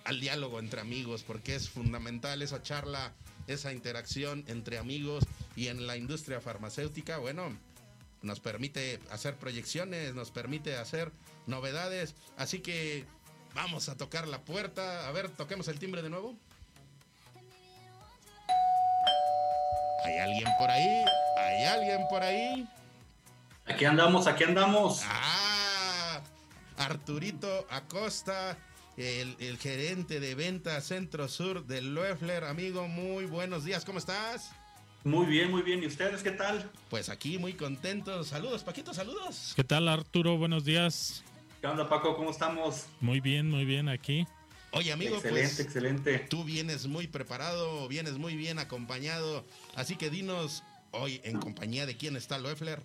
al 0.05 0.19
diálogo 0.19 0.59
entre 0.59 0.81
amigos, 0.81 1.23
porque 1.23 1.55
es 1.55 1.69
fundamental 1.69 2.41
esa 2.41 2.61
charla, 2.61 3.13
esa 3.47 3.71
interacción 3.71 4.43
entre 4.47 4.77
amigos 4.77 5.25
y 5.55 5.67
en 5.67 5.87
la 5.87 5.97
industria 5.97 6.41
farmacéutica, 6.41 7.17
bueno, 7.17 7.57
nos 8.21 8.39
permite 8.39 8.99
hacer 9.11 9.35
proyecciones, 9.35 10.13
nos 10.15 10.31
permite 10.31 10.77
hacer 10.77 11.11
novedades, 11.45 12.15
así 12.37 12.59
que 12.59 13.05
vamos 13.53 13.89
a 13.89 13.97
tocar 13.97 14.27
la 14.27 14.39
puerta, 14.41 15.07
a 15.07 15.11
ver, 15.11 15.29
toquemos 15.29 15.67
el 15.67 15.79
timbre 15.79 16.01
de 16.01 16.09
nuevo. 16.09 16.35
¿Hay 20.05 20.17
alguien 20.19 20.47
por 20.57 20.69
ahí? 20.69 21.05
¿Hay 21.37 21.65
alguien 21.65 22.01
por 22.09 22.23
ahí? 22.23 22.67
Aquí 23.65 23.85
andamos, 23.85 24.27
aquí 24.27 24.43
andamos. 24.43 25.01
Ah, 25.05 26.21
Arturito 26.77 27.65
Acosta, 27.69 28.57
el, 28.97 29.57
gerente 29.57 30.19
de 30.19 30.35
venta 30.35 30.79
Centro 30.81 31.27
Sur 31.27 31.65
de 31.65 31.81
Loeffler. 31.81 32.43
Amigo, 32.43 32.87
muy 32.87 33.25
buenos 33.25 33.65
días, 33.65 33.85
¿cómo 33.85 33.99
estás? 33.99 34.51
Muy 35.03 35.25
bien, 35.25 35.51
muy 35.51 35.61
bien. 35.63 35.83
¿Y 35.83 35.87
ustedes 35.87 36.23
qué 36.23 36.31
tal? 36.31 36.69
Pues 36.89 37.09
aquí 37.09 37.37
muy 37.37 37.53
contentos. 37.53 38.27
Saludos, 38.27 38.63
Paquito, 38.63 38.93
saludos. 38.93 39.53
¿Qué 39.55 39.63
tal, 39.63 39.87
Arturo? 39.87 40.37
Buenos 40.37 40.63
días. 40.63 41.23
¿Qué 41.59 41.67
onda, 41.67 41.89
Paco? 41.89 42.15
¿Cómo 42.15 42.31
estamos? 42.31 42.85
Muy 43.01 43.19
bien, 43.19 43.49
muy 43.49 43.65
bien 43.65 43.89
aquí. 43.89 44.25
Oye, 44.71 44.91
amigo, 44.91 45.15
excelente, 45.15 45.55
pues, 45.55 45.59
excelente. 45.59 46.19
Tú 46.29 46.43
vienes 46.43 46.87
muy 46.87 47.07
preparado, 47.07 47.87
vienes 47.87 48.17
muy 48.17 48.35
bien 48.35 48.59
acompañado. 48.59 49.45
Así 49.75 49.95
que 49.95 50.09
dinos 50.09 50.63
hoy 50.91 51.21
en 51.23 51.39
compañía 51.39 51.85
de 51.85 51.97
quién 51.97 52.15
está 52.15 52.39
Loeffler. 52.39 52.81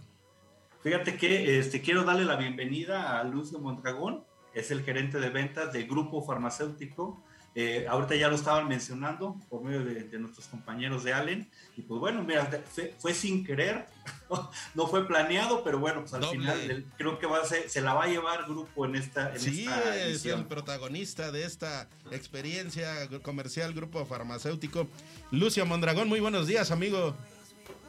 Fíjate 0.82 1.16
que 1.16 1.58
este, 1.58 1.80
quiero 1.80 2.04
darle 2.04 2.24
la 2.24 2.36
bienvenida 2.36 3.18
a 3.18 3.24
Luz 3.24 3.52
de 3.52 3.58
Mondragón 3.58 4.24
es 4.58 4.70
el 4.70 4.82
gerente 4.82 5.18
de 5.18 5.30
ventas 5.30 5.72
del 5.72 5.86
grupo 5.86 6.22
farmacéutico. 6.22 7.22
Eh, 7.54 7.86
ahorita 7.88 8.14
ya 8.14 8.28
lo 8.28 8.36
estaban 8.36 8.68
mencionando 8.68 9.34
por 9.48 9.64
medio 9.64 9.84
de, 9.84 10.18
nuestros 10.18 10.46
compañeros 10.46 11.02
de 11.02 11.12
Allen. 11.12 11.48
Y 11.76 11.82
pues 11.82 11.98
bueno, 11.98 12.22
mira, 12.22 12.48
fue, 12.98 13.14
sin 13.14 13.44
querer, 13.44 13.86
no 14.74 14.86
fue 14.86 15.06
planeado, 15.06 15.64
pero 15.64 15.78
bueno, 15.78 16.02
pues 16.02 16.14
al 16.14 16.24
final 16.24 16.84
creo 16.96 17.18
que 17.18 17.26
va 17.26 17.38
a 17.38 17.44
se 17.44 17.80
la 17.80 17.94
va 17.94 18.04
a 18.04 18.06
llevar 18.06 18.44
grupo 18.44 18.84
en 18.84 18.96
esta. 18.96 19.32
En 19.32 19.40
sí, 19.40 19.66
es 19.96 20.24
el 20.26 20.44
protagonista 20.44 21.32
de 21.32 21.44
esta 21.44 21.88
experiencia 22.12 23.08
comercial, 23.22 23.72
grupo 23.74 24.04
farmacéutico. 24.04 24.86
Lucio 25.30 25.66
Mondragón, 25.66 26.08
muy 26.08 26.20
buenos 26.20 26.46
días, 26.46 26.70
amigo. 26.70 27.16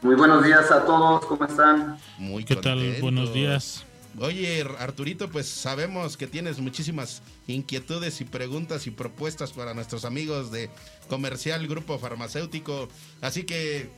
Muy 0.01 0.15
buenos 0.15 0.43
días 0.43 0.71
a 0.71 0.85
todos, 0.85 1.25
¿cómo 1.25 1.45
están? 1.45 1.99
Muy 2.17 2.45
¿Qué 2.45 2.55
tal? 2.55 2.97
Buenos 3.01 3.33
días. 3.33 3.85
Oye, 4.19 4.65
Arturito, 4.79 5.29
pues 5.29 5.47
sabemos 5.47 6.17
que 6.17 6.27
tienes 6.27 6.59
muchísimas 6.59 7.21
inquietudes 7.47 8.19
y 8.19 8.25
preguntas 8.25 8.85
y 8.85 8.91
propuestas 8.91 9.53
para 9.53 9.73
nuestros 9.73 10.03
amigos 10.03 10.51
de 10.51 10.69
Comercial 11.07 11.65
Grupo 11.67 11.97
Farmacéutico. 11.99 12.89
Así 13.21 13.43
que 13.43 13.89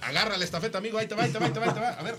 agarra 0.00 0.38
la 0.38 0.44
estafeta, 0.44 0.78
amigo. 0.78 0.98
Ahí 0.98 1.06
te 1.08 1.14
va, 1.14 1.24
ahí 1.24 1.30
te 1.30 1.38
va, 1.38 1.46
ahí 1.46 1.52
te 1.52 1.60
va, 1.60 1.66
ahí 1.66 1.74
te 1.74 1.80
va. 1.80 1.90
A 1.90 2.02
ver, 2.02 2.16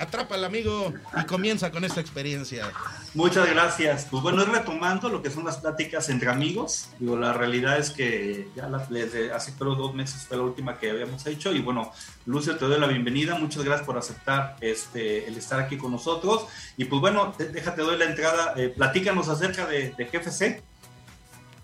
atrapa 0.00 0.34
al 0.34 0.44
amigo 0.44 0.92
y 1.20 1.24
comienza 1.26 1.70
con 1.70 1.84
esta 1.84 2.00
experiencia. 2.00 2.70
Muchas 3.14 3.48
gracias. 3.50 4.06
Pues 4.10 4.22
bueno, 4.22 4.42
es 4.42 4.48
retomando 4.48 5.08
lo 5.08 5.22
que 5.22 5.30
son 5.30 5.44
las 5.44 5.58
pláticas 5.58 6.08
entre 6.08 6.30
amigos. 6.30 6.88
Digo, 6.98 7.16
la 7.16 7.32
realidad 7.32 7.78
es 7.78 7.90
que 7.90 8.48
ya 8.56 8.68
desde 8.88 9.32
hace 9.32 9.52
pero 9.58 9.74
dos 9.74 9.94
meses 9.94 10.26
fue 10.26 10.36
la 10.36 10.42
última 10.42 10.78
que 10.78 10.90
habíamos 10.90 11.26
hecho. 11.26 11.52
Y 11.52 11.60
bueno, 11.60 11.92
Lucio, 12.26 12.56
te 12.56 12.64
doy 12.64 12.80
la 12.80 12.86
bienvenida. 12.86 13.38
Muchas 13.38 13.62
gracias 13.62 13.86
por 13.86 13.98
aceptar 13.98 14.56
este, 14.60 15.28
el 15.28 15.36
estar 15.36 15.60
aquí 15.60 15.76
con 15.76 15.92
nosotros. 15.92 16.46
Y 16.76 16.86
pues 16.86 17.00
bueno, 17.00 17.34
déjate 17.38 17.82
doy 17.82 17.98
la 17.98 18.06
entrada. 18.06 18.54
Eh, 18.56 18.72
platícanos 18.74 19.28
acerca 19.28 19.66
de, 19.66 19.94
de 19.96 20.04
GFC. 20.06 20.62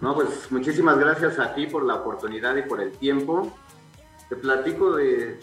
No, 0.01 0.14
pues 0.14 0.29
muchísimas 0.51 0.99
gracias 0.99 1.38
a 1.38 1.55
ti 1.55 1.66
por 1.66 1.85
la 1.85 1.94
oportunidad 1.94 2.55
y 2.57 2.62
por 2.62 2.83
el 2.83 2.92
tiempo. 2.92 3.57
Te 4.29 4.37
platico 4.37 4.96
de, 4.96 5.40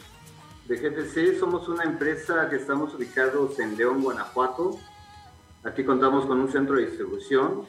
de 0.67 0.77
GFC. 0.77 1.39
Somos 1.39 1.67
una 1.67 1.83
empresa 1.83 2.49
que 2.49 2.57
estamos 2.57 2.93
ubicados 2.93 3.59
en 3.59 3.77
León, 3.77 4.01
Guanajuato 4.01 4.79
Aquí 5.65 5.85
contamos 5.85 6.25
con 6.25 6.41
un 6.41 6.51
centro 6.51 6.75
de 6.75 6.87
distribución. 6.87 7.61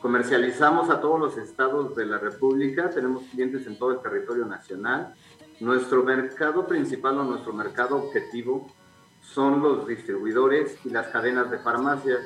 Comercializamos 0.00 0.88
a 0.88 1.00
todos 1.00 1.18
los 1.18 1.36
estados 1.36 1.96
de 1.96 2.06
la 2.06 2.18
República. 2.18 2.90
Tenemos 2.90 3.24
clientes 3.24 3.66
en 3.66 3.76
todo 3.76 3.90
el 3.90 4.00
territorio 4.00 4.46
nacional. 4.46 5.14
Nuestro 5.58 6.04
mercado 6.04 6.68
principal 6.68 7.18
o 7.18 7.24
nuestro 7.24 7.52
mercado 7.52 7.96
objetivo 7.96 8.72
son 9.20 9.60
los 9.60 9.88
distribuidores 9.88 10.78
y 10.84 10.90
las 10.90 11.08
cadenas 11.08 11.50
de 11.50 11.58
farmacias. 11.58 12.20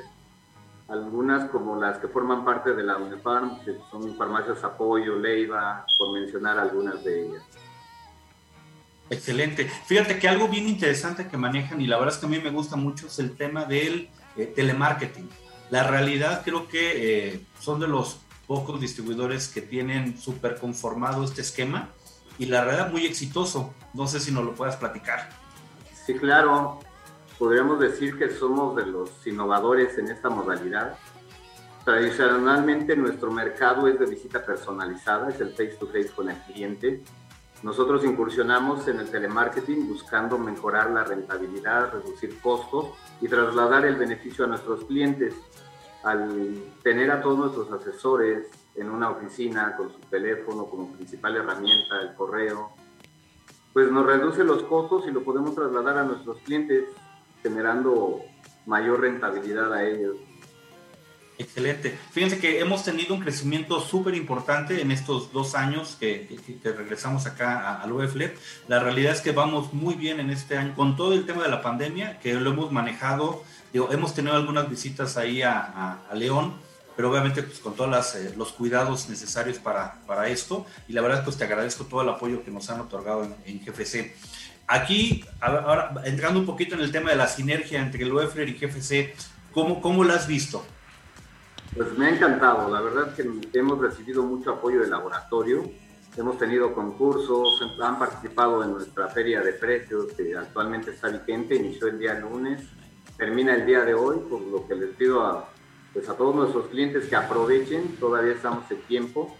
Algunas 0.87 1.49
como 1.49 1.75
las 1.75 1.97
que 1.97 2.07
forman 2.07 2.45
parte 2.45 2.75
de 2.75 2.83
la 2.83 2.97
UNEFARM, 2.97 3.61
que 3.65 3.75
son 3.89 4.15
farmacias 4.15 4.63
Apoyo, 4.63 5.17
Leiva, 5.17 5.87
por 5.97 6.13
mencionar 6.13 6.59
algunas 6.59 7.03
de 7.03 7.25
ellas. 7.25 7.43
Excelente. 9.13 9.69
Fíjate 9.85 10.17
que 10.19 10.27
algo 10.27 10.47
bien 10.47 10.67
interesante 10.67 11.27
que 11.27 11.37
manejan 11.37 11.79
y 11.79 11.87
la 11.87 11.97
verdad 11.97 12.15
es 12.15 12.19
que 12.19 12.25
a 12.25 12.29
mí 12.29 12.39
me 12.39 12.49
gusta 12.49 12.75
mucho 12.75 13.07
es 13.07 13.19
el 13.19 13.35
tema 13.35 13.65
del 13.65 14.09
eh, 14.35 14.45
telemarketing. 14.55 15.29
La 15.69 15.83
realidad 15.83 16.41
creo 16.43 16.67
que 16.67 17.33
eh, 17.33 17.41
son 17.59 17.79
de 17.79 17.87
los 17.87 18.19
pocos 18.47 18.81
distribuidores 18.81 19.47
que 19.47 19.61
tienen 19.61 20.17
súper 20.17 20.57
conformado 20.57 21.23
este 21.23 21.41
esquema 21.41 21.89
y 22.37 22.47
la 22.47 22.63
realidad 22.63 22.91
muy 22.91 23.05
exitoso. 23.05 23.73
No 23.93 24.07
sé 24.07 24.19
si 24.19 24.31
nos 24.31 24.43
lo 24.43 24.55
puedas 24.55 24.75
platicar. 24.75 25.29
Sí, 26.05 26.15
claro. 26.15 26.79
Podríamos 27.37 27.79
decir 27.79 28.17
que 28.17 28.29
somos 28.29 28.75
de 28.75 28.85
los 28.85 29.09
innovadores 29.25 29.97
en 29.97 30.09
esta 30.09 30.29
modalidad. 30.29 30.97
Tradicionalmente 31.83 32.95
nuestro 32.95 33.31
mercado 33.31 33.87
es 33.87 33.99
de 33.99 34.05
visita 34.05 34.45
personalizada, 34.45 35.29
es 35.29 35.41
el 35.41 35.49
face 35.49 35.75
to 35.79 35.87
face 35.87 36.09
con 36.15 36.29
el 36.29 36.37
cliente 36.43 37.03
nosotros 37.63 38.03
incursionamos 38.03 38.87
en 38.89 38.99
el 38.99 39.09
telemarketing 39.09 39.87
buscando 39.87 40.37
mejorar 40.37 40.91
la 40.91 41.05
rentabilidad, 41.05 41.93
reducir 41.93 42.39
costos 42.41 42.87
y 43.21 43.29
trasladar 43.29 43.85
el 43.85 43.95
beneficio 43.95 44.43
a 44.43 44.47
nuestros 44.49 44.83
clientes. 44.83 45.33
Al 46.03 46.61
tener 46.83 47.09
a 47.09 47.21
todos 47.21 47.37
nuestros 47.39 47.71
asesores 47.71 48.47
en 48.75 48.89
una 48.89 49.09
oficina 49.09 49.77
con 49.77 49.93
su 49.93 49.99
teléfono 50.09 50.65
como 50.65 50.91
principal 50.91 51.37
herramienta, 51.37 52.01
el 52.01 52.13
correo, 52.15 52.71
pues 53.71 53.89
nos 53.89 54.05
reduce 54.05 54.43
los 54.43 54.63
costos 54.63 55.07
y 55.07 55.11
lo 55.11 55.23
podemos 55.23 55.55
trasladar 55.55 55.99
a 55.99 56.03
nuestros 56.03 56.39
clientes 56.39 56.83
generando 57.41 58.19
mayor 58.65 58.99
rentabilidad 58.99 59.73
a 59.73 59.85
ellos. 59.85 60.17
Excelente. 61.37 61.97
Fíjense 62.11 62.37
que 62.37 62.59
hemos 62.59 62.83
tenido 62.83 63.15
un 63.15 63.21
crecimiento 63.21 63.81
súper 63.81 64.13
importante 64.13 64.81
en 64.81 64.91
estos 64.91 65.33
dos 65.33 65.55
años 65.55 65.97
que, 65.99 66.27
regresamos 66.63 67.25
acá 67.25 67.81
al 67.81 67.91
UEFLEP. 67.91 68.37
La 68.67 68.79
realidad 68.79 69.13
es 69.13 69.21
que 69.21 69.31
vamos 69.31 69.73
muy 69.73 69.95
bien 69.95 70.19
en 70.19 70.29
este 70.29 70.57
año 70.57 70.75
con 70.75 70.95
todo 70.95 71.13
el 71.13 71.25
tema 71.25 71.43
de 71.43 71.49
la 71.49 71.61
pandemia, 71.61 72.19
que 72.19 72.33
lo 72.35 72.51
hemos 72.51 72.71
manejado. 72.71 73.43
hemos 73.73 74.13
tenido 74.13 74.35
algunas 74.35 74.69
visitas 74.69 75.17
ahí 75.17 75.41
a, 75.41 76.03
León, 76.13 76.53
pero 76.95 77.09
obviamente 77.09 77.41
pues, 77.41 77.59
con 77.59 77.75
todos 77.75 78.15
eh, 78.15 78.33
los 78.37 78.51
cuidados 78.51 79.09
necesarios 79.09 79.57
para, 79.57 80.27
esto. 80.27 80.67
Y 80.87 80.93
la 80.93 81.01
verdad 81.01 81.23
pues 81.23 81.37
te 81.37 81.45
agradezco 81.45 81.85
todo 81.85 82.03
el 82.03 82.09
apoyo 82.09 82.43
que 82.43 82.51
nos 82.51 82.69
han 82.69 82.79
otorgado 82.79 83.27
en, 83.45 83.59
GFC. 83.59 84.15
Aquí, 84.67 85.25
ahora 85.41 85.93
entrando 86.05 86.39
un 86.39 86.45
poquito 86.45 86.75
en 86.75 86.81
el 86.81 86.91
tema 86.91 87.09
de 87.09 87.15
la 87.15 87.27
sinergia 87.27 87.81
entre 87.81 88.03
el 88.03 88.13
UEFLER 88.13 88.47
y 88.49 88.53
GFC, 88.53 89.15
¿cómo, 89.51 89.81
cómo 89.81 90.03
la 90.03 90.13
has 90.13 90.27
visto? 90.27 90.63
Pues 91.75 91.97
me 91.97 92.05
ha 92.05 92.09
encantado, 92.11 92.69
la 92.69 92.81
verdad 92.81 93.15
que 93.15 93.27
hemos 93.57 93.79
recibido 93.79 94.21
mucho 94.21 94.51
apoyo 94.51 94.81
del 94.81 94.91
laboratorio, 94.91 95.63
hemos 96.15 96.37
tenido 96.37 96.71
concursos, 96.71 97.63
han 97.81 97.97
participado 97.97 98.63
en 98.63 98.73
nuestra 98.73 99.07
feria 99.07 99.41
de 99.41 99.53
precios 99.53 100.13
que 100.13 100.37
actualmente 100.37 100.91
está 100.91 101.07
vigente, 101.07 101.55
inició 101.55 101.87
el 101.87 101.97
día 101.97 102.13
lunes, 102.13 102.61
termina 103.17 103.55
el 103.55 103.65
día 103.65 103.83
de 103.83 103.95
hoy, 103.95 104.19
por 104.29 104.41
lo 104.41 104.67
que 104.67 104.75
les 104.75 104.91
pido 104.91 105.25
a, 105.25 105.49
pues 105.93 106.07
a 106.09 106.15
todos 106.15 106.35
nuestros 106.35 106.67
clientes 106.67 107.09
que 107.09 107.15
aprovechen, 107.15 107.95
todavía 107.99 108.33
estamos 108.33 108.69
en 108.69 108.81
tiempo. 108.81 109.35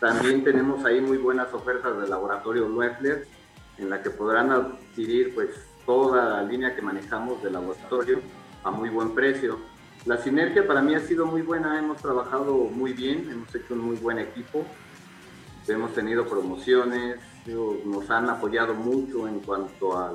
También 0.00 0.44
tenemos 0.44 0.84
ahí 0.84 1.00
muy 1.00 1.16
buenas 1.16 1.52
ofertas 1.54 1.98
del 1.98 2.10
laboratorio 2.10 2.68
Loeffler, 2.68 3.26
en 3.78 3.88
la 3.88 4.02
que 4.02 4.10
podrán 4.10 4.50
adquirir 4.50 5.34
pues 5.34 5.48
toda 5.86 6.28
la 6.28 6.42
línea 6.42 6.74
que 6.74 6.82
manejamos 6.82 7.42
del 7.42 7.54
laboratorio 7.54 8.20
a 8.64 8.70
muy 8.70 8.90
buen 8.90 9.14
precio 9.14 9.69
la 10.06 10.16
sinergia 10.16 10.66
para 10.66 10.80
mí 10.80 10.94
ha 10.94 11.00
sido 11.00 11.26
muy 11.26 11.42
buena, 11.42 11.78
hemos 11.78 12.00
trabajado 12.00 12.54
muy 12.54 12.92
bien, 12.92 13.28
hemos 13.30 13.54
hecho 13.54 13.74
un 13.74 13.80
muy 13.80 13.96
buen 13.96 14.18
equipo, 14.18 14.64
hemos 15.68 15.92
tenido 15.94 16.26
promociones, 16.26 17.16
nos 17.84 18.08
han 18.10 18.28
apoyado 18.30 18.74
mucho 18.74 19.28
en 19.28 19.40
cuanto 19.40 19.98
a 19.98 20.14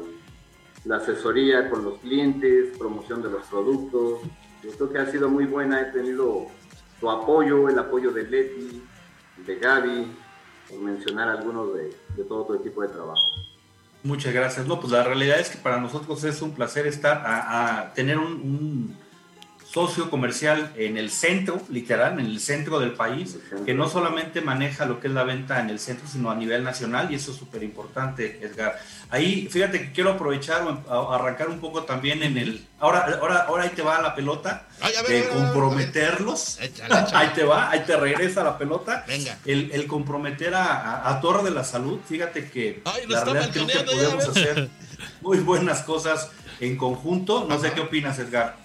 la 0.86 0.98
asesoría 0.98 1.70
con 1.70 1.84
los 1.84 2.00
clientes, 2.00 2.78
promoción 2.78 3.22
de 3.22 3.30
los 3.30 3.46
productos. 3.46 4.22
Yo 4.64 4.72
creo 4.72 4.92
que 4.92 4.98
ha 5.00 5.12
sido 5.12 5.30
muy 5.30 5.46
buena, 5.46 5.82
he 5.82 5.86
tenido 5.86 6.48
tu 7.00 7.10
apoyo, 7.10 7.70
el 7.70 7.78
apoyo 7.78 8.12
de 8.12 8.24
Leti, 8.24 8.84
de 9.46 9.56
Gaby, 9.58 10.08
por 10.70 10.80
mencionar 10.80 11.30
algunos 11.30 11.74
de, 11.76 12.24
todo 12.28 12.46
tu 12.46 12.54
equipo 12.56 12.82
de 12.82 12.88
trabajo. 12.88 13.22
Muchas 14.04 14.34
gracias. 14.34 14.68
No, 14.68 14.80
pues 14.80 14.92
la 14.92 15.04
realidad 15.04 15.40
es 15.40 15.50
que 15.50 15.58
para 15.58 15.80
nosotros 15.80 16.24
es 16.24 16.42
un 16.42 16.54
placer 16.54 16.88
estar 16.88 17.24
a, 17.26 17.92
tener 17.94 18.18
un 18.18 19.05
socio 19.76 20.10
comercial 20.10 20.72
en 20.78 20.98
el 20.98 21.12
centro, 21.12 21.62
literal, 21.68 22.18
en 22.18 22.28
el 22.28 22.40
centro 22.40 22.80
del 22.80 22.94
país, 22.94 23.36
que 23.66 23.74
no 23.74 23.90
solamente 23.90 24.40
maneja 24.40 24.86
lo 24.86 25.02
que 25.02 25.08
es 25.08 25.14
la 25.14 25.26
venta 25.26 25.60
en 25.60 25.70
el 25.70 25.80
centro, 25.80 26.08
sino 26.08 26.32
a 26.32 26.36
nivel 26.36 26.64
nacional, 26.64 27.12
y 27.12 27.16
eso 27.16 27.32
es 27.32 27.38
súper 27.38 27.62
importante, 27.62 28.40
Edgar. 28.42 28.80
Ahí, 29.10 29.50
fíjate 29.52 29.82
que 29.82 29.92
quiero 29.92 30.12
aprovechar, 30.12 30.66
arrancar 31.12 31.50
un 31.50 31.60
poco 31.60 31.84
también 31.84 32.24
en 32.24 32.38
el... 32.38 32.66
Ahora, 32.80 33.20
ahora, 33.20 33.42
ahora 33.50 33.64
ahí 33.64 33.72
te 33.76 33.82
va 33.82 34.02
la 34.02 34.16
pelota, 34.16 34.66
de 35.10 35.28
comprometerlos. 35.28 36.58
Ahí 37.12 37.32
te 37.36 37.44
va, 37.44 37.70
ahí 37.70 37.84
te 37.86 37.98
regresa 37.98 38.46
la 38.46 38.58
pelota. 38.58 39.04
Venga. 39.06 39.38
El, 39.44 39.88
comprometer 39.88 40.54
a, 40.56 41.20
Torre 41.22 41.44
de 41.44 41.52
la 41.52 41.66
Salud, 41.66 42.00
fíjate 42.08 42.50
que 42.50 42.82
la 43.10 43.26
verdad 43.26 43.50
creo 43.52 43.68
que 43.68 43.80
podemos 43.80 44.30
hacer 44.30 44.70
muy 45.20 45.40
buenas 45.40 45.82
cosas 45.82 46.30
en 46.62 46.78
conjunto. 46.78 47.46
No 47.50 47.60
sé 47.60 47.74
qué 47.74 47.82
opinas, 47.82 48.18
Edgar. 48.20 48.64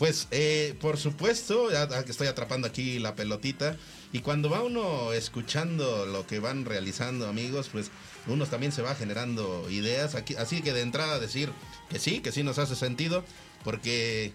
Pues, 0.00 0.28
eh, 0.30 0.74
por 0.80 0.96
supuesto, 0.96 1.70
ya 1.70 1.86
que 2.04 2.10
estoy 2.10 2.26
atrapando 2.26 2.66
aquí 2.66 2.98
la 2.98 3.14
pelotita. 3.14 3.76
Y 4.14 4.20
cuando 4.20 4.48
va 4.48 4.62
uno 4.62 5.12
escuchando 5.12 6.06
lo 6.06 6.26
que 6.26 6.38
van 6.38 6.64
realizando, 6.64 7.28
amigos, 7.28 7.68
pues 7.70 7.90
uno 8.26 8.46
también 8.46 8.72
se 8.72 8.80
va 8.80 8.94
generando 8.94 9.68
ideas. 9.68 10.14
Aquí, 10.14 10.36
así 10.36 10.62
que 10.62 10.72
de 10.72 10.80
entrada 10.80 11.18
decir 11.18 11.52
que 11.90 11.98
sí, 11.98 12.20
que 12.20 12.32
sí 12.32 12.42
nos 12.42 12.58
hace 12.58 12.76
sentido, 12.76 13.26
porque 13.62 14.32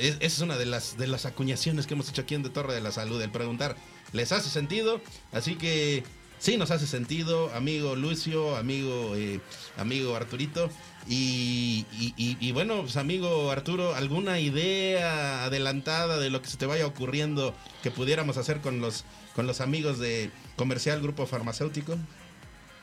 esa 0.00 0.18
es 0.20 0.38
una 0.38 0.56
de 0.56 0.66
las, 0.66 0.96
de 0.96 1.08
las 1.08 1.26
acuñaciones 1.26 1.88
que 1.88 1.94
hemos 1.94 2.08
hecho 2.08 2.22
aquí 2.22 2.36
en 2.36 2.44
De 2.44 2.50
Torre 2.50 2.72
de 2.72 2.80
la 2.80 2.92
Salud, 2.92 3.20
el 3.20 3.32
preguntar, 3.32 3.74
¿les 4.12 4.30
hace 4.30 4.50
sentido? 4.50 5.00
Así 5.32 5.56
que 5.56 6.04
sí 6.38 6.56
nos 6.56 6.70
hace 6.70 6.86
sentido, 6.86 7.52
amigo 7.54 7.96
Lucio, 7.96 8.54
amigo, 8.54 9.16
eh, 9.16 9.40
amigo 9.76 10.14
Arturito. 10.14 10.70
Y, 11.08 12.52
bueno, 12.52 12.82
pues 12.82 12.96
amigo 12.96 13.50
Arturo, 13.50 13.94
¿alguna 13.94 14.38
idea 14.38 15.44
adelantada 15.44 16.18
de 16.18 16.30
lo 16.30 16.42
que 16.42 16.48
se 16.48 16.56
te 16.56 16.66
vaya 16.66 16.86
ocurriendo 16.86 17.54
que 17.82 17.90
pudiéramos 17.90 18.36
hacer 18.36 18.60
con 18.60 18.80
los, 18.80 19.04
con 19.34 19.46
los 19.46 19.60
amigos 19.60 19.98
de 19.98 20.30
Comercial 20.56 21.00
Grupo 21.00 21.26
Farmacéutico? 21.26 21.96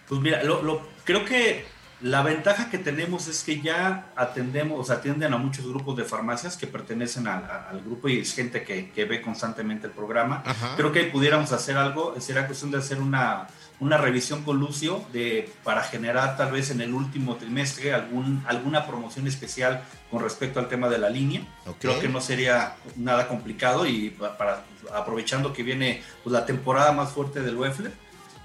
Pues 0.08 0.22
mira, 0.22 0.44
lo, 0.44 0.82
creo 1.06 1.24
que 1.24 1.66
la 2.02 2.24
ventaja 2.24 2.70
que 2.70 2.78
tenemos 2.78 3.28
es 3.28 3.44
que 3.44 3.62
ya 3.62 4.12
atendemos, 4.16 4.80
o 4.80 4.84
sea, 4.84 4.98
atienden 4.98 5.34
a 5.34 5.38
muchos 5.38 5.68
grupos 5.68 5.98
de 5.98 6.06
farmacias 6.06 6.56
que 6.56 6.66
pertenecen 6.66 7.28
al 7.28 7.82
grupo 7.86 8.08
y 8.08 8.20
es 8.20 8.34
gente 8.34 8.64
que, 8.64 9.06
ve 9.06 9.22
constantemente 9.22 9.88
el 9.88 9.94
programa. 9.94 10.44
Creo 10.78 10.92
que 10.92 11.04
pudiéramos 11.06 11.52
hacer 11.52 11.78
algo, 11.78 12.20
sería 12.20 12.48
cuestión 12.48 12.72
de 12.72 12.78
hacer 12.78 13.00
una 13.00 13.48
una 13.80 13.98
revisión 13.98 14.44
con 14.44 14.60
Lucio 14.60 15.04
de, 15.14 15.50
para 15.64 15.84
generar 15.84 16.36
tal 16.36 16.52
vez 16.52 16.70
en 16.70 16.82
el 16.82 16.94
último 16.94 17.36
trimestre 17.36 17.94
algún, 17.94 18.44
alguna 18.48 18.86
promoción 18.86 19.28
especial 19.28 19.84
con 20.12 20.22
respecto 20.22 20.60
al 20.60 20.68
tema 20.68 20.90
de 20.90 20.98
la 20.98 21.10
línea. 21.10 21.42
Creo 21.80 22.00
que 22.00 22.10
no 22.10 22.20
sería 22.20 22.76
nada 22.98 23.28
complicado 23.28 23.86
y 23.86 24.10
para, 24.10 24.66
aprovechando 24.94 25.54
que 25.54 25.64
viene 25.64 26.02
pues, 26.24 26.34
la 26.34 26.46
temporada 26.46 26.92
más 26.92 27.12
fuerte 27.12 27.42
del 27.42 27.56
UEFLE. 27.56 27.92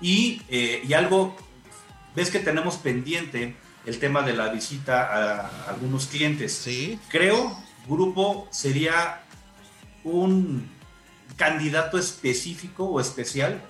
Y, 0.00 0.42
eh, 0.48 0.82
y 0.86 0.92
algo, 0.92 1.36
ves 2.14 2.30
que 2.30 2.38
tenemos 2.38 2.76
pendiente 2.76 3.56
el 3.86 3.98
tema 3.98 4.22
de 4.22 4.34
la 4.34 4.48
visita 4.48 5.02
a, 5.02 5.68
algunos 5.68 6.06
clientes. 6.06 6.52
Sí. 6.52 6.98
Creo, 7.08 7.56
grupo, 7.88 8.46
sería 8.50 9.22
un 10.04 10.70
candidato 11.36 11.98
específico 11.98 12.84
o 12.84 13.00
especial 13.00 13.62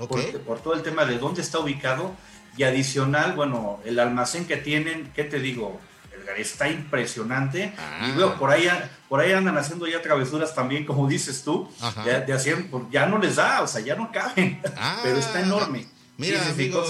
por, 0.47 0.61
todo 0.61 0.75
el 0.75 0.83
tema 0.83 1.05
de 1.05 1.19
dónde 1.19 1.43
está 1.43 1.59
ubicado 1.59 2.15
y 2.57 2.63
adicional, 2.63 3.35
bueno, 3.35 3.81
el 3.85 3.99
almacén 3.99 4.47
que 4.47 4.57
tienen, 4.57 5.13
¿qué 5.15 5.25
te 5.25 5.41
digo? 5.41 5.81
Está 6.37 6.69
impresionante. 6.69 7.73
Y 8.07 8.17
veo, 8.17 8.31
ah. 8.31 8.39
por 8.39 8.51
ahí, 8.51 8.69
por 9.09 9.21
ahí 9.21 9.33
andan 9.33 9.59
haciendo 9.59 9.87
ya 9.87 10.01
travesuras 10.01 10.55
también, 10.55 10.85
como 10.85 11.09
dices 11.09 11.43
tú, 11.43 11.69
de, 12.05 12.21
de 12.21 12.57
pues, 12.71 12.85
ya 12.91 13.07
no 13.07 13.19
les 13.19 13.37
da, 13.37 13.63
o 13.63 13.67
sea, 13.67 13.81
ya 13.81 13.97
no 13.97 14.11
caben, 14.13 14.61
ah. 14.77 15.01
pero 15.03 15.19
está 15.19 15.41
enorme. 15.41 15.87
Mira, 16.17 16.47
amigo, 16.49 16.85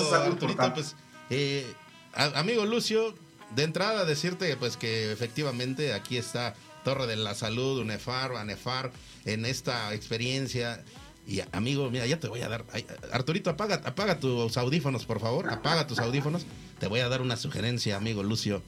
pues, 0.75 0.95
eh, 1.31 1.67
amigo 2.13 2.67
Lucio, 2.67 3.15
de 3.55 3.63
entrada 3.63 4.05
decirte 4.05 4.57
pues 4.57 4.77
que 4.77 5.13
efectivamente 5.13 5.95
aquí 5.95 6.19
está 6.19 6.55
Torre 6.85 7.07
de 7.07 7.17
la 7.17 7.35
Salud, 7.35 7.81
UNEFAR, 7.81 8.37
ANEFAR, 8.37 8.93
en 9.25 9.45
esta 9.47 9.93
experiencia. 9.95 10.85
Y 11.27 11.41
amigo, 11.53 11.91
mira, 11.91 12.07
ya 12.07 12.21
te 12.21 12.29
voy 12.29 12.43
a 12.43 12.49
dar. 12.49 12.65
Arturito, 13.11 13.51
apaga, 13.51 13.81
apaga 13.85 14.21
tus 14.21 14.57
audífonos, 14.57 15.07
por 15.07 15.21
favor. 15.21 15.51
Apaga 15.51 15.87
tus 15.87 15.99
audífonos. 15.99 16.47
Te 16.79 16.87
voy 16.87 17.01
a 17.01 17.09
dar 17.09 17.23
una 17.23 17.37
sugerencia, 17.37 17.97
amigo 17.97 18.23
Lucio. 18.23 18.63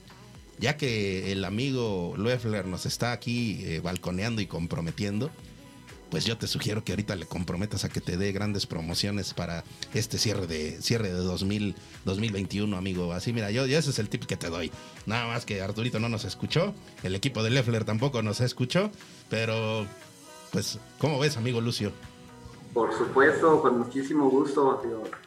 Ya 0.59 0.79
que 0.79 1.33
el 1.33 1.45
amigo 1.45 2.15
Loeffler 2.17 2.67
nos 2.67 2.87
está 2.87 3.13
aquí 3.13 3.61
eh, 3.63 3.81
balconeando 3.81 4.41
y 4.41 4.47
comprometiendo, 4.47 5.31
pues 6.11 6.25
yo 6.25 6.37
te 6.37 6.47
sugiero 6.47 6.85
que 6.85 6.93
ahorita 6.93 7.17
le 7.17 7.27
comprometas 7.27 7.85
a 7.85 7.89
que 7.89 8.01
te 8.01 8.17
dé 8.17 8.33
grandes 8.33 8.67
promociones 8.67 9.35
para 9.35 9.65
este 9.95 10.19
cierre 10.19 10.47
de 10.47 10.81
cierre 10.83 11.09
de 11.09 11.19
2000, 11.19 11.75
2021, 12.05 12.77
amigo. 12.77 13.13
Así, 13.13 13.33
mira, 13.33 13.51
yo, 13.51 13.65
ese 13.65 13.91
es 13.91 13.99
el 13.99 14.09
tip 14.09 14.25
que 14.25 14.37
te 14.37 14.49
doy. 14.49 14.71
Nada 15.07 15.27
más 15.27 15.45
que 15.45 15.61
Arturito 15.61 15.99
no 15.99 16.09
nos 16.09 16.25
escuchó, 16.25 16.75
el 17.03 17.15
equipo 17.15 17.43
de 17.43 17.51
Leffler 17.51 17.85
tampoco 17.85 18.23
nos 18.23 18.41
escuchó, 18.41 18.91
pero 19.29 19.87
pues, 20.53 20.79
¿cómo 20.99 21.19
ves, 21.19 21.37
amigo 21.37 21.61
Lucio? 21.61 21.93
Por 22.77 22.93
supuesto, 22.93 23.63
con 23.63 23.79
muchísimo 23.79 24.29
gusto. 24.29 24.83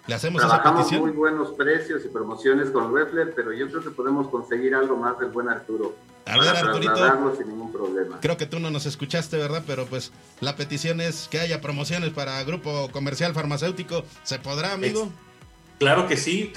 Le 0.06 0.14
hacemos 0.14 0.40
Trabajamos 0.40 0.86
esa 0.86 1.02
muy 1.02 1.10
buenos 1.10 1.50
precios 1.54 2.06
y 2.06 2.08
promociones 2.10 2.70
con 2.70 2.94
Leffler, 2.94 3.34
pero 3.36 3.52
yo 3.52 3.68
creo 3.70 3.82
que 3.82 3.90
podemos 3.90 4.28
conseguir 4.28 4.76
algo 4.76 4.96
más 4.96 5.18
del 5.18 5.30
buen 5.30 5.50
Arturo. 5.50 5.96
A 6.28 6.38
ver, 6.38 6.48
Arturito. 6.48 7.36
sin 7.36 7.48
ningún 7.48 7.72
problema. 7.72 8.20
Creo 8.22 8.38
que 8.38 8.46
tú 8.46 8.60
no 8.60 8.70
nos 8.70 8.86
escuchaste, 8.86 9.38
¿verdad? 9.38 9.64
Pero 9.66 9.88
pues 9.88 10.12
la 10.42 10.56
petición 10.56 11.02
es 11.02 11.28
que 11.28 11.40
haya 11.40 11.60
promociones 11.60 12.12
para 12.12 12.44
Grupo 12.44 12.88
Comercial 12.92 13.34
Farmacéutico. 13.34 14.04
¿Se 14.22 14.38
podrá, 14.38 14.74
amigo? 14.74 15.10
Claro 15.80 16.08
que 16.08 16.18
sí, 16.18 16.52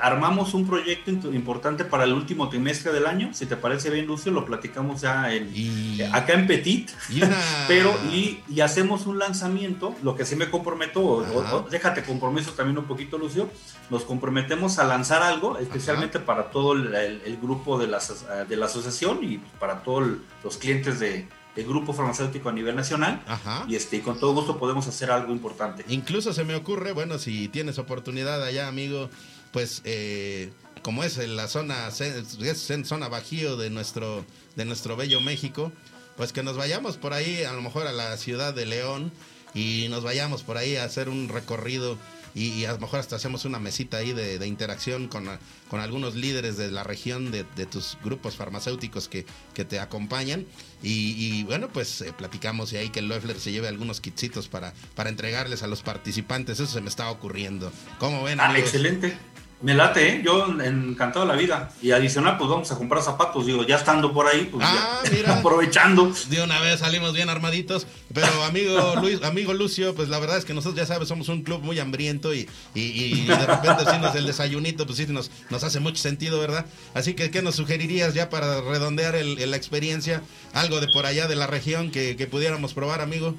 armamos 0.00 0.52
un 0.52 0.66
proyecto 0.66 1.32
importante 1.32 1.84
para 1.84 2.02
el 2.02 2.12
último 2.12 2.48
trimestre 2.48 2.92
del 2.92 3.06
año. 3.06 3.32
Si 3.32 3.46
te 3.46 3.56
parece 3.56 3.88
bien, 3.88 4.06
Lucio, 4.06 4.32
lo 4.32 4.44
platicamos 4.44 5.00
ya 5.00 5.32
en, 5.32 5.52
eh, 5.54 6.10
acá 6.12 6.32
en 6.32 6.48
Petit. 6.48 6.90
Pero 7.68 7.94
y, 8.10 8.42
hacemos 8.60 9.06
un 9.06 9.20
lanzamiento. 9.20 9.94
Lo 10.02 10.16
que 10.16 10.24
sí 10.24 10.34
me 10.34 10.50
comprometo, 10.50 11.24
déjate 11.70 12.02
compromiso 12.02 12.50
también 12.54 12.76
un 12.76 12.86
poquito, 12.86 13.16
Lucio. 13.16 13.48
Nos 13.90 14.02
comprometemos 14.02 14.80
a 14.80 14.84
lanzar 14.84 15.22
algo, 15.22 15.56
especialmente 15.58 16.18
para 16.18 16.50
todo 16.50 16.72
el, 16.72 17.38
grupo 17.40 17.78
de 17.78 17.86
la, 17.86 18.00
de 18.48 18.56
la 18.56 18.66
asociación 18.66 19.20
y 19.22 19.38
para 19.60 19.84
todos 19.84 20.16
los 20.42 20.56
clientes 20.58 20.98
de, 20.98 21.28
el 21.56 21.66
grupo 21.66 21.92
farmacéutico 21.92 22.48
a 22.48 22.52
nivel 22.52 22.74
nacional. 22.76 23.22
Y 23.68 23.76
este, 23.76 24.02
con 24.02 24.18
todo 24.18 24.32
gusto 24.34 24.58
podemos 24.58 24.86
hacer 24.86 25.10
algo 25.10 25.32
importante. 25.32 25.84
Incluso 25.88 26.32
se 26.32 26.44
me 26.44 26.54
ocurre, 26.54 26.92
bueno, 26.92 27.18
si 27.18 27.48
tienes 27.48 27.78
oportunidad 27.78 28.42
allá, 28.42 28.68
amigo, 28.68 29.10
pues 29.52 29.82
eh, 29.84 30.52
como 30.82 31.04
es 31.04 31.18
en 31.18 31.36
la 31.36 31.48
zona, 31.48 31.88
es 31.88 32.70
en 32.70 32.84
zona 32.84 33.08
bajío 33.08 33.56
de 33.56 33.70
nuestro, 33.70 34.24
de 34.56 34.64
nuestro 34.64 34.96
bello 34.96 35.20
México, 35.20 35.72
pues 36.16 36.32
que 36.32 36.42
nos 36.42 36.56
vayamos 36.56 36.96
por 36.96 37.12
ahí, 37.12 37.44
a 37.44 37.52
lo 37.52 37.62
mejor 37.62 37.86
a 37.86 37.92
la 37.92 38.16
ciudad 38.16 38.52
de 38.52 38.66
León, 38.66 39.12
y 39.54 39.86
nos 39.88 40.02
vayamos 40.02 40.42
por 40.42 40.56
ahí 40.56 40.76
a 40.76 40.84
hacer 40.84 41.08
un 41.08 41.28
recorrido 41.28 41.96
y, 42.34 42.64
a 42.64 42.72
lo 42.72 42.78
mejor 42.78 42.98
hasta 43.00 43.16
hacemos 43.16 43.44
una 43.44 43.60
mesita 43.60 43.98
ahí 43.98 44.12
de, 44.12 44.44
interacción 44.46 45.06
con, 45.08 45.28
con, 45.68 45.80
algunos 45.80 46.16
líderes 46.16 46.56
de 46.56 46.70
la 46.70 46.82
región, 46.82 47.30
de, 47.30 47.44
tus 47.66 47.96
grupos 48.02 48.34
farmacéuticos 48.34 49.08
que, 49.08 49.24
que 49.54 49.64
te 49.64 49.78
acompañan. 49.78 50.44
Y, 50.82 51.44
bueno, 51.44 51.68
pues 51.68 52.00
eh, 52.00 52.12
platicamos 52.12 52.72
y 52.72 52.76
ahí 52.76 52.90
que 52.90 52.98
el 53.00 53.08
Loeffler 53.08 53.38
se 53.38 53.52
lleve 53.52 53.68
algunos 53.68 54.00
kitsitos 54.00 54.48
para, 54.48 54.74
para 54.94 55.10
entregarles 55.10 55.62
a 55.62 55.66
los 55.66 55.82
participantes. 55.82 56.60
Eso 56.60 56.72
se 56.72 56.80
me 56.80 56.88
estaba 56.88 57.10
ocurriendo. 57.10 57.72
¿Cómo 57.98 58.24
ven? 58.24 58.40
Ah, 58.40 58.58
excelente. 58.58 59.16
Me 59.64 59.72
late, 59.72 60.08
¿eh? 60.08 60.22
yo 60.22 60.44
encantado 60.60 61.24
de 61.24 61.32
la 61.32 61.38
vida. 61.38 61.70
Y 61.80 61.92
adicional, 61.92 62.36
pues 62.36 62.50
vamos 62.50 62.70
a 62.70 62.76
comprar 62.76 63.02
zapatos. 63.02 63.46
Digo, 63.46 63.64
ya 63.64 63.76
estando 63.76 64.12
por 64.12 64.26
ahí, 64.26 64.46
pues 64.52 64.62
ah, 64.62 65.00
aprovechando. 65.38 66.12
De 66.28 66.42
una 66.42 66.60
vez 66.60 66.80
salimos 66.80 67.14
bien 67.14 67.30
armaditos. 67.30 67.86
Pero 68.12 68.26
amigo 68.44 68.96
Luis, 69.00 69.22
amigo 69.22 69.54
Lucio, 69.54 69.94
pues 69.94 70.10
la 70.10 70.18
verdad 70.18 70.36
es 70.36 70.44
que 70.44 70.52
nosotros 70.52 70.78
ya 70.78 70.84
sabes, 70.84 71.08
somos 71.08 71.30
un 71.30 71.42
club 71.42 71.62
muy 71.62 71.78
hambriento 71.78 72.34
y, 72.34 72.46
y, 72.74 73.24
de 73.24 73.46
repente 73.46 73.90
si 73.90 73.98
nos 73.98 74.14
el 74.14 74.26
desayunito, 74.26 74.84
pues 74.84 74.98
sí 74.98 75.06
nos, 75.06 75.30
nos 75.48 75.64
hace 75.64 75.80
mucho 75.80 75.96
sentido, 75.96 76.38
¿verdad? 76.38 76.66
Así 76.92 77.14
que, 77.14 77.30
¿qué 77.30 77.40
nos 77.40 77.54
sugerirías 77.54 78.12
ya 78.12 78.28
para 78.28 78.60
redondear 78.60 79.16
el, 79.16 79.50
la 79.50 79.56
experiencia? 79.56 80.20
Algo 80.52 80.78
de 80.82 80.88
por 80.92 81.06
allá 81.06 81.26
de 81.26 81.36
la 81.36 81.46
región 81.46 81.90
que, 81.90 82.16
que 82.16 82.26
pudiéramos 82.26 82.74
probar, 82.74 83.00
amigo. 83.00 83.34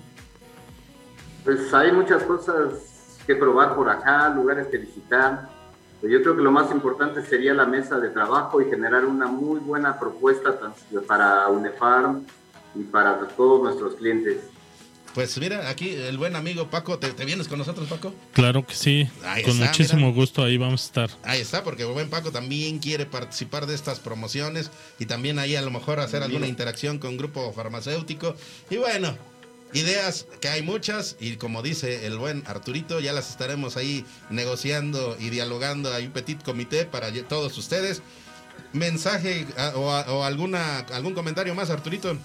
Pues 1.43 1.71
hay 1.71 1.91
muchas 1.91 2.23
cosas 2.23 3.13
que 3.27 3.35
probar 3.35 3.75
por 3.75 3.91
acá, 3.91 4.29
lugares 4.29 4.65
que 4.71 4.79
visitar 4.79 5.53
yo 6.09 6.21
creo 6.21 6.35
que 6.35 6.41
lo 6.41 6.51
más 6.51 6.71
importante 6.71 7.25
sería 7.25 7.53
la 7.53 7.65
mesa 7.65 7.99
de 7.99 8.09
trabajo 8.09 8.61
y 8.61 8.69
generar 8.69 9.05
una 9.05 9.27
muy 9.27 9.59
buena 9.59 9.99
propuesta 9.99 10.57
para 11.07 11.47
UNEFARM 11.47 12.25
y 12.75 12.83
para 12.83 13.19
todos 13.29 13.63
nuestros 13.63 13.95
clientes. 13.95 14.37
Pues 15.15 15.37
mira, 15.39 15.69
aquí 15.69 15.91
el 15.91 16.17
buen 16.17 16.35
amigo 16.35 16.69
Paco, 16.69 16.99
¿te, 16.99 17.09
vienes 17.23 17.47
con 17.47 17.57
nosotros, 17.57 17.87
Paco? 17.87 18.13
Claro 18.33 18.65
que 18.67 18.75
sí, 18.75 19.09
con 19.45 19.57
muchísimo 19.57 20.11
gusto 20.11 20.43
ahí 20.43 20.57
vamos 20.57 20.81
a 20.81 20.85
estar. 20.85 21.09
Ahí 21.23 21.39
está, 21.39 21.63
porque 21.63 21.83
el 21.83 21.93
buen 21.93 22.09
Paco 22.09 22.33
también 22.33 22.79
quiere 22.79 23.05
participar 23.05 23.65
de 23.65 23.75
estas 23.75 24.01
promociones 24.01 24.71
y 24.99 25.05
también 25.05 25.39
ahí 25.39 25.55
a 25.55 25.61
lo 25.61 25.71
mejor 25.71 26.01
hacer 26.01 26.21
alguna 26.21 26.47
interacción 26.47 26.99
con 26.99 27.15
grupo 27.15 27.53
farmacéutico. 27.53 28.35
Y 28.69 28.75
bueno, 28.75 29.15
Ideas 29.73 30.25
que 30.39 30.47
hay 30.47 30.61
muchas 30.61 31.17
y 31.19 31.35
como 31.35 31.61
dice 31.61 32.05
el 32.05 32.17
buen 32.17 32.43
Arturito, 32.47 32.99
ya 32.99 33.11
las 33.11 33.29
estaremos 33.29 33.75
ahí 33.75 34.05
negociando 34.29 35.17
y 35.19 35.29
dialogando. 35.29 35.93
Hay 35.93 36.05
un 36.05 36.11
petit 36.11 36.41
comité 36.43 36.85
para 36.85 37.11
todos 37.27 37.57
ustedes. 37.57 38.01
Mensaje 38.71 39.45
o, 39.75 40.23
alguna 40.23 40.79
algún 40.93 41.13
comentario 41.13 41.53
más, 41.55 41.69
Arturito. 41.69 42.15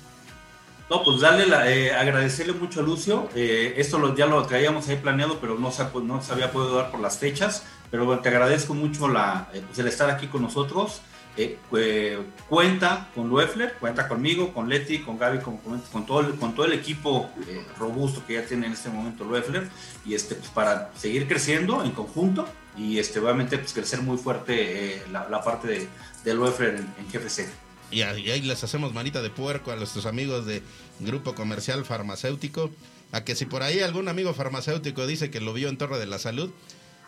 No, 0.90 1.04
pues 1.04 1.20
darle 1.20 1.46
eh, 1.72 1.92
agradecerle 1.92 2.52
mucho 2.52 2.80
a 2.80 2.82
Lucio. 2.82 3.28
Eh, 3.34 3.74
esto 3.76 3.98
lo, 3.98 4.16
ya 4.16 4.26
lo 4.26 4.44
traíamos 4.44 4.88
ahí 4.88 4.96
planeado, 4.96 5.38
pero 5.40 5.56
no 5.56 5.70
se, 5.70 5.84
no 6.02 6.20
se 6.20 6.32
había 6.32 6.50
podido 6.50 6.76
dar 6.76 6.90
por 6.90 7.00
las 7.00 7.18
fechas. 7.18 7.64
Pero 7.90 8.18
te 8.20 8.28
agradezco 8.28 8.74
mucho 8.74 9.08
la, 9.08 9.48
eh, 9.52 9.62
pues 9.66 9.78
el 9.78 9.86
estar 9.86 10.10
aquí 10.10 10.26
con 10.26 10.42
nosotros. 10.42 11.00
Eh, 11.36 12.18
cuenta 12.48 13.08
con 13.14 13.28
Loeffler, 13.28 13.74
cuenta 13.74 14.08
conmigo, 14.08 14.52
con 14.52 14.68
Leti, 14.68 14.98
con 14.98 15.18
Gaby, 15.18 15.38
con, 15.38 15.58
con, 15.58 16.06
todo, 16.06 16.20
el, 16.20 16.34
con 16.34 16.54
todo 16.54 16.66
el 16.66 16.72
equipo 16.72 17.30
eh, 17.48 17.64
robusto 17.78 18.24
que 18.26 18.34
ya 18.34 18.44
tiene 18.44 18.66
en 18.66 18.72
este 18.72 18.90
momento 18.90 19.24
Loeffler, 19.24 19.68
y 20.04 20.14
este, 20.14 20.34
pues, 20.34 20.50
para 20.50 20.90
seguir 20.96 21.28
creciendo 21.28 21.84
en 21.84 21.92
conjunto 21.92 22.48
y 22.76 22.98
este, 22.98 23.20
obviamente 23.20 23.58
pues, 23.58 23.72
crecer 23.72 24.02
muy 24.02 24.18
fuerte 24.18 24.96
eh, 24.96 25.02
la, 25.12 25.42
parte 25.42 25.68
de, 25.68 25.88
de 26.24 26.34
Loeffler 26.34 26.76
en, 26.76 26.94
en 26.98 27.10
GFC. 27.10 27.48
Y 27.90 28.02
ahí 28.02 28.42
les 28.42 28.62
hacemos 28.62 28.92
manita 28.94 29.20
de 29.20 29.30
puerco 29.30 29.72
a 29.72 29.76
nuestros 29.76 30.06
amigos 30.06 30.46
de 30.46 30.62
Grupo 31.00 31.34
Comercial 31.34 31.84
Farmacéutico, 31.84 32.70
a 33.12 33.24
que 33.24 33.34
si 33.34 33.46
por 33.46 33.62
ahí 33.62 33.80
algún 33.80 34.08
amigo 34.08 34.32
farmacéutico 34.34 35.06
dice 35.06 35.30
que 35.30 35.40
lo 35.40 35.52
vio 35.52 35.68
en 35.68 35.76
Torre 35.76 35.98
de 35.98 36.06
la 36.06 36.18
Salud, 36.18 36.50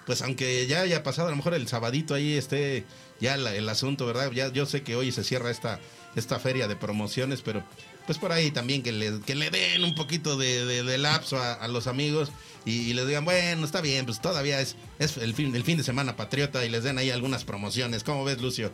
pues 0.07 0.22
aunque 0.22 0.66
ya 0.66 0.80
haya 0.80 1.03
pasado 1.03 1.28
a 1.28 1.30
lo 1.30 1.36
mejor 1.36 1.55
el 1.55 1.68
sabadito 1.68 2.14
ahí 2.14 2.36
esté 2.36 2.84
ya 3.20 3.34
el 3.36 3.68
asunto, 3.68 4.05
¿verdad? 4.05 4.32
Ya 4.32 4.48
yo 4.48 4.66
sé 4.66 4.82
que 4.82 4.96
hoy 4.96 5.12
se 5.12 5.22
cierra 5.22 5.50
esta, 5.50 5.78
esta 6.16 6.40
feria 6.40 6.66
de 6.66 6.74
promociones, 6.74 7.40
pero 7.40 7.62
pues 8.07 8.18
por 8.18 8.32
ahí 8.32 8.50
también 8.50 8.82
que 8.82 8.90
le, 8.90 9.20
que 9.20 9.34
le 9.34 9.50
den 9.50 9.84
un 9.84 9.94
poquito 9.94 10.36
de, 10.36 10.82
de, 10.82 10.98
lapso 10.98 11.38
a, 11.40 11.68
los 11.68 11.86
amigos 11.86 12.32
y, 12.64 12.92
les 12.94 13.07
digan, 13.07 13.24
bueno, 13.24 13.64
está 13.64 13.80
bien, 13.80 14.07
pues 14.07 14.20
todavía 14.20 14.61
es, 14.61 14.76
es 14.98 15.16
el, 15.18 15.34
fin, 15.34 15.55
el 15.55 15.62
fin 15.62 15.76
de 15.76 15.84
semana 15.84 16.16
patriota 16.16 16.64
y 16.64 16.68
les 16.68 16.82
den 16.82 16.98
ahí 16.98 17.11
algunas 17.11 17.44
promociones. 17.44 18.03
¿Cómo 18.03 18.24
ves, 18.24 18.42
Lucio? 18.42 18.72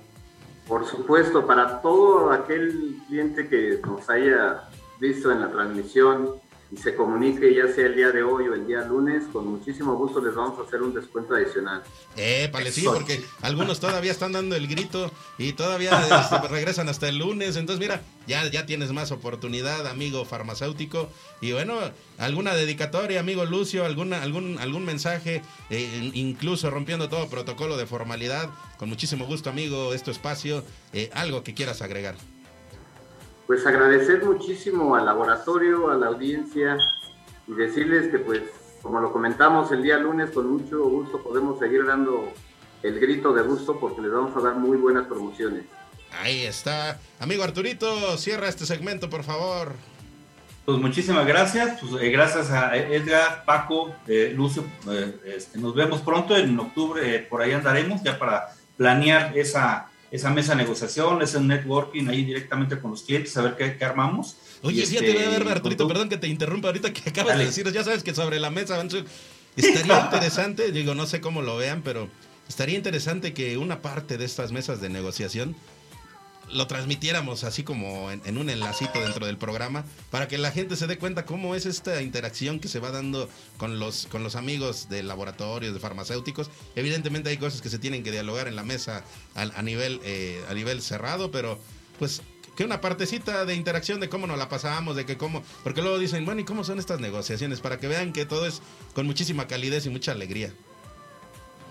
Por 0.66 0.89
supuesto, 0.89 1.47
para 1.47 1.81
todo 1.81 2.31
aquel 2.31 2.97
cliente 3.07 3.49
que 3.49 3.81
nos 3.87 4.09
haya 4.09 4.68
visto 5.01 5.31
en 5.31 5.41
la 5.41 5.51
transmisión, 5.51 6.35
y 6.71 6.77
se 6.77 6.95
comunique 6.95 7.55
ya 7.55 7.73
sea 7.73 7.87
el 7.87 7.97
día 7.97 8.11
de 8.11 8.23
hoy 8.23 8.47
o 8.49 8.55
el 8.55 8.66
día 8.66 8.83
lunes, 8.83 9.25
con 9.33 9.47
muchísimo 9.47 9.95
gusto 9.97 10.21
les 10.23 10.35
vamos 10.35 10.59
a 10.59 10.62
hacer 10.62 10.83
un 10.83 10.93
descuento 10.93 11.35
adicional. 11.35 11.83
Eh, 12.16 12.51
sí, 12.71 12.85
porque 12.85 13.25
algunos 13.41 13.81
todavía 13.81 14.11
están 14.11 14.33
dando 14.33 14.55
el 14.55 14.66
grito 14.66 15.11
y 15.39 15.55
todavía 15.55 15.99
este, 16.21 16.49
regresan 16.51 16.89
hasta 16.91 17.09
el 17.09 17.19
lunes. 17.19 17.57
Entonces, 17.57 17.81
mira, 17.81 18.03
ya, 18.27 18.47
ya 18.51 18.66
tienes 18.66 18.93
más 18.93 19.12
oportunidad, 19.12 19.87
amigo 19.87 20.27
farmacéutico. 20.27 21.09
Y 21.41 21.53
bueno, 21.53 21.79
alguna 22.19 22.55
dedicatoria, 22.55 23.21
amigo 23.21 23.47
Lucio, 23.47 23.87
alguna, 23.87 24.23
algún, 24.23 24.59
algún 24.59 24.85
mensaje, 24.85 25.41
eh, 25.71 26.11
incluso 26.12 26.69
rompiendo 26.69 27.09
todo 27.09 27.29
protocolo 27.29 27.79
de 27.79 27.87
formalidad. 27.87 28.51
Con 28.77 28.91
muchísimo 28.91 29.25
gusto, 29.25 29.49
amigo, 29.49 29.95
este 29.95 30.11
espacio. 30.11 30.62
Eh, 30.93 31.09
algo 31.14 31.43
que 31.43 31.55
quieras 31.55 31.81
agregar. 31.81 32.16
Pues 33.49 33.67
agradecer 33.67 34.23
muchísimo 34.23 34.95
al 34.95 35.07
laboratorio, 35.07 35.91
a 35.91 35.95
la 35.97 36.09
audiencia 36.09 36.77
y 37.47 37.53
decirles 37.55 38.11
que 38.11 38.19
pues 38.19 38.43
como 38.83 39.01
lo 39.01 39.11
comentamos 39.11 39.73
el 39.73 39.83
día 39.83 39.97
lunes, 39.97 40.31
con 40.31 40.51
mucho 40.51 40.85
gusto 40.85 41.23
podemos 41.23 41.59
seguir 41.59 41.87
dando 41.87 42.31
el 42.83 43.01
grito 43.01 43.33
de 43.33 43.43
gusto 43.43 43.81
porque 43.81 44.03
les 44.03 44.13
vamos 44.13 44.37
a 44.37 44.41
dar 44.41 44.57
muy 44.57 44.77
buenas 44.77 45.07
promociones. 45.07 45.65
Ahí 46.23 46.45
está. 46.45 47.01
Amigo 47.21 47.43
Arturito, 47.43 48.19
cierra 48.19 48.49
este 48.49 48.67
segmento, 48.67 49.09
por 49.09 49.25
favor. 49.25 49.73
Pues 50.67 50.79
muchísimas 50.79 51.27
gracias. 51.27 51.81
Pues, 51.81 52.03
eh, 52.03 52.11
gracias 52.11 52.51
a 52.51 52.77
Edgar, 52.77 53.45
Paco, 53.47 53.95
eh, 54.07 54.31
Lucio. 54.37 54.63
Eh, 54.91 55.21
este, 55.25 55.59
nos 55.59 55.75
vemos 55.75 56.03
pronto 56.03 56.37
en 56.37 56.59
octubre. 56.61 57.27
por 57.31 57.41
ahí 57.41 57.53
andaremos 57.53 58.03
ya 58.03 58.19
para 58.19 58.49
planear 58.77 59.37
esa, 59.39 59.89
esa 60.11 60.31
mesa 60.31 60.53
de 60.53 60.63
negociación, 60.63 61.21
ese 61.23 61.41
networking 61.41 62.09
ahí 62.09 62.25
directamente 62.25 62.79
con 62.81 62.93
los 62.93 63.03
clientes, 63.03 63.37
a 63.37 63.43
ver 63.43 63.57
qué, 63.57 63.85
armamos. 63.85 64.37
Oye, 64.63 64.85
fíjate, 64.87 65.11
este, 65.11 65.27
a 65.27 65.31
ver, 65.31 65.49
Arturito, 65.49 65.87
perdón 65.87 66.09
que 66.09 66.17
te 66.17 66.29
interrumpa 66.29 66.69
ahorita 66.69 66.93
que 66.93 67.11
acabas 67.11 67.39
de 67.39 67.47
decir, 67.47 67.71
ya 67.73 67.85
sabes 67.85 68.03
que 68.03 68.15
sobre 68.15 68.41
la 68.41 68.51
mesa 68.51 68.83
estaría 69.57 70.01
interesante, 70.05 70.73
digo, 70.73 70.95
no 70.95 71.07
sé 71.07 71.21
cómo 71.21 71.43
lo 71.43 71.57
vean, 71.57 71.83
pero 71.83 72.09
estaría 72.49 72.77
interesante 72.77 73.35
que 73.35 73.59
una 73.59 73.83
parte 73.83 74.19
de 74.19 74.25
estas 74.25 74.53
mesas 74.53 74.81
de 74.81 74.89
negociación 74.89 75.55
lo 76.53 76.67
transmitiéramos 76.67 77.45
así 77.45 77.63
como 77.63 78.11
en, 78.11 78.39
un 78.39 78.51
enlacito 78.51 79.01
dentro 79.01 79.27
del 79.27 79.37
programa 79.37 79.85
para 80.11 80.29
que 80.29 80.39
la 80.39 80.51
gente 80.51 80.77
se 80.77 80.87
dé 80.87 80.99
cuenta 80.99 81.25
cómo 81.25 81.55
es 81.55 81.67
esta 81.67 82.03
interacción 82.03 82.61
que 82.61 82.69
se 82.69 82.81
va 82.81 82.91
dando 82.91 83.29
con 83.57 83.79
los, 83.79 84.07
con 84.07 84.23
los 84.23 84.37
amigos 84.37 84.89
de 84.89 85.03
laboratorios, 85.03 85.75
de 85.75 85.81
farmacéuticos. 85.81 86.51
Evidentemente 86.77 87.31
hay 87.31 87.37
cosas 87.37 87.61
que 87.61 87.69
se 87.69 87.79
tienen 87.79 88.03
que 88.03 88.11
dialogar 88.11 88.49
en 88.49 88.57
la 88.57 88.63
mesa 88.63 89.05
a, 89.35 89.63
nivel, 89.63 90.01
eh, 90.05 90.43
a 90.49 90.55
nivel 90.55 90.83
cerrado, 90.83 91.31
pero 91.31 91.59
pues 91.99 92.23
que 92.57 92.65
una 92.65 92.81
partecita 92.81 93.45
de 93.45 93.55
interacción 93.55 94.01
de 94.01 94.09
cómo 94.09 94.27
nos 94.27 94.37
la 94.37 94.49
pasamos, 94.49 94.97
de 94.97 95.07
que 95.07 95.17
cómo, 95.17 95.45
porque 95.63 95.81
luego 95.81 95.97
dicen, 95.97 96.25
bueno, 96.25 96.41
¿y 96.41 96.45
cómo 96.45 96.65
son 96.65 96.81
estas 96.81 96.99
negociaciones? 96.99 97.61
Para 97.61 97.79
que 97.79 97.87
vean 97.87 98.13
que 98.13 98.27
todo 98.27 98.47
es 98.47 98.63
con 98.95 99.07
muchísima 99.07 99.47
calidez 99.47 99.87
y 99.87 99.91
mucha 99.91 100.11
alegría. 100.11 100.53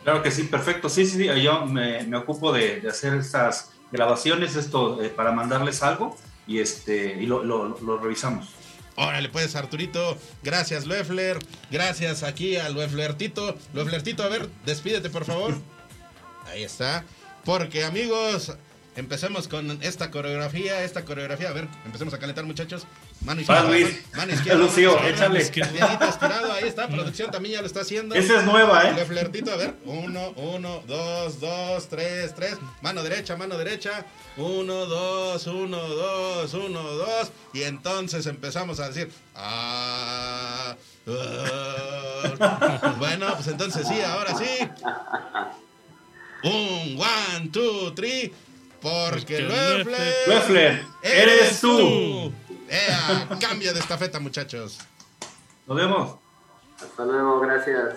Claro 0.06 0.24
que 0.24 0.32
sí, 0.32 0.44
perfecto. 0.44 0.88
Sí, 0.88 1.06
sí, 1.06 1.28
yo 1.44 1.66
me, 1.66 2.16
ocupo 2.16 2.54
de 2.54 2.82
hacer 2.90 3.16
estas 3.16 3.72
grabaciones, 3.92 4.56
esto 4.56 5.02
eh, 5.02 5.10
para 5.10 5.32
mandarles 5.32 5.84
algo 5.84 6.18
y, 6.48 6.60
este, 6.60 7.18
y 7.22 7.26
lo, 7.26 7.44
lo, 7.44 7.98
revisamos. 7.98 8.50
Órale, 8.96 9.30
pues, 9.30 9.56
Arturito. 9.56 10.18
Gracias, 10.44 10.86
Loeffler. 10.86 11.38
Gracias 11.70 12.24
aquí 12.24 12.56
a 12.56 12.70
Loefflertito. 12.70 13.56
Loefflertito, 13.74 14.24
a 14.24 14.30
ver, 14.30 14.50
despídete, 14.66 15.10
por 15.10 15.26
favor. 15.26 15.56
Ahí 16.48 16.64
está. 16.64 17.06
Porque, 17.46 17.84
amigos, 17.84 18.56
Empecemos 18.98 19.48
con 19.48 19.78
esta 19.84 20.10
coreografía, 20.10 20.84
esta 20.84 21.06
coreografía. 21.06 21.50
A 21.50 21.54
ver, 21.54 21.68
empecemos 21.86 22.16
a 22.16 22.18
calentar, 22.18 22.46
muchachos. 22.46 22.88
Mano 23.24 23.42
izquierda. 23.42 23.70
Mano 24.16 24.34
izquierda. 24.34 24.60
Lucio, 24.60 25.00
échale. 25.06 25.40
estirado, 25.40 26.52
ahí 26.52 26.68
está. 26.68 26.88
Producción 26.88 27.30
también 27.30 27.54
ya 27.54 27.62
lo 27.62 27.68
está 27.68 27.82
haciendo. 27.82 28.16
Esa 28.16 28.40
es 28.40 28.46
nueva, 28.46 28.90
¿eh? 28.90 28.94
Le 28.96 29.06
flertito, 29.06 29.52
a 29.52 29.56
ver. 29.56 29.76
Uno, 29.86 30.32
uno, 30.32 30.82
dos, 30.88 31.40
dos, 31.40 31.88
tres, 31.90 32.34
tres. 32.34 32.58
Mano 32.82 33.04
derecha, 33.04 33.38
mano 33.38 33.56
derecha. 33.60 34.04
Uno, 34.36 34.88
dos, 34.88 35.46
uno, 35.46 35.78
dos, 35.78 36.56
uno, 36.56 36.82
dos. 36.82 37.32
Y 37.54 37.62
entonces 37.64 38.26
empezamos 38.26 38.80
a 38.80 38.88
decir. 38.88 39.12
Ah, 39.36 40.76
ah". 41.08 42.96
bueno, 42.98 43.32
pues 43.36 43.48
entonces 43.48 43.88
sí, 43.88 44.02
ahora 44.02 44.36
sí. 44.36 44.68
Un, 46.44 47.00
one, 47.00 47.50
two, 47.52 47.94
three. 47.94 48.34
Porque 49.10 49.42
Loeffler, 50.28 50.86
eres 51.02 51.60
tú. 51.60 52.32
cambia 53.40 53.74
de 53.74 53.80
estafeta, 53.80 54.20
muchachos. 54.20 54.80
Nos 55.66 55.78
vemos. 55.78 56.16
Hasta 56.82 57.06
luego, 57.06 57.40
gracias. 57.40 57.96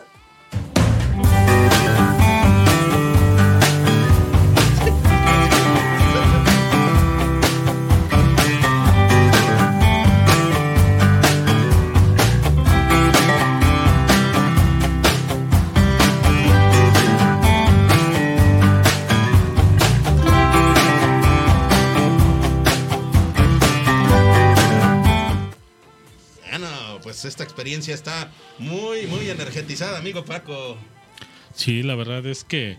Pues, 27.21 27.35
esta 27.35 27.45
experiencia 27.45 27.95
está 27.95 28.33
muy, 28.59 29.07
muy 29.07 29.29
energetizada, 29.29 29.99
amigo 29.99 30.25
Paco. 30.25 30.79
Sí, 31.55 31.83
la 31.83 31.95
verdad 31.95 32.25
es 32.25 32.45
que 32.45 32.79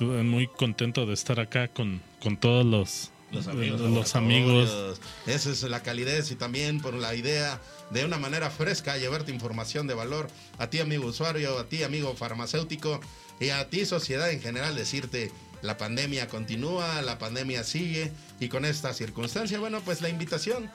muy 0.00 0.46
contento 0.46 1.04
de 1.04 1.12
estar 1.12 1.38
acá 1.38 1.68
con, 1.68 2.00
con 2.22 2.38
todos 2.38 2.64
los, 2.64 3.10
los 3.30 3.46
amigos. 3.46 3.82
Los 3.82 4.16
amigos. 4.16 5.00
Esa 5.26 5.50
es 5.50 5.62
la 5.64 5.82
calidez 5.82 6.30
y 6.30 6.34
también 6.34 6.80
por 6.80 6.94
la 6.94 7.14
idea 7.14 7.60
de 7.90 8.06
una 8.06 8.16
manera 8.16 8.48
fresca 8.48 8.96
llevarte 8.96 9.32
información 9.32 9.86
de 9.86 9.92
valor 9.92 10.28
a 10.56 10.70
ti, 10.70 10.80
amigo 10.80 11.04
usuario, 11.04 11.58
a 11.58 11.68
ti, 11.68 11.82
amigo 11.82 12.14
farmacéutico 12.14 13.00
y 13.38 13.50
a 13.50 13.68
ti, 13.68 13.84
sociedad 13.84 14.30
en 14.30 14.40
general, 14.40 14.76
decirte. 14.76 15.30
La 15.60 15.76
pandemia 15.76 16.28
continúa, 16.28 17.02
la 17.02 17.18
pandemia 17.18 17.64
sigue 17.64 18.12
y 18.40 18.48
con 18.48 18.64
esta 18.64 18.94
circunstancia, 18.94 19.58
bueno, 19.58 19.82
pues 19.82 20.00
la 20.00 20.08
invitación. 20.08 20.70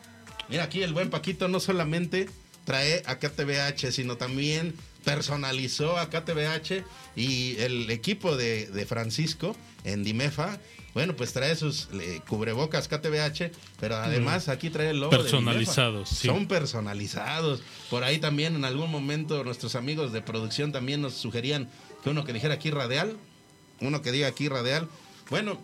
Mira 0.48 0.64
aquí 0.64 0.84
el 0.84 0.94
buen 0.94 1.10
Paquito 1.10 1.48
no 1.48 1.60
solamente 1.60 2.28
trae 2.66 3.04
a 3.06 3.18
KTBH, 3.20 3.92
sino 3.92 4.18
también 4.18 4.76
personalizó 5.04 5.98
a 5.98 6.10
KTBH 6.10 6.84
y 7.16 7.58
el 7.58 7.90
equipo 7.90 8.36
de, 8.36 8.86
Francisco 8.88 9.56
en 9.84 10.04
Dimefa. 10.04 10.60
Bueno, 10.94 11.16
pues 11.16 11.34
trae 11.34 11.56
sus 11.56 11.88
cubrebocas 12.28 12.88
KTBH, 12.88 13.52
pero 13.80 13.96
además 13.96 14.50
aquí 14.50 14.70
trae 14.70 14.90
el 14.90 15.00
logo. 15.00 15.12
Personalizados, 15.12 16.10
Son 16.10 16.48
personalizados. 16.48 17.62
Por 17.90 18.04
ahí 18.04 18.18
también 18.18 18.56
en 18.56 18.66
algún 18.66 18.92
momento 18.92 19.44
nuestros 19.44 19.76
amigos 19.76 20.12
de 20.12 20.22
producción 20.22 20.72
también 20.72 21.02
nos 21.02 21.14
sugerían 21.14 21.70
que 22.04 22.10
uno 22.10 22.26
que 22.26 22.34
dijera 22.34 22.56
aquí 22.56 22.72
radial, 22.72 23.18
uno 23.82 24.02
que 24.02 24.12
diga 24.12 24.28
aquí 24.28 24.50
radial. 24.50 24.90
Bueno, 25.30 25.60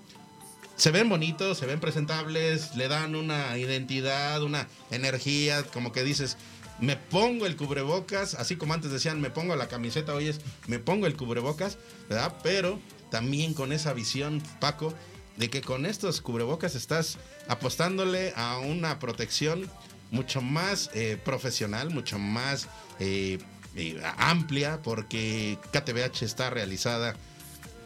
se 0.76 0.92
ven 0.92 1.10
bonitos, 1.10 1.58
se 1.58 1.66
ven 1.66 1.80
presentables, 1.80 2.76
le 2.76 2.88
dan 2.88 3.16
una 3.16 3.58
identidad, 3.58 4.44
una 4.44 4.68
energía, 4.92 5.64
como 5.64 5.92
que 5.92 6.04
dices, 6.04 6.38
me 6.80 6.98
pongo 6.98 7.46
el 7.46 7.56
cubrebocas, 7.56 8.36
así 8.36 8.56
como 8.56 8.74
antes 8.74 8.92
decían, 8.92 9.22
me 9.22 9.30
pongo 9.30 9.56
la 9.56 9.68
camiseta, 9.68 10.14
hoy 10.14 10.28
es, 10.28 10.42
me 10.68 10.80
pongo 10.80 11.08
el 11.08 11.16
cubrebocas, 11.16 11.78
¿verdad? 12.10 12.36
Pero 12.44 12.80
también 13.10 13.54
con 13.54 13.72
esa 13.72 13.94
visión, 13.94 14.42
Paco, 14.60 14.94
de 15.38 15.50
que 15.50 15.62
con 15.62 15.86
estos 15.86 16.22
cubrebocas 16.22 16.76
estás 16.76 17.18
apostándole 17.48 18.34
a 18.36 18.58
una 18.60 19.00
protección 19.00 19.70
mucho 20.12 20.42
más 20.42 20.90
eh, 20.94 21.18
profesional, 21.24 21.90
mucho 21.90 22.18
más 22.20 22.68
eh, 23.00 23.40
eh, 23.76 24.02
amplia, 24.18 24.82
porque 24.82 25.58
KTBH 25.72 26.24
está 26.24 26.50
realizada 26.50 27.16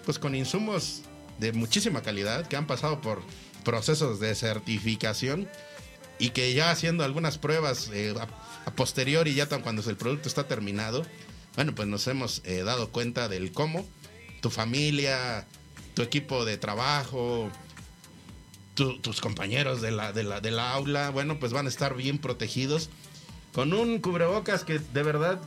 pues 0.06 0.20
con 0.20 0.36
insumos 0.36 1.04
de 1.40 1.54
muchísima 1.54 2.02
calidad 2.02 2.48
que 2.48 2.56
han 2.56 2.68
pasado 2.68 3.02
por 3.02 3.22
procesos 3.64 4.20
de 4.20 4.36
certificación 4.36 5.48
y 6.18 6.32
que 6.32 6.54
ya 6.54 6.72
haciendo 6.72 7.04
algunas 7.04 7.38
pruebas 7.38 7.90
a 8.70 8.76
posteriori, 8.76 9.34
ya 9.34 9.48
cuando 9.48 9.88
el 9.90 9.98
producto 9.98 10.30
está 10.30 10.48
terminado, 10.48 11.06
bueno, 11.56 11.74
pues 11.76 11.88
nos 11.88 12.08
hemos 12.08 12.42
eh, 12.46 12.64
dado 12.64 12.92
cuenta 12.92 13.28
del 13.28 13.52
cómo 13.52 13.86
tu 14.42 14.50
familia, 14.50 15.48
tu 15.96 16.02
equipo 16.02 16.46
de 16.46 16.58
trabajo, 16.58 17.50
tus 18.76 19.20
compañeros 19.20 19.82
de 19.82 19.92
la, 19.92 20.14
de, 20.14 20.24
la, 20.24 20.40
de 20.40 20.52
la 20.52 20.72
aula, 20.72 21.10
bueno, 21.10 21.38
pues 21.40 21.52
van 21.52 21.66
a 21.66 21.70
estar 21.70 21.96
bien 21.96 22.18
protegidos 22.18 22.90
con 23.54 23.74
un 23.74 24.00
cubrebocas 24.00 24.64
que 24.64 24.80
de 24.80 25.04
verdad 25.04 25.42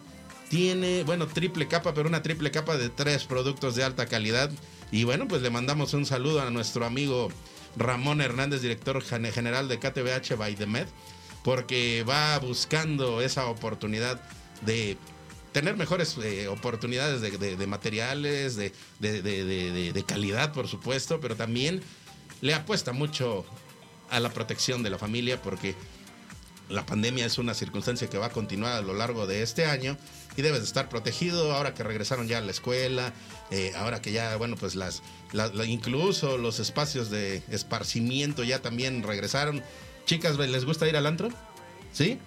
tiene, 0.50 1.02
bueno, 1.04 1.26
triple 1.26 1.66
capa, 1.66 1.94
pero 1.94 2.08
una 2.08 2.22
triple 2.22 2.50
capa 2.50 2.76
de 2.76 2.90
tres 2.90 3.24
productos 3.24 3.74
de 3.74 3.84
alta 3.84 4.04
calidad. 4.04 4.50
Y 4.90 5.04
bueno, 5.04 5.26
pues 5.26 5.40
le 5.40 5.48
mandamos 5.48 5.94
un 5.94 6.04
saludo 6.04 6.42
a 6.42 6.50
nuestro 6.50 6.84
amigo 6.84 7.30
Ramón 7.76 8.20
Hernández, 8.20 8.60
director 8.60 9.02
general 9.02 9.68
de 9.68 9.78
KTBH 9.78 10.36
by 10.36 10.54
the 10.54 10.66
porque 11.42 12.04
va 12.08 12.38
buscando 12.38 13.20
esa 13.20 13.46
oportunidad 13.46 14.20
de 14.62 14.96
tener 15.52 15.76
mejores 15.76 16.16
eh, 16.22 16.48
oportunidades 16.48 17.20
de, 17.20 17.66
materiales, 17.66 18.56
de, 18.56 20.04
calidad, 20.06 20.52
por 20.52 20.68
supuesto, 20.68 21.20
pero 21.20 21.36
también 21.36 21.82
le 22.40 22.54
apuesta 22.54 22.92
mucho 22.92 23.44
a 24.10 24.18
la 24.20 24.30
protección 24.30 24.82
de 24.82 24.90
la 24.90 24.98
familia 24.98 25.40
porque 25.40 25.74
la 26.68 26.86
pandemia 26.86 27.26
es 27.26 27.38
una 27.38 27.54
circunstancia 27.54 28.08
que 28.08 28.18
va 28.18 28.26
a 28.26 28.30
continuar 28.30 28.72
a 28.72 28.80
lo 28.80 28.94
largo 28.94 29.26
de 29.26 29.42
este 29.42 29.66
año 29.66 29.98
y 30.36 30.42
debes 30.42 30.62
estar 30.62 30.88
protegido 30.88 31.52
ahora 31.52 31.74
que 31.74 31.82
regresaron 31.82 32.28
ya 32.28 32.38
a 32.38 32.40
la 32.40 32.50
escuela, 32.50 33.12
eh, 33.50 33.72
ahora 33.76 34.00
que 34.00 34.12
ya, 34.12 34.36
bueno, 34.36 34.56
pues 34.56 34.74
las, 34.74 35.02
incluso 35.66 36.38
los 36.38 36.60
espacios 36.60 37.10
de 37.10 37.42
esparcimiento 37.50 38.42
ya 38.42 38.62
también 38.62 39.02
regresaron 39.02 39.62
Chicas, 40.06 40.36
¿les 40.38 40.64
gusta 40.64 40.88
ir 40.88 40.96
al 40.96 41.06
antro? 41.06 41.30
¿Sí? 41.92 42.18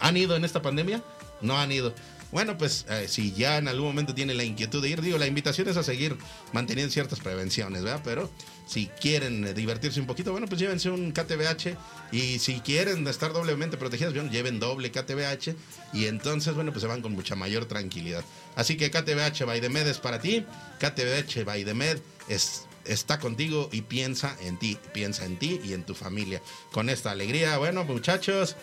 ¿Han 0.00 0.16
ido 0.16 0.36
en 0.36 0.44
esta 0.44 0.62
pandemia? 0.62 1.02
No 1.40 1.58
han 1.58 1.72
ido. 1.72 1.94
Bueno, 2.32 2.56
pues 2.56 2.86
eh, 2.88 3.08
si 3.08 3.32
ya 3.32 3.58
en 3.58 3.68
algún 3.68 3.88
momento 3.88 4.14
tiene 4.14 4.32
la 4.32 4.42
inquietud 4.42 4.80
de 4.80 4.88
ir, 4.88 5.02
digo, 5.02 5.18
la 5.18 5.26
invitación 5.26 5.68
es 5.68 5.76
a 5.76 5.82
seguir 5.82 6.16
manteniendo 6.52 6.90
ciertas 6.90 7.20
prevenciones, 7.20 7.82
¿verdad? 7.82 8.00
Pero 8.02 8.30
si 8.66 8.86
quieren 8.86 9.46
eh, 9.46 9.52
divertirse 9.52 10.00
un 10.00 10.06
poquito, 10.06 10.32
bueno, 10.32 10.46
pues 10.46 10.58
llévense 10.58 10.88
un 10.88 11.12
KTBH 11.12 11.76
y 12.10 12.38
si 12.38 12.60
quieren 12.60 13.06
estar 13.06 13.34
doblemente 13.34 13.76
protegidos, 13.76 14.14
bueno, 14.14 14.30
lleven 14.30 14.60
doble 14.60 14.90
KTBH 14.90 15.54
y 15.92 16.06
entonces, 16.06 16.54
bueno, 16.54 16.72
pues 16.72 16.80
se 16.80 16.88
van 16.88 17.02
con 17.02 17.12
mucha 17.12 17.36
mayor 17.36 17.66
tranquilidad. 17.66 18.24
Así 18.56 18.78
que 18.78 18.90
KTBH 18.90 19.44
by 19.44 19.60
the 19.60 19.68
Med 19.68 19.86
es 19.86 19.98
para 19.98 20.18
ti, 20.18 20.46
KTBH 20.78 21.44
by 21.44 21.64
the 21.66 21.74
Med 21.74 21.98
es 22.28 22.62
está 22.84 23.18
contigo 23.18 23.68
y 23.72 23.82
piensa 23.82 24.36
en 24.40 24.58
ti, 24.58 24.78
piensa 24.92 25.24
en 25.24 25.38
ti 25.38 25.60
y 25.64 25.72
en 25.72 25.84
tu 25.84 25.94
familia. 25.94 26.42
Con 26.72 26.88
esta 26.88 27.10
alegría, 27.10 27.58
bueno, 27.58 27.84
muchachos, 27.84 28.56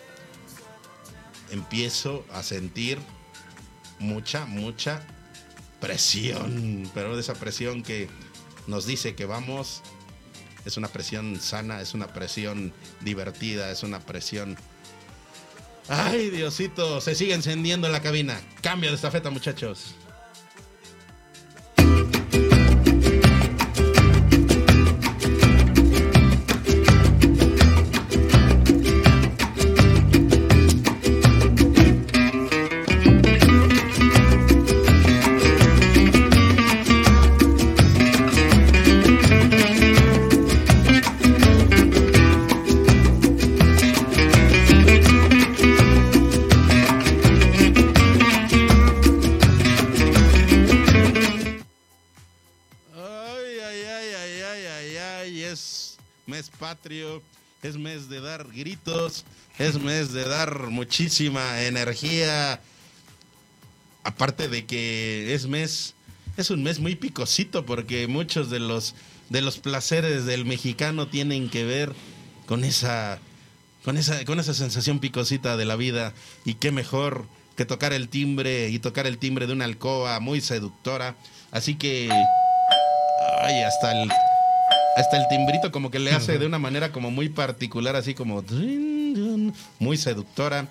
empiezo 1.51 2.25
a 2.31 2.43
sentir 2.43 2.99
mucha, 3.99 4.45
mucha 4.45 5.05
presión, 5.79 6.89
pero 6.93 7.17
esa 7.17 7.35
presión 7.35 7.83
que 7.83 8.09
nos 8.67 8.85
dice 8.85 9.15
que 9.15 9.25
vamos, 9.25 9.81
es 10.65 10.77
una 10.77 10.89
presión 10.89 11.39
sana, 11.39 11.81
es 11.81 11.93
una 11.93 12.07
presión 12.07 12.73
divertida, 13.01 13.71
es 13.71 13.83
una 13.83 13.99
presión... 13.99 14.57
Ay, 15.87 16.29
Diosito, 16.29 17.01
se 17.01 17.15
sigue 17.15 17.33
encendiendo 17.33 17.89
la 17.89 18.01
cabina. 18.01 18.39
Cambio 18.61 18.91
de 18.91 18.95
estafeta, 18.95 19.31
muchachos. 19.31 19.95
Muchísima 61.09 61.63
energía. 61.63 62.61
Aparte 64.03 64.47
de 64.47 64.67
que 64.67 65.33
es 65.33 65.47
mes, 65.47 65.95
es 66.37 66.51
un 66.51 66.61
mes 66.61 66.79
muy 66.79 66.95
picosito 66.95 67.65
porque 67.65 68.07
muchos 68.07 68.51
de 68.51 68.59
los 68.59 68.93
de 69.29 69.41
los 69.41 69.57
placeres 69.57 70.25
del 70.25 70.45
mexicano 70.45 71.07
tienen 71.07 71.49
que 71.49 71.63
ver 71.65 71.93
con 72.45 72.63
esa 72.63 73.17
con 73.83 73.97
esa 73.97 74.23
con 74.23 74.39
esa 74.39 74.53
sensación 74.53 74.99
picosita 74.99 75.57
de 75.57 75.65
la 75.65 75.75
vida 75.75 76.13
y 76.45 76.53
qué 76.55 76.71
mejor 76.71 77.25
que 77.57 77.65
tocar 77.65 77.91
el 77.91 78.07
timbre 78.07 78.69
y 78.69 78.77
tocar 78.77 79.07
el 79.07 79.17
timbre 79.17 79.47
de 79.47 79.53
una 79.53 79.65
alcoba 79.65 80.19
muy 80.19 80.41
seductora. 80.41 81.15
Así 81.49 81.73
que 81.73 82.07
ay, 83.41 83.63
hasta 83.63 83.99
el 83.99 84.11
hasta 84.95 85.17
el 85.17 85.27
timbrito 85.27 85.71
como 85.71 85.89
que 85.89 85.97
le 85.97 86.11
hace 86.11 86.37
de 86.37 86.45
una 86.45 86.59
manera 86.59 86.91
como 86.91 87.09
muy 87.09 87.29
particular, 87.29 87.95
así 87.95 88.13
como 88.13 88.43
muy 89.79 89.97
seductora. 89.97 90.67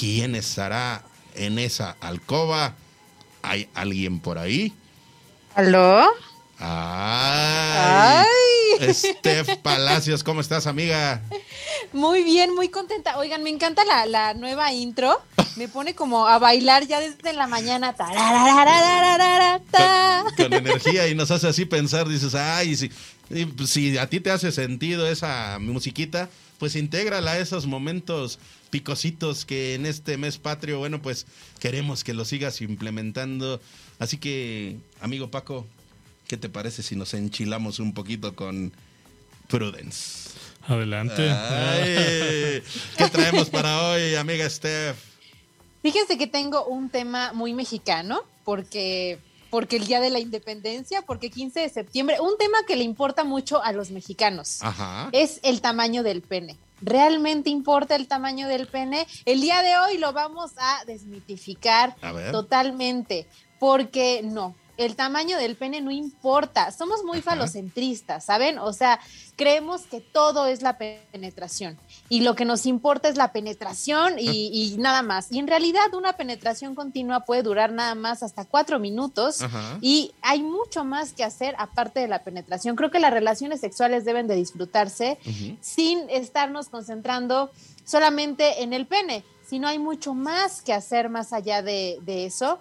¿Quién 0.00 0.34
estará 0.34 1.04
en 1.34 1.58
esa 1.58 1.94
alcoba? 2.00 2.74
¿Hay 3.42 3.68
alguien 3.74 4.18
por 4.20 4.38
ahí? 4.38 4.72
¿Aló? 5.54 6.08
Ay, 6.58 8.26
Ay. 8.80 8.94
Steph 8.94 9.58
Palacios, 9.58 10.24
¿cómo 10.24 10.40
estás, 10.40 10.66
amiga? 10.66 11.20
Muy 11.92 12.24
bien, 12.24 12.54
muy 12.54 12.70
contenta. 12.70 13.18
Oigan, 13.18 13.42
me 13.42 13.50
encanta 13.50 13.84
la, 13.84 14.32
nueva 14.32 14.72
intro. 14.72 15.20
Me 15.56 15.68
pone 15.68 15.94
como 15.94 16.26
a 16.26 16.38
bailar 16.38 16.86
ya 16.86 16.98
desde 17.00 17.34
la 17.34 17.46
mañana. 17.46 17.94
Con, 17.94 18.06
con 20.34 20.52
energía 20.54 21.08
y 21.08 21.14
nos 21.14 21.30
hace 21.30 21.46
así 21.46 21.66
pensar, 21.66 22.08
dices, 22.08 22.34
ay, 22.34 22.74
si, 22.74 22.90
si 23.66 23.98
a 23.98 24.08
ti 24.08 24.20
te 24.20 24.30
hace 24.30 24.50
sentido 24.50 25.06
esa 25.06 25.58
musiquita, 25.60 26.30
pues 26.60 26.76
intégrala 26.76 27.32
a 27.32 27.38
esos 27.38 27.66
momentos 27.66 28.38
picositos 28.68 29.46
que 29.46 29.74
en 29.74 29.86
este 29.86 30.18
mes 30.18 30.36
patrio, 30.36 30.78
bueno, 30.78 31.00
pues 31.00 31.26
queremos 31.58 32.04
que 32.04 32.12
lo 32.12 32.26
sigas 32.26 32.60
implementando. 32.60 33.62
Así 33.98 34.18
que, 34.18 34.76
amigo 35.00 35.30
Paco, 35.30 35.66
¿qué 36.28 36.36
te 36.36 36.50
parece 36.50 36.82
si 36.82 36.96
nos 36.96 37.14
enchilamos 37.14 37.78
un 37.78 37.94
poquito 37.94 38.36
con 38.36 38.72
Prudence? 39.48 40.30
Adelante. 40.68 41.22
¿Qué 42.98 43.08
traemos 43.10 43.48
para 43.48 43.88
hoy, 43.88 44.14
amiga 44.16 44.48
Steph? 44.48 44.98
Fíjense 45.80 46.18
que 46.18 46.26
tengo 46.26 46.66
un 46.66 46.90
tema 46.90 47.32
muy 47.32 47.54
mexicano, 47.54 48.20
porque 48.44 49.18
porque 49.50 49.76
el 49.76 49.86
Día 49.86 50.00
de 50.00 50.10
la 50.10 50.20
Independencia, 50.20 51.02
porque 51.02 51.30
15 51.30 51.60
de 51.60 51.68
septiembre, 51.68 52.20
un 52.20 52.38
tema 52.38 52.58
que 52.66 52.76
le 52.76 52.84
importa 52.84 53.24
mucho 53.24 53.62
a 53.62 53.72
los 53.72 53.90
mexicanos 53.90 54.60
es 55.12 55.40
el 55.42 55.60
tamaño 55.60 56.02
del 56.02 56.22
pene. 56.22 56.56
¿Realmente 56.82 57.50
importa 57.50 57.94
el 57.94 58.08
tamaño 58.08 58.48
del 58.48 58.66
pene? 58.66 59.06
El 59.26 59.40
día 59.40 59.62
de 59.62 59.76
hoy 59.76 59.98
lo 59.98 60.12
vamos 60.12 60.52
a 60.56 60.84
desmitificar 60.86 61.94
totalmente, 62.32 63.26
porque 63.58 64.22
no, 64.24 64.54
el 64.80 64.96
tamaño 64.96 65.36
del 65.36 65.56
pene 65.56 65.82
no 65.82 65.90
importa. 65.90 66.72
Somos 66.72 67.04
muy 67.04 67.20
falocentristas, 67.20 68.24
¿saben? 68.24 68.58
O 68.58 68.72
sea, 68.72 68.98
creemos 69.36 69.82
que 69.82 70.00
todo 70.00 70.46
es 70.46 70.62
la 70.62 70.78
penetración 70.78 71.78
y 72.08 72.22
lo 72.22 72.34
que 72.34 72.46
nos 72.46 72.64
importa 72.64 73.08
es 73.10 73.16
la 73.16 73.30
penetración 73.30 74.14
y, 74.18 74.76
nada 74.78 75.02
más. 75.02 75.30
Y 75.30 75.38
en 75.38 75.48
realidad 75.48 75.92
una 75.92 76.14
penetración 76.14 76.74
continua 76.74 77.20
puede 77.26 77.42
durar 77.42 77.72
nada 77.72 77.94
más 77.94 78.22
hasta 78.22 78.46
cuatro 78.46 78.78
minutos 78.78 79.40
y 79.82 80.12
hay 80.22 80.42
mucho 80.42 80.82
más 80.82 81.12
que 81.12 81.24
hacer 81.24 81.54
aparte 81.58 82.00
de 82.00 82.08
la 82.08 82.24
penetración. 82.24 82.74
Creo 82.74 82.90
que 82.90 83.00
las 83.00 83.12
relaciones 83.12 83.60
sexuales 83.60 84.06
deben 84.06 84.26
de 84.28 84.36
disfrutarse 84.36 85.18
sin 85.60 86.08
estarnos 86.08 86.70
concentrando 86.70 87.50
solamente 87.84 88.62
en 88.62 88.72
el 88.72 88.86
pene, 88.86 89.24
sino 89.46 89.68
hay 89.68 89.78
mucho 89.78 90.14
más 90.14 90.62
que 90.62 90.72
hacer 90.72 91.10
más 91.10 91.34
allá 91.34 91.60
de, 91.60 91.98
de 92.02 92.24
eso 92.24 92.60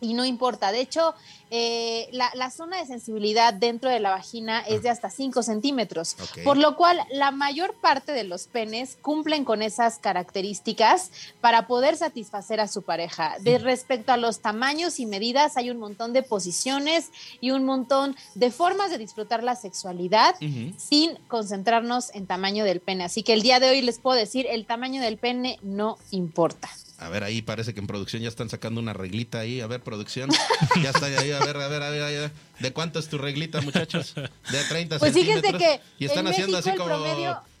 y 0.00 0.14
no 0.14 0.24
importa. 0.24 0.72
De 0.72 0.80
hecho, 0.80 1.14
eh, 1.50 2.08
la, 2.12 2.50
zona 2.50 2.78
de 2.78 2.86
sensibilidad 2.86 3.54
dentro 3.54 3.88
de 3.88 4.00
la 4.00 4.10
vagina 4.10 4.60
es 4.60 4.82
de 4.82 4.90
hasta 4.90 5.10
5 5.10 5.42
centímetros, 5.42 6.16
por 6.44 6.56
lo 6.56 6.76
cual 6.76 7.00
la 7.10 7.30
mayor 7.30 7.74
parte 7.74 8.12
de 8.12 8.24
los 8.24 8.46
penes 8.46 8.96
cumplen 9.00 9.44
con 9.44 9.62
esas 9.62 9.98
características 9.98 11.10
para 11.40 11.66
poder 11.66 11.96
satisfacer 11.96 12.60
a 12.60 12.68
su 12.68 12.82
pareja. 12.82 13.36
De 13.40 13.58
respecto 13.58 14.12
a 14.12 14.16
los 14.16 14.40
tamaños 14.40 14.98
y 14.98 15.06
medidas, 15.06 15.56
hay 15.56 15.70
un 15.70 15.78
montón 15.78 16.12
de 16.12 16.22
posiciones 16.22 17.10
y 17.40 17.50
un 17.50 17.64
montón 17.64 18.16
de 18.34 18.50
formas 18.50 18.90
de 18.90 18.98
disfrutar 18.98 19.42
la 19.42 19.56
sexualidad 19.56 20.34
sin 20.76 21.16
concentrarnos 21.28 22.14
en 22.14 22.26
tamaño 22.26 22.64
del 22.64 22.80
pene. 22.80 23.04
Así 23.04 23.22
que 23.22 23.32
el 23.32 23.42
día 23.42 23.60
de 23.60 23.70
hoy 23.70 23.82
les 23.82 23.98
puedo 23.98 24.16
decir, 24.16 24.46
el 24.48 24.66
tamaño 24.66 25.00
del 25.00 25.18
pene 25.18 25.58
no 25.62 25.98
importa. 26.10 26.68
A 26.98 27.10
ver, 27.10 27.24
ahí 27.24 27.42
parece 27.42 27.74
que 27.74 27.80
en 27.80 27.86
producción 27.86 28.22
ya 28.22 28.28
están 28.28 28.48
sacando 28.48 28.80
una 28.80 28.94
reglita 28.94 29.40
ahí. 29.40 29.60
A 29.60 29.66
ver, 29.66 29.82
producción. 29.82 30.30
Ya 30.82 30.90
está 30.90 31.06
ahí, 31.06 31.30
a 31.30 31.44
ver, 31.44 31.56
a 31.56 31.68
ver, 31.68 31.82
a 31.82 31.90
ver. 31.90 32.32
¿De 32.60 32.72
cuánto 32.72 32.98
es 32.98 33.08
tu 33.08 33.18
reglita, 33.18 33.60
muchachos? 33.60 34.14
De 34.14 34.64
30 34.68 34.98
pues 34.98 35.12
centímetros. 35.12 35.60
que 35.60 35.80
y 35.98 36.06
están 36.06 36.26
haciendo 36.26 36.56
así 36.56 36.70
como, 36.74 36.96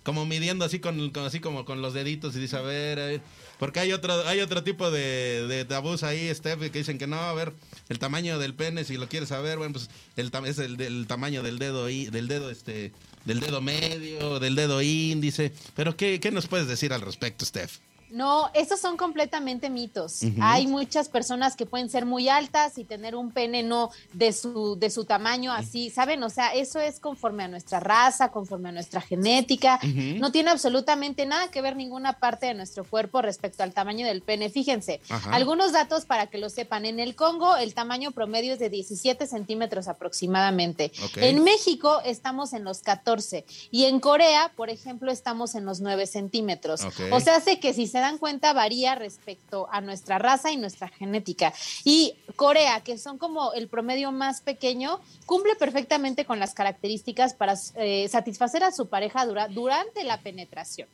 como 0.02 0.24
midiendo 0.24 0.64
así 0.64 0.78
con, 0.78 1.12
así 1.16 1.40
como 1.40 1.64
con 1.64 1.82
los 1.82 1.92
deditos 1.92 2.34
y 2.36 2.40
dice, 2.40 2.56
a 2.56 2.62
ver, 2.62 2.98
a 2.98 3.06
ver. 3.06 3.20
Porque 3.58 3.80
hay 3.80 3.92
otro, 3.92 4.26
hay 4.26 4.40
otro 4.40 4.62
tipo 4.62 4.90
de, 4.90 5.46
de 5.46 5.64
tabús 5.64 6.02
ahí, 6.02 6.34
Steph, 6.34 6.60
que 6.70 6.78
dicen 6.78 6.98
que 6.98 7.06
no, 7.06 7.16
a 7.16 7.32
ver, 7.32 7.54
el 7.88 7.98
tamaño 7.98 8.38
del 8.38 8.54
pene, 8.54 8.84
si 8.84 8.96
lo 8.96 9.08
quieres 9.08 9.30
saber, 9.30 9.58
bueno, 9.58 9.72
pues 9.72 9.90
el, 10.16 10.30
es 10.46 10.58
el, 10.58 10.80
el 10.80 11.06
tamaño 11.06 11.42
del 11.42 11.58
dedo 11.58 11.86
ahí, 11.86 12.06
del 12.06 12.28
dedo 12.28 12.50
este, 12.50 12.92
del 13.24 13.40
dedo 13.40 13.60
medio, 13.60 14.40
del 14.40 14.54
dedo 14.54 14.80
índice. 14.82 15.52
Pero 15.74 15.96
¿qué, 15.96 16.20
qué 16.20 16.30
nos 16.30 16.46
puedes 16.46 16.68
decir 16.68 16.92
al 16.92 17.00
respecto, 17.00 17.44
Steph? 17.44 17.78
No, 18.10 18.50
estos 18.54 18.80
son 18.80 18.96
completamente 18.96 19.70
mitos. 19.70 20.20
Hay 20.40 20.66
muchas 20.66 21.08
personas 21.08 21.56
que 21.56 21.66
pueden 21.66 21.90
ser 21.90 22.06
muy 22.06 22.28
altas 22.28 22.78
y 22.78 22.84
tener 22.84 23.14
un 23.14 23.32
pene 23.32 23.62
no 23.62 23.90
de 24.12 24.32
su, 24.32 24.76
de 24.78 24.90
su 24.90 25.04
tamaño 25.04 25.52
así, 25.52 25.90
¿saben? 25.90 26.22
O 26.22 26.30
sea, 26.30 26.54
eso 26.54 26.80
es 26.80 27.00
conforme 27.00 27.44
a 27.44 27.48
nuestra 27.48 27.80
raza, 27.80 28.30
conforme 28.30 28.68
a 28.68 28.72
nuestra 28.72 29.00
genética. 29.00 29.80
No 30.18 30.30
tiene 30.30 30.50
absolutamente 30.50 31.26
nada 31.26 31.50
que 31.50 31.60
ver 31.62 31.76
ninguna 31.76 32.14
parte 32.14 32.46
de 32.46 32.54
nuestro 32.54 32.84
cuerpo 32.84 33.22
respecto 33.22 33.62
al 33.62 33.72
tamaño 33.72 34.06
del 34.06 34.22
pene. 34.22 34.50
Fíjense, 34.50 35.00
algunos 35.30 35.72
datos 35.72 36.04
para 36.04 36.28
que 36.28 36.38
lo 36.38 36.48
sepan. 36.48 36.84
En 36.86 37.00
el 37.00 37.16
Congo 37.16 37.56
el 37.56 37.74
tamaño 37.74 38.12
promedio 38.12 38.52
es 38.52 38.58
de 38.58 38.70
17 38.70 39.26
centímetros 39.26 39.88
aproximadamente. 39.88 40.92
En 41.16 41.42
México 41.42 42.00
estamos 42.04 42.52
en 42.52 42.64
los 42.64 42.80
14 42.80 43.44
y 43.70 43.84
en 43.84 44.00
Corea, 44.00 44.52
por 44.56 44.70
ejemplo, 44.70 45.10
estamos 45.10 45.54
en 45.54 45.64
los 45.64 45.80
9 45.80 46.06
centímetros. 46.06 46.82
O 47.10 47.20
sea, 47.20 47.36
hace 47.36 47.58
que 47.58 47.74
si 47.74 47.86
se 47.96 48.00
dan 48.00 48.18
cuenta 48.18 48.52
varía 48.52 48.94
respecto 48.94 49.68
a 49.72 49.80
nuestra 49.80 50.18
raza 50.18 50.52
y 50.52 50.58
nuestra 50.58 50.88
genética. 50.88 51.54
Y 51.82 52.12
Corea, 52.36 52.82
que 52.82 52.98
son 52.98 53.16
como 53.16 53.54
el 53.54 53.68
promedio 53.68 54.12
más 54.12 54.42
pequeño, 54.42 55.00
cumple 55.24 55.56
perfectamente 55.56 56.26
con 56.26 56.38
las 56.38 56.52
características 56.52 57.32
para 57.32 57.54
eh, 57.76 58.06
satisfacer 58.10 58.64
a 58.64 58.72
su 58.72 58.88
pareja 58.88 59.24
durante 59.24 60.04
la 60.04 60.20
penetración. 60.20 60.88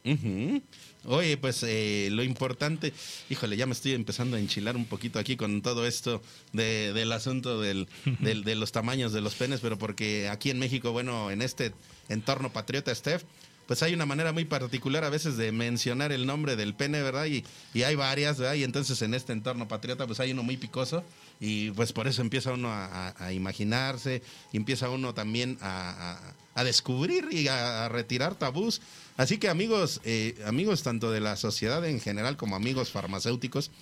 Oye, 1.05 1.36
pues 1.38 1.64
eh, 1.64 2.09
lo 2.12 2.22
importante, 2.22 2.92
híjole, 3.28 3.57
ya 3.57 3.66
me 3.66 3.72
estoy 3.72 3.94
empezando 3.94 4.36
a 4.36 4.38
enchilar 4.38 4.76
un 4.76 4.84
poquito 4.84 5.18
aquí 5.18 5.36
con 5.36 5.61
todo 5.61 5.88
esto 5.88 6.22
del 6.53 7.11
asunto 7.11 7.61
del, 7.61 7.88
de 8.20 8.55
los 8.55 8.70
tamaños 8.70 9.12
de 9.12 9.22
los 9.22 9.34
penes, 9.34 9.59
pero 9.59 9.76
porque 9.76 10.28
aquí 10.28 10.50
en 10.50 10.61
México, 10.61 10.92
bueno, 10.92 11.32
en 11.32 11.42
este 11.42 11.72
entorno 12.09 12.53
patriota, 12.53 12.94
Steph, 12.94 13.24
pues 13.66 13.82
hay 13.82 13.94
una 13.94 14.06
manera 14.06 14.32
muy 14.32 14.44
particular 14.44 15.04
a 15.04 15.10
veces 15.10 15.36
de 15.36 15.52
mencionar 15.52 16.12
el 16.12 16.26
nombre 16.26 16.56
del 16.56 16.74
pene, 16.74 17.02
¿verdad? 17.02 17.26
Y, 17.26 17.44
y 17.74 17.82
hay 17.82 17.94
varias, 17.94 18.38
¿verdad? 18.38 18.54
Y 18.54 18.64
entonces 18.64 19.00
en 19.02 19.14
este 19.14 19.32
entorno 19.32 19.68
patriota 19.68 20.06
pues 20.06 20.20
hay 20.20 20.32
uno 20.32 20.42
muy 20.42 20.56
picoso 20.56 21.04
y 21.40 21.72
pues 21.72 21.92
por 21.92 22.06
eso 22.06 22.22
empieza 22.22 22.52
uno 22.52 22.68
a, 22.70 23.32
imaginarse 23.32 24.22
y 24.52 24.56
empieza 24.56 24.88
uno 24.90 25.12
también 25.12 25.58
a, 25.60 26.18
descubrir 26.64 27.28
y 27.32 27.48
a, 27.48 27.88
retirar 27.88 28.36
tabús. 28.36 28.80
Así 29.16 29.38
que 29.38 29.48
amigos, 29.48 30.00
eh, 30.04 30.40
amigos 30.46 30.84
tanto 30.84 31.10
de 31.10 31.20
la 31.20 31.36
sociedad 31.36 31.84
en 31.84 32.00
general 32.00 32.36
como 32.36 32.54
amigos 32.54 32.90
farmacéuticos, 32.90 33.72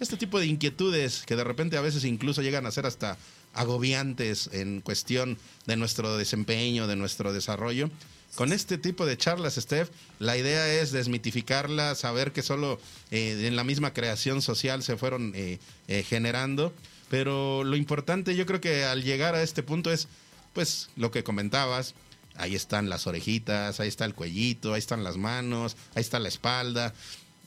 este 0.00 0.16
tipo 0.16 0.40
de 0.40 0.46
inquietudes 0.46 1.24
que 1.26 1.36
de 1.36 1.44
repente 1.44 1.76
a 1.76 1.82
veces 1.82 2.04
incluso 2.04 2.40
llegan 2.40 2.64
a 2.64 2.70
ser 2.70 2.86
hasta 2.86 3.18
agobiantes 3.52 4.48
en 4.54 4.80
cuestión 4.80 5.36
de 5.66 5.76
nuestro 5.76 6.16
desempeño, 6.16 6.86
de 6.86 6.96
nuestro 6.96 7.34
desarrollo, 7.34 7.90
con 8.34 8.52
este 8.52 8.78
tipo 8.78 9.06
de 9.06 9.16
charlas, 9.16 9.56
Steph, 9.56 9.90
la 10.18 10.36
idea 10.36 10.72
es 10.72 10.92
desmitificarla, 10.92 11.94
saber 11.94 12.32
que 12.32 12.42
solo 12.42 12.80
eh, 13.10 13.46
en 13.46 13.56
la 13.56 13.64
misma 13.64 13.92
creación 13.92 14.40
social 14.40 14.82
se 14.82 14.96
fueron 14.96 15.32
eh, 15.34 15.58
eh, 15.88 16.04
generando, 16.08 16.72
pero 17.08 17.64
lo 17.64 17.76
importante 17.76 18.36
yo 18.36 18.46
creo 18.46 18.60
que 18.60 18.84
al 18.84 19.02
llegar 19.02 19.34
a 19.34 19.42
este 19.42 19.62
punto 19.62 19.90
es, 19.90 20.08
pues, 20.52 20.90
lo 20.96 21.10
que 21.10 21.24
comentabas, 21.24 21.94
ahí 22.36 22.54
están 22.54 22.88
las 22.88 23.06
orejitas, 23.06 23.80
ahí 23.80 23.88
está 23.88 24.04
el 24.04 24.14
cuellito, 24.14 24.74
ahí 24.74 24.78
están 24.78 25.04
las 25.04 25.16
manos, 25.16 25.76
ahí 25.94 26.00
está 26.00 26.18
la 26.18 26.28
espalda. 26.28 26.94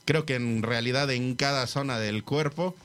Creo 0.05 0.25
que 0.25 0.35
en 0.35 0.63
realidad 0.63 1.09
en 1.11 1.35
cada 1.35 1.65
zona 1.65 1.97
del 1.97 2.23
cuerpo 2.23 2.75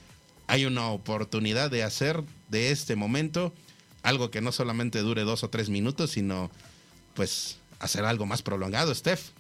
hay 0.47 0.65
una 0.65 0.89
oportunidad 0.89 1.71
de 1.71 1.83
hacer 1.83 2.23
de 2.49 2.71
este 2.71 2.97
momento 2.97 3.53
algo 4.03 4.31
que 4.31 4.41
no 4.41 4.53
solamente 4.53 5.01
dure 5.01 5.23
dos 5.25 5.43
o 5.43 5.51
tres 5.51 5.69
minutos, 5.69 6.13
sino 6.13 6.51
pues 7.15 7.59
hacer 7.79 8.05
algo 8.05 8.27
más 8.27 8.43
prolongado, 8.43 8.95
Steph. 8.95 9.31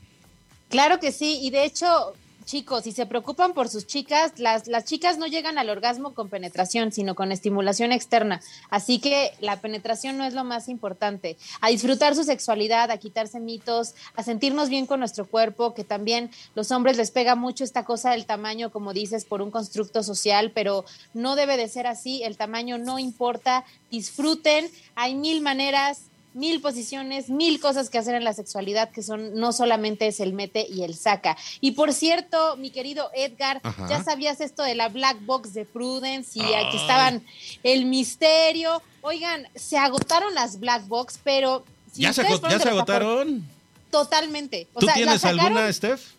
Claro 0.68 1.00
que 1.00 1.12
sí, 1.12 1.38
y 1.42 1.50
de 1.50 1.64
hecho, 1.64 2.14
chicos, 2.48 2.84
si 2.84 2.92
se 2.92 3.04
preocupan 3.04 3.52
por 3.52 3.68
sus 3.68 3.86
chicas, 3.86 4.32
las, 4.38 4.68
las 4.68 4.86
chicas 4.86 5.18
no 5.18 5.26
llegan 5.26 5.58
al 5.58 5.68
orgasmo 5.68 6.14
con 6.14 6.30
penetración, 6.30 6.92
sino 6.92 7.14
con 7.14 7.30
estimulación 7.30 7.92
externa. 7.92 8.40
Así 8.70 9.00
que 9.00 9.32
la 9.40 9.60
penetración 9.60 10.16
no 10.16 10.24
es 10.24 10.32
lo 10.32 10.44
más 10.44 10.68
importante. 10.70 11.36
A 11.60 11.68
disfrutar 11.68 12.14
su 12.14 12.24
sexualidad, 12.24 12.90
a 12.90 12.96
quitarse 12.96 13.38
mitos, 13.38 13.94
a 14.14 14.22
sentirnos 14.22 14.70
bien 14.70 14.86
con 14.86 14.98
nuestro 14.98 15.26
cuerpo, 15.26 15.74
que 15.74 15.84
también 15.84 16.30
los 16.54 16.70
hombres 16.70 16.96
les 16.96 17.10
pega 17.10 17.34
mucho 17.34 17.64
esta 17.64 17.84
cosa 17.84 18.12
del 18.12 18.24
tamaño, 18.24 18.70
como 18.70 18.94
dices, 18.94 19.26
por 19.26 19.42
un 19.42 19.50
constructo 19.50 20.02
social, 20.02 20.50
pero 20.54 20.86
no 21.12 21.36
debe 21.36 21.58
de 21.58 21.68
ser 21.68 21.86
así. 21.86 22.22
El 22.22 22.38
tamaño 22.38 22.78
no 22.78 22.98
importa. 22.98 23.66
Disfruten. 23.90 24.70
Hay 24.94 25.14
mil 25.14 25.42
maneras 25.42 26.04
mil 26.38 26.60
posiciones, 26.60 27.28
mil 27.28 27.60
cosas 27.60 27.90
que 27.90 27.98
hacer 27.98 28.14
en 28.14 28.24
la 28.24 28.32
sexualidad 28.32 28.90
que 28.90 29.02
son 29.02 29.34
no 29.34 29.52
solamente 29.52 30.06
es 30.06 30.20
el 30.20 30.32
mete 30.32 30.66
y 30.68 30.84
el 30.84 30.94
saca. 30.94 31.36
Y 31.60 31.72
por 31.72 31.92
cierto, 31.92 32.56
mi 32.56 32.70
querido 32.70 33.10
Edgar, 33.14 33.60
ya 33.88 34.02
sabías 34.02 34.40
esto 34.40 34.62
de 34.62 34.74
la 34.74 34.88
black 34.88 35.18
box 35.26 35.52
de 35.52 35.64
Prudence 35.64 36.38
y 36.38 36.54
aquí 36.54 36.76
estaban 36.76 37.24
el 37.64 37.86
misterio. 37.86 38.80
Oigan, 39.02 39.48
se 39.54 39.76
agotaron 39.76 40.32
las 40.34 40.60
black 40.60 40.86
box, 40.86 41.18
pero 41.22 41.64
ya 41.94 42.12
se, 42.12 42.22
agotaron. 42.22 43.44
Totalmente. 43.90 44.68
¿Tú 44.78 44.86
tienes 44.94 45.24
alguna, 45.24 45.72
Steph? 45.72 46.18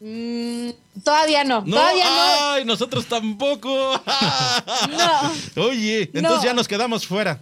Mm, 0.00 0.70
todavía 1.04 1.44
no, 1.44 1.62
todavía 1.62 2.04
no. 2.04 2.52
Ay, 2.52 2.64
nosotros 2.64 3.06
tampoco. 3.06 3.70
no. 5.56 5.62
Oye, 5.64 6.10
entonces 6.12 6.44
ya 6.44 6.54
nos 6.54 6.66
quedamos 6.66 7.06
fuera. 7.06 7.38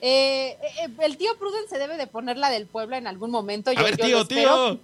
Eh, 0.00 0.56
eh, 0.62 0.88
el 1.00 1.16
tío 1.16 1.36
Pruden 1.38 1.68
se 1.68 1.78
debe 1.78 1.96
de 1.96 2.06
poner 2.06 2.36
la 2.36 2.50
del 2.50 2.66
pueblo 2.66 2.96
en 2.96 3.06
algún 3.06 3.30
momento. 3.30 3.70
A 3.74 3.82
ver, 3.82 3.96
tío, 3.96 4.26
tío. 4.26 4.80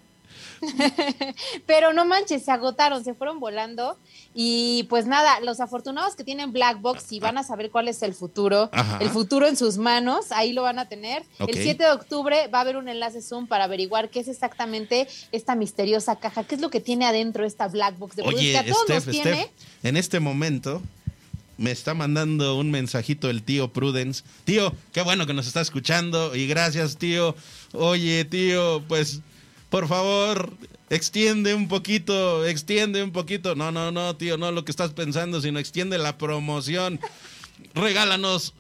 Pero 1.67 1.93
no 1.93 2.05
manches, 2.05 2.45
se 2.45 2.51
agotaron, 2.51 3.05
se 3.05 3.15
fueron 3.15 3.41
volando. 3.41 3.97
Y 4.35 4.85
pues 4.91 5.07
nada, 5.07 5.41
los 5.41 5.61
afortunados 5.61 6.15
que 6.15 6.25
tienen 6.25 6.53
Black 6.53 6.81
Box 6.81 7.13
y 7.13 7.21
van 7.21 7.39
a 7.39 7.43
saber 7.43 7.71
cuál 7.71 7.89
es 7.89 8.03
el 8.03 8.15
futuro, 8.15 8.71
el 9.01 9.09
futuro 9.09 9.47
en 9.47 9.57
sus 9.57 9.79
manos, 9.79 10.31
ahí 10.31 10.53
lo 10.53 10.63
van 10.63 10.79
a 10.79 10.89
tener. 10.89 11.25
El 11.39 11.55
7 11.55 11.83
de 11.83 11.91
octubre 11.91 12.49
va 12.49 12.59
a 12.59 12.61
haber 12.63 12.77
un 12.77 12.89
enlace 12.89 13.23
Zoom 13.23 13.47
para 13.47 13.65
averiguar 13.65 14.11
qué 14.11 14.21
es 14.21 14.29
exactamente 14.29 15.09
esta 15.33 15.55
misteriosa 15.55 16.17
caja, 16.17 16.45
qué 16.45 16.55
es 16.55 16.61
lo 16.61 16.71
que 16.71 16.81
tiene 16.81 17.07
adentro 17.07 17.47
esta 17.47 17.69
Black 17.69 17.99
Box 17.99 18.17
de 18.17 18.23
Oye, 18.23 18.65
tiene. 19.11 19.51
en 19.83 19.97
este 19.97 20.21
momento 20.21 20.83
me 21.59 21.71
está 21.71 21.95
mandando 21.95 22.57
un 22.57 22.71
mensajito 22.71 23.31
el 23.31 23.43
tío 23.43 23.73
Prudence. 23.73 24.25
Tío, 24.45 24.75
qué 24.93 25.03
bueno 25.03 25.27
que 25.27 25.35
nos 25.35 25.47
está 25.47 25.61
escuchando 25.61 26.35
y 26.35 26.47
gracias, 26.47 26.97
tío. 26.97 27.35
Oye, 27.73 28.25
tío, 28.25 28.83
pues 28.89 29.21
por 29.71 29.89
favor, 29.89 30.53
extiende 30.91 31.55
un 31.55 31.69
poquito, 31.69 32.47
extiende 32.47 33.03
un 33.03 33.13
poquito. 33.13 33.55
No, 33.55 33.73
no, 33.73 33.91
no, 33.91 34.17
tío, 34.17 34.37
no 34.37 34.53
lo 34.53 34.65
que 34.65 34.71
estás 34.71 34.93
pensando, 34.93 35.41
sino 35.41 35.59
extiende 35.59 35.99
la 35.99 36.19
promoción. 36.19 37.01
Regálanos 37.75 38.55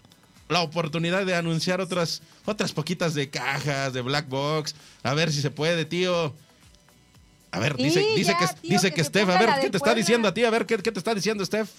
la 0.48 0.60
oportunidad 0.60 1.26
de 1.26 1.34
anunciar 1.34 1.80
otras 1.80 2.22
otras 2.44 2.72
poquitas 2.72 3.14
de 3.14 3.28
cajas, 3.28 3.92
de 3.92 4.00
black 4.00 4.28
box. 4.28 4.74
A 5.02 5.14
ver 5.14 5.32
si 5.32 5.42
se 5.42 5.50
puede, 5.50 5.84
tío. 5.84 6.34
A 7.50 7.58
ver, 7.58 7.76
dice, 7.76 8.04
dice 8.14 8.34
que, 8.38 8.68
dice 8.68 8.92
que, 8.92 9.02
Steph, 9.02 9.28
a 9.28 9.38
ver, 9.38 9.50
¿qué 9.60 9.70
te 9.70 9.76
está 9.76 9.94
diciendo 9.94 10.28
a 10.28 10.34
ti? 10.34 10.44
A 10.44 10.50
ver, 10.50 10.66
¿qué, 10.66 10.76
qué 10.78 10.92
te 10.92 10.98
está 10.98 11.14
diciendo 11.14 11.44
Steph? 11.44 11.70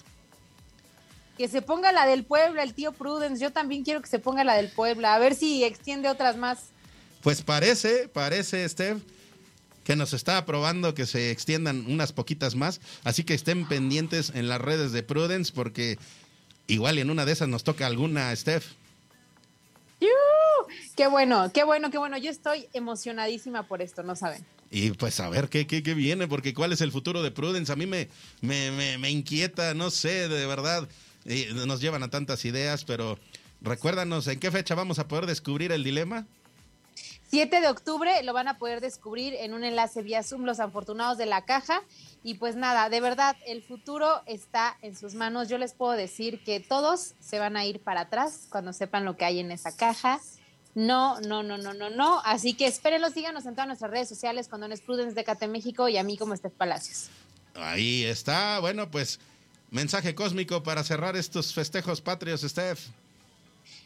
Que 1.38 1.48
se 1.48 1.62
ponga 1.62 1.92
la 1.92 2.04
del 2.06 2.24
Puebla, 2.24 2.64
el 2.64 2.74
tío 2.74 2.92
Prudence. 2.92 3.42
Yo 3.42 3.52
también 3.52 3.84
quiero 3.84 4.02
que 4.02 4.08
se 4.08 4.18
ponga 4.18 4.42
la 4.42 4.56
del 4.56 4.68
Puebla, 4.70 5.14
a 5.14 5.18
ver 5.18 5.36
si 5.36 5.62
extiende 5.62 6.08
otras 6.08 6.36
más. 6.36 6.70
Pues 7.22 7.42
parece, 7.42 8.08
parece, 8.08 8.68
Steph, 8.68 8.98
que 9.84 9.94
nos 9.94 10.12
está 10.12 10.36
aprobando 10.36 10.94
que 10.94 11.06
se 11.06 11.30
extiendan 11.30 11.86
unas 11.86 12.12
poquitas 12.12 12.56
más. 12.56 12.80
Así 13.04 13.22
que 13.22 13.34
estén 13.34 13.66
pendientes 13.68 14.32
en 14.34 14.48
las 14.48 14.60
redes 14.60 14.90
de 14.90 15.04
Prudence, 15.04 15.52
porque 15.54 15.96
igual 16.66 16.98
en 16.98 17.08
una 17.08 17.24
de 17.24 17.32
esas 17.32 17.48
nos 17.48 17.62
toca 17.62 17.86
alguna, 17.86 18.34
Steph. 18.34 18.66
Qué 20.96 21.06
bueno, 21.06 21.52
qué 21.54 21.62
bueno, 21.62 21.92
qué 21.92 21.98
bueno. 21.98 22.18
Yo 22.18 22.30
estoy 22.30 22.68
emocionadísima 22.72 23.62
por 23.62 23.80
esto, 23.80 24.02
no 24.02 24.16
saben. 24.16 24.44
Y 24.70 24.90
pues 24.90 25.20
a 25.20 25.28
ver 25.28 25.48
qué, 25.48 25.66
qué, 25.66 25.84
qué 25.84 25.94
viene, 25.94 26.26
porque 26.26 26.52
cuál 26.52 26.72
es 26.72 26.80
el 26.80 26.90
futuro 26.90 27.22
de 27.22 27.30
Prudence. 27.30 27.72
A 27.72 27.76
mí 27.76 27.86
me, 27.86 28.08
me, 28.40 28.72
me, 28.72 28.98
me 28.98 29.08
inquieta, 29.08 29.74
no 29.74 29.92
sé, 29.92 30.28
de 30.28 30.46
verdad 30.46 30.88
nos 31.66 31.80
llevan 31.80 32.02
a 32.02 32.08
tantas 32.08 32.44
ideas, 32.44 32.84
pero 32.84 33.18
recuérdanos, 33.60 34.26
¿en 34.28 34.40
qué 34.40 34.50
fecha 34.50 34.74
vamos 34.74 34.98
a 34.98 35.08
poder 35.08 35.26
descubrir 35.26 35.72
el 35.72 35.84
dilema? 35.84 36.26
7 37.30 37.60
de 37.60 37.68
octubre 37.68 38.22
lo 38.22 38.32
van 38.32 38.48
a 38.48 38.58
poder 38.58 38.80
descubrir 38.80 39.34
en 39.34 39.52
un 39.52 39.62
enlace 39.62 40.02
vía 40.02 40.22
Zoom, 40.22 40.44
los 40.44 40.60
afortunados 40.60 41.18
de 41.18 41.26
la 41.26 41.44
caja. 41.44 41.82
Y 42.22 42.34
pues 42.34 42.56
nada, 42.56 42.88
de 42.88 43.00
verdad, 43.00 43.36
el 43.46 43.62
futuro 43.62 44.22
está 44.24 44.78
en 44.80 44.96
sus 44.96 45.14
manos. 45.14 45.48
Yo 45.48 45.58
les 45.58 45.74
puedo 45.74 45.92
decir 45.92 46.42
que 46.42 46.60
todos 46.60 47.14
se 47.20 47.38
van 47.38 47.56
a 47.56 47.66
ir 47.66 47.80
para 47.80 48.02
atrás 48.02 48.46
cuando 48.48 48.72
sepan 48.72 49.04
lo 49.04 49.16
que 49.16 49.26
hay 49.26 49.40
en 49.40 49.50
esa 49.50 49.76
caja. 49.76 50.20
No, 50.74 51.20
no, 51.20 51.42
no, 51.42 51.58
no, 51.58 51.74
no, 51.74 51.90
no. 51.90 52.22
Así 52.24 52.54
que 52.54 52.66
espérenlo, 52.66 53.10
síganos 53.10 53.44
en 53.44 53.52
todas 53.52 53.66
nuestras 53.66 53.90
redes 53.90 54.08
sociales, 54.08 54.48
cuando 54.48 54.66
es 54.68 54.80
Prudence 54.80 55.14
de 55.14 55.24
Cate 55.24 55.48
México 55.48 55.88
y 55.88 55.98
a 55.98 56.04
mí 56.04 56.16
como 56.16 56.32
Estef 56.32 56.52
Palacios. 56.54 57.08
Ahí 57.54 58.04
está. 58.04 58.58
Bueno, 58.60 58.90
pues 58.90 59.20
Mensaje 59.70 60.14
cósmico 60.14 60.62
para 60.62 60.82
cerrar 60.82 61.16
estos 61.16 61.52
festejos 61.52 62.00
patrios, 62.00 62.40
Steph. 62.40 62.86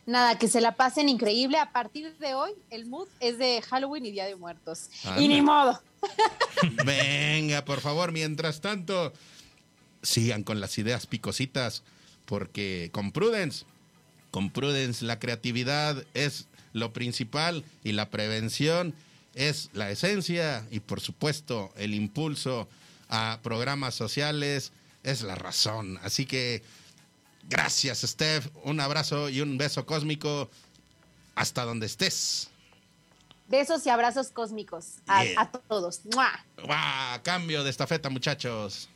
nada, 0.06 0.38
que 0.38 0.48
se 0.48 0.60
la 0.60 0.76
pasen 0.76 1.08
increíble. 1.08 1.58
A 1.58 1.72
partir 1.72 2.16
de 2.18 2.34
hoy, 2.34 2.52
el 2.70 2.86
mood 2.86 3.08
es 3.20 3.38
de 3.38 3.62
Halloween 3.62 4.06
y 4.06 4.12
Día 4.12 4.26
de 4.26 4.36
Muertos. 4.36 4.88
Y 5.18 5.28
ni 5.28 5.42
modo. 5.42 5.80
Venga, 6.84 7.64
por 7.64 7.80
favor, 7.80 8.12
mientras 8.12 8.60
tanto, 8.60 9.12
sigan 10.02 10.44
con 10.44 10.60
las 10.60 10.78
ideas 10.78 11.06
picositas, 11.06 11.82
porque 12.26 12.90
con 12.92 13.12
Prudence, 13.12 13.64
con 14.30 14.50
Prudence 14.50 15.04
la 15.04 15.18
creatividad 15.18 16.04
es 16.14 16.46
lo 16.72 16.92
principal 16.92 17.64
y 17.84 17.92
la 17.92 18.10
prevención 18.10 18.94
es 19.34 19.70
la 19.72 19.90
esencia 19.90 20.66
y 20.70 20.80
por 20.80 21.00
supuesto 21.00 21.72
el 21.76 21.94
impulso 21.94 22.68
a 23.08 23.40
programas 23.42 23.94
sociales 23.94 24.72
es 25.02 25.22
la 25.22 25.34
razón. 25.34 25.98
Así 26.02 26.26
que 26.26 26.62
gracias 27.48 28.02
Steph, 28.02 28.48
un 28.64 28.80
abrazo 28.80 29.28
y 29.28 29.40
un 29.40 29.58
beso 29.58 29.86
cósmico 29.86 30.50
hasta 31.34 31.64
donde 31.64 31.86
estés. 31.86 32.48
Besos 33.48 33.84
y 33.84 33.90
abrazos 33.90 34.30
cósmicos 34.30 34.96
a, 35.06 35.50
todos. 35.68 36.00
Cambio 37.22 37.64
de 37.64 37.70
estafeta 37.70 38.08
muchachos. 38.08 38.88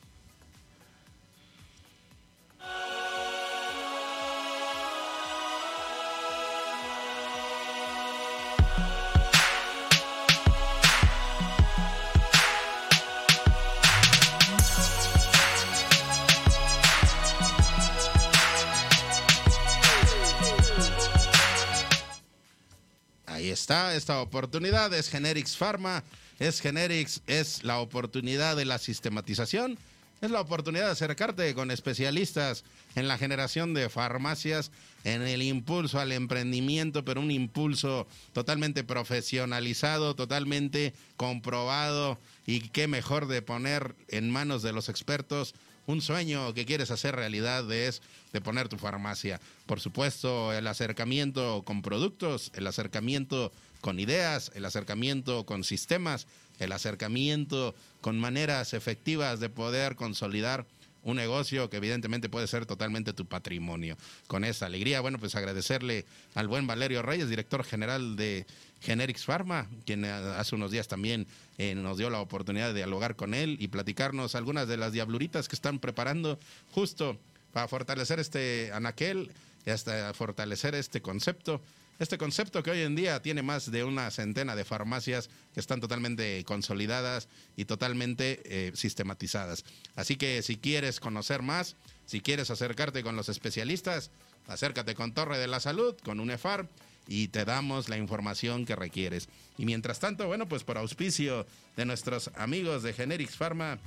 Está 23.51 23.95
esta 23.95 24.21
oportunidad, 24.21 24.93
es 24.95 25.09
Generics 25.09 25.57
Pharma, 25.57 26.05
es 26.39 26.61
Generics, 26.61 27.23
es 27.27 27.65
la 27.65 27.79
oportunidad 27.81 28.57
de 28.57 28.65
la 28.65 28.79
sistematización, 28.79 29.79
es 30.21 30.31
la 30.31 30.41
oportunidad 30.41 30.87
de 30.87 30.93
acercarte 30.93 31.55
con 31.55 31.71
especialistas 31.71 32.65
en 32.95 33.07
la 33.07 33.19
generación 33.19 33.75
de 33.75 33.89
farmacias, 33.89 34.71
en 35.05 35.23
el 35.23 35.43
impulso 35.43 36.01
al 36.01 36.13
emprendimiento, 36.13 37.05
pero 37.05 37.21
un 37.21 37.31
impulso 37.31 38.07
totalmente 38.33 38.83
profesionalizado, 38.83 40.17
totalmente 40.17 40.95
comprobado 41.17 42.19
y 42.47 42.61
qué 42.61 42.89
mejor 42.89 43.29
de 43.29 43.43
poner 43.43 43.95
en 44.09 44.31
manos 44.31 44.63
de 44.63 44.73
los 44.73 44.89
expertos 44.89 45.55
un 45.87 46.03
sueño 46.03 46.53
que 46.55 46.67
quieres 46.67 46.91
hacer 46.91 47.17
realidad 47.17 47.71
es 47.73 48.03
de 48.33 48.41
poner 48.41 48.69
tu 48.69 48.77
farmacia. 48.77 49.41
Por 49.67 49.81
supuesto, 49.81 50.53
el 50.53 50.67
acercamiento 50.67 51.63
con 51.65 51.83
productos, 51.83 52.51
el 52.55 52.67
acercamiento 52.67 53.53
con 53.81 54.01
ideas, 54.01 54.51
el 54.55 54.65
acercamiento 54.65 55.47
con 55.47 55.65
sistemas, 55.65 56.27
el 56.59 56.73
acercamiento 56.73 57.75
con 58.01 58.19
maneras 58.19 58.75
efectivas 58.75 59.41
de 59.41 59.49
poder 59.49 59.95
consolidar 59.97 60.67
un 61.07 61.17
negocio 61.17 61.71
que 61.71 61.77
evidentemente 61.77 62.29
puede 62.29 62.49
ser 62.49 62.67
totalmente 62.67 63.13
tu 63.13 63.27
patrimonio. 63.27 63.97
Con 64.27 64.45
esa 64.45 64.67
alegría, 64.67 65.01
bueno, 65.01 65.19
pues 65.19 65.37
agradecerle 65.37 66.05
al 66.35 66.49
buen 66.49 66.67
Valerio 66.67 67.01
Reyes, 67.01 67.31
director 67.31 67.63
general 67.65 68.17
de 68.17 68.45
Generics 68.81 69.25
Pharma, 69.25 69.69
quien 69.85 70.05
eh, 70.05 70.11
hace 70.11 70.57
unos 70.57 70.73
días 70.73 70.89
también 70.89 71.29
eh, 71.59 71.77
nos 71.77 71.97
dio 71.97 72.11
la 72.11 72.21
oportunidad 72.21 72.69
de 72.69 72.75
dialogar 72.75 73.15
con 73.15 73.35
él 73.35 73.57
y 73.61 73.69
platicarnos 73.69 74.35
algunas 74.35 74.67
de 74.67 74.79
las 74.79 74.93
diabluritas 74.93 75.49
que 75.49 75.55
están 75.55 75.79
preparando 75.79 76.41
justo 76.73 77.17
para 77.53 77.69
fortalecer 77.69 78.19
este 78.19 78.73
anaquel 78.73 79.31
hasta 79.65 80.13
fortalecer 80.13 80.75
este 80.75 81.01
concepto 81.01 81.61
este 81.99 82.19
concepto 82.19 82.63
que 82.63 82.71
hoy 82.71 82.83
en 82.83 82.95
día 82.95 83.23
tiene 83.23 83.43
más 83.43 83.71
de 83.71 83.85
una 83.85 84.11
centena 84.11 84.55
de 84.55 84.65
farmacias 84.65 85.31
que 85.55 85.61
están 85.61 85.81
totalmente 85.81 86.45
consolidadas 86.45 87.29
y 87.57 87.65
totalmente 87.65 88.43
eh, 88.45 88.73
sistematizadas. 88.75 89.65
Así 89.95 90.17
que 90.17 90.43
si 90.43 90.57
quieres 90.57 91.01
conocer 91.01 91.43
más, 91.43 91.77
si 92.05 92.21
quieres 92.21 92.51
acercarte 92.51 93.03
con 93.03 93.17
los 93.17 93.29
especialistas, 93.29 94.11
acércate 94.47 94.95
con 94.95 95.13
Torre 95.13 95.39
de 95.39 95.47
la 95.47 95.61
Salud, 95.61 95.97
con 96.05 96.21
UNEFAR 96.21 96.69
y 97.09 97.29
te 97.29 97.45
damos 97.45 97.89
la 97.89 97.97
información 97.97 98.67
que 98.67 98.77
requieres. 98.77 99.29
Y 99.59 99.65
mientras 99.65 99.99
tanto, 99.99 100.27
bueno, 100.27 100.47
pues 100.47 100.65
por 100.65 100.79
auspicio 100.79 101.47
de 101.77 101.85
nuestros 101.85 102.31
amigos 102.37 102.83
de 102.83 102.93
Generics 102.93 103.37
Pharma, 103.37 103.79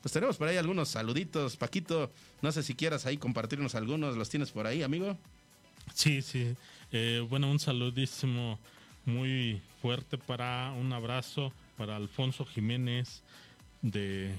pues 0.00 0.12
tenemos 0.12 0.36
por 0.36 0.48
ahí 0.48 0.56
algunos 0.56 0.88
saluditos. 0.88 1.56
Paquito, 1.56 2.10
no 2.40 2.50
sé 2.50 2.62
si 2.62 2.74
quieras 2.74 3.06
ahí 3.06 3.18
compartirnos 3.18 3.74
algunos, 3.74 4.16
¿los 4.16 4.28
tienes 4.28 4.50
por 4.50 4.66
ahí, 4.66 4.82
amigo? 4.82 5.16
Sí, 5.94 6.22
sí. 6.22 6.56
Eh, 6.92 7.24
bueno, 7.28 7.50
un 7.50 7.58
saludísimo 7.58 8.58
muy 9.04 9.60
fuerte 9.80 10.18
para 10.18 10.72
un 10.72 10.92
abrazo 10.92 11.52
para 11.76 11.96
Alfonso 11.96 12.44
Jiménez 12.44 13.22
de 13.80 14.34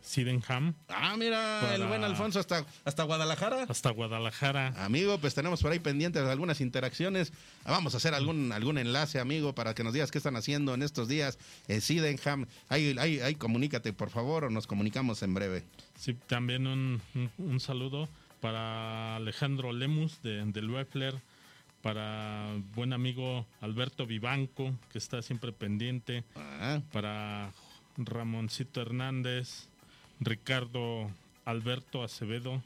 Sydenham. 0.00 0.72
Ah, 0.88 1.16
mira, 1.18 1.74
el 1.74 1.84
buen 1.84 2.04
Alfonso 2.04 2.38
hasta, 2.38 2.64
hasta 2.84 3.02
Guadalajara. 3.02 3.64
Hasta 3.68 3.90
Guadalajara. 3.90 4.68
Amigo, 4.84 5.18
pues 5.18 5.34
tenemos 5.34 5.60
por 5.60 5.72
ahí 5.72 5.80
pendientes 5.80 6.22
algunas 6.22 6.60
interacciones. 6.60 7.32
Vamos 7.64 7.94
a 7.94 7.96
hacer 7.96 8.14
algún, 8.14 8.52
algún 8.52 8.78
enlace, 8.78 9.18
amigo, 9.18 9.54
para 9.54 9.74
que 9.74 9.82
nos 9.82 9.92
digas 9.92 10.12
qué 10.12 10.18
están 10.18 10.36
haciendo 10.36 10.74
en 10.74 10.82
estos 10.82 11.08
días 11.08 11.38
en 11.66 11.80
Sydenham. 11.80 12.46
Ahí, 12.68 12.94
ahí, 13.00 13.18
ahí 13.18 13.34
comunícate, 13.34 13.92
por 13.92 14.10
favor, 14.10 14.44
o 14.44 14.50
nos 14.50 14.68
comunicamos 14.68 15.24
en 15.24 15.34
breve. 15.34 15.64
Sí, 15.98 16.14
también 16.28 16.68
un, 16.68 17.02
un 17.36 17.58
saludo 17.60 18.08
para 18.40 19.16
Alejandro 19.16 19.72
Lemus 19.72 20.22
de, 20.22 20.44
de 20.44 20.62
para 21.86 22.48
buen 22.74 22.92
amigo 22.92 23.46
Alberto 23.60 24.06
Vivanco, 24.08 24.74
que 24.90 24.98
está 24.98 25.22
siempre 25.22 25.52
pendiente, 25.52 26.24
ah. 26.34 26.80
para 26.90 27.52
Ramoncito 27.96 28.80
Hernández, 28.80 29.68
Ricardo 30.18 31.08
Alberto 31.44 32.02
Acevedo, 32.02 32.60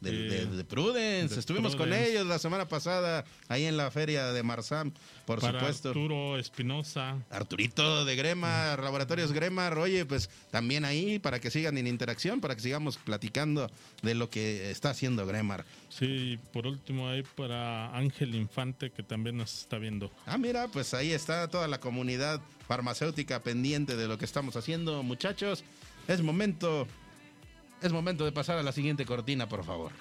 de, 0.00 0.46
de, 0.46 0.64
Prudence. 0.64 1.38
Estuvimos 1.38 1.76
con 1.76 1.92
ellos 1.92 2.26
la 2.26 2.38
semana 2.38 2.66
pasada 2.66 3.24
ahí 3.48 3.66
en 3.66 3.76
la 3.76 3.90
feria 3.90 4.32
de 4.32 4.42
Marsam, 4.42 4.92
por 5.26 5.40
supuesto. 5.40 5.90
Arturo 5.90 6.38
Espinosa. 6.38 7.18
Arturito 7.30 8.04
de 8.04 8.16
Grema, 8.16 8.76
Laboratorios 8.76 9.32
Grema. 9.32 9.68
Oye, 9.70 10.06
pues 10.06 10.30
también 10.50 10.84
ahí 10.84 11.18
para 11.18 11.40
que 11.40 11.50
sigan 11.50 11.76
en 11.78 11.86
interacción, 11.86 12.40
para 12.40 12.54
que 12.54 12.62
sigamos 12.62 12.96
platicando 12.96 13.70
de 14.02 14.14
lo 14.14 14.30
que 14.30 14.70
está 14.70 14.90
haciendo 14.90 15.26
Gremar. 15.26 15.64
Sí, 15.88 16.38
por 16.52 16.66
último 16.66 17.08
ahí 17.08 17.22
para 17.36 17.94
Ángel 17.96 18.34
Infante 18.34 18.90
que 18.90 19.02
también 19.02 19.36
nos 19.36 19.60
está 19.60 19.78
viendo. 19.78 20.10
Ah, 20.26 20.38
mira, 20.38 20.68
pues 20.68 20.94
ahí 20.94 21.12
está 21.12 21.48
toda 21.48 21.68
la 21.68 21.80
comunidad 21.80 22.40
farmacéutica 22.66 23.42
pendiente 23.42 23.96
de 23.96 24.08
lo 24.08 24.16
que 24.16 24.24
estamos 24.24 24.56
haciendo, 24.56 25.02
muchachos. 25.02 25.64
Es 26.08 26.22
momento 26.22 26.86
es 27.82 27.92
momento 27.92 28.24
de 28.24 28.32
pasar 28.32 28.58
a 28.58 28.62
la 28.62 28.72
siguiente 28.72 29.04
cortina, 29.06 29.48
por 29.48 29.64
favor. 29.64 29.92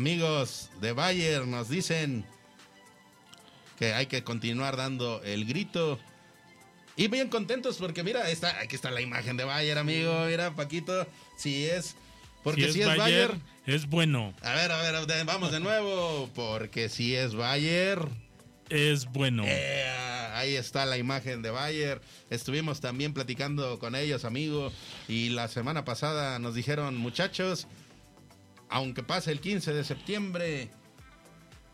Amigos 0.00 0.70
de 0.80 0.92
Bayer 0.92 1.46
nos 1.46 1.68
dicen 1.68 2.24
que 3.78 3.92
hay 3.92 4.06
que 4.06 4.24
continuar 4.24 4.78
dando 4.78 5.20
el 5.24 5.44
grito. 5.44 6.00
Y 6.96 7.08
bien 7.08 7.28
contentos 7.28 7.76
porque 7.76 8.02
mira, 8.02 8.30
está, 8.30 8.58
aquí 8.60 8.76
está 8.76 8.90
la 8.90 9.02
imagen 9.02 9.36
de 9.36 9.44
Bayer, 9.44 9.76
amigo. 9.76 10.24
Mira, 10.24 10.56
Paquito, 10.56 11.06
si 11.36 11.66
es... 11.66 11.96
Porque 12.42 12.72
si, 12.72 12.80
es, 12.80 12.96
Bayer, 12.96 13.36
es 13.66 13.86
bueno. 13.86 14.32
A 14.40 14.54
ver, 14.54 14.72
a 14.72 14.80
ver, 14.80 15.24
vamos 15.26 15.52
de 15.52 15.60
nuevo. 15.60 16.30
Porque 16.34 16.88
si 16.88 17.14
es 17.14 17.34
Bayer... 17.34 17.98
Es 18.70 19.04
bueno. 19.04 19.44
Eh, 19.46 19.86
ahí 20.32 20.56
está 20.56 20.86
la 20.86 20.96
imagen 20.96 21.42
de 21.42 21.50
Bayer. 21.50 22.00
Estuvimos 22.30 22.80
también 22.80 23.12
platicando 23.12 23.78
con 23.78 23.94
ellos, 23.94 24.24
amigo. 24.24 24.72
Y 25.08 25.28
la 25.28 25.48
semana 25.48 25.84
pasada 25.84 26.38
nos 26.38 26.54
dijeron, 26.54 26.96
muchachos, 26.96 27.66
aunque 28.70 29.02
pase 29.02 29.32
el 29.32 29.40
15 29.40 29.74
de 29.74 29.84
septiembre, 29.84 30.70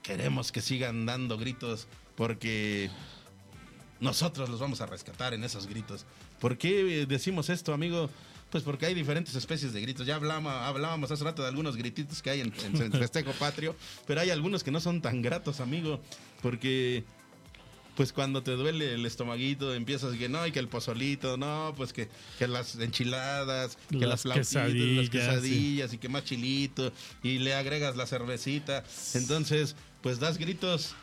queremos 0.02 0.50
que 0.50 0.60
sigan 0.60 1.06
dando 1.06 1.38
gritos 1.38 1.86
porque 2.16 2.90
nosotros 4.00 4.48
los 4.48 4.60
vamos 4.60 4.80
a 4.80 4.86
rescatar 4.86 5.34
en 5.34 5.44
esos 5.44 5.66
gritos. 5.66 6.06
¿Por 6.40 6.58
qué 6.58 7.06
decimos 7.06 7.50
esto, 7.50 7.72
amigo? 7.72 8.10
Pues 8.50 8.62
porque 8.62 8.86
hay 8.86 8.94
diferentes 8.94 9.34
especies 9.34 9.72
de 9.72 9.80
gritos. 9.80 10.06
Ya 10.06 10.16
hablábamos, 10.16 10.52
hablábamos 10.52 11.10
hace 11.10 11.24
rato 11.24 11.42
de 11.42 11.48
algunos 11.48 11.76
grititos 11.76 12.22
que 12.22 12.30
hay 12.30 12.40
en, 12.40 12.52
en, 12.62 12.92
festejo 12.92 13.32
patrio, 13.32 13.76
pero 14.06 14.20
hay 14.20 14.30
algunos 14.30 14.64
que 14.64 14.70
no 14.70 14.80
son 14.80 15.02
tan 15.02 15.20
gratos, 15.20 15.60
amigo, 15.60 16.00
porque 16.42 17.04
pues 17.96 18.12
cuando 18.12 18.42
te 18.42 18.52
duele 18.52 18.94
el 18.94 19.06
estomaguito 19.06 19.74
empiezas 19.74 20.14
que 20.16 20.28
no, 20.28 20.46
y 20.46 20.52
que 20.52 20.58
el 20.58 20.68
pozolito, 20.68 21.36
no, 21.38 21.72
pues 21.76 21.92
que, 21.92 22.08
las 22.46 22.76
enchiladas, 22.76 23.78
que 23.88 24.06
las, 24.06 24.22
quesadillas, 24.22 24.96
las 24.96 25.10
quesadillas 25.10 25.92
y 25.94 25.98
que 25.98 26.08
más 26.08 26.24
chilito 26.24 26.92
y 27.22 27.38
le 27.38 27.54
agregas 27.54 27.96
la 27.96 28.06
cervecita. 28.06 28.84
Entonces, 29.14 29.76
pues 30.02 30.20
das 30.20 30.36
gritos 30.36 30.94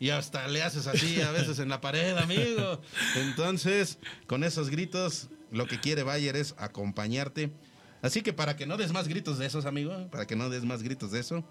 y 0.00 0.10
hasta 0.10 0.48
le 0.48 0.62
haces 0.62 0.86
así 0.86 1.20
a 1.20 1.30
veces 1.30 1.58
en 1.58 1.68
la 1.68 1.80
pared, 1.82 2.16
amigo. 2.16 2.80
Entonces, 3.16 3.98
con 4.26 4.42
esos 4.42 4.70
gritos, 4.70 5.28
lo 5.52 5.66
que 5.66 5.78
quiere 5.78 6.02
Bayer 6.02 6.34
es 6.34 6.54
acompañarte. 6.56 7.52
Así 8.00 8.22
que 8.22 8.32
para 8.32 8.56
que 8.56 8.66
no 8.66 8.78
des 8.78 8.92
más 8.92 9.06
gritos 9.06 9.38
de 9.38 9.46
esos, 9.46 9.66
amigo, 9.66 10.08
para 10.10 10.26
que 10.26 10.36
no 10.36 10.48
des 10.48 10.64
más 10.64 10.82
gritos 10.82 11.10
de 11.10 11.20
eso, 11.20 11.44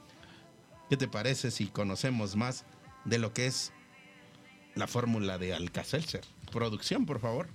¿qué 0.90 0.98
te 0.98 1.08
parece 1.08 1.52
si 1.52 1.68
conocemos 1.68 2.36
más 2.36 2.66
de 3.06 3.20
lo 3.20 3.34
que 3.34 3.46
es 3.46 3.74
la 4.78 4.88
fórmula 4.88 5.38
de 5.38 5.54
Alcacelser. 5.54 6.22
Producción, 6.52 7.06
por 7.06 7.20
favor. 7.20 7.48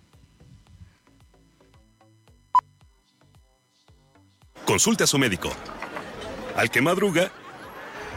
Consulte 4.64 5.04
a 5.04 5.06
su 5.06 5.18
médico. 5.18 5.52
Al 6.56 6.70
que 6.70 6.80
madruga, 6.80 7.32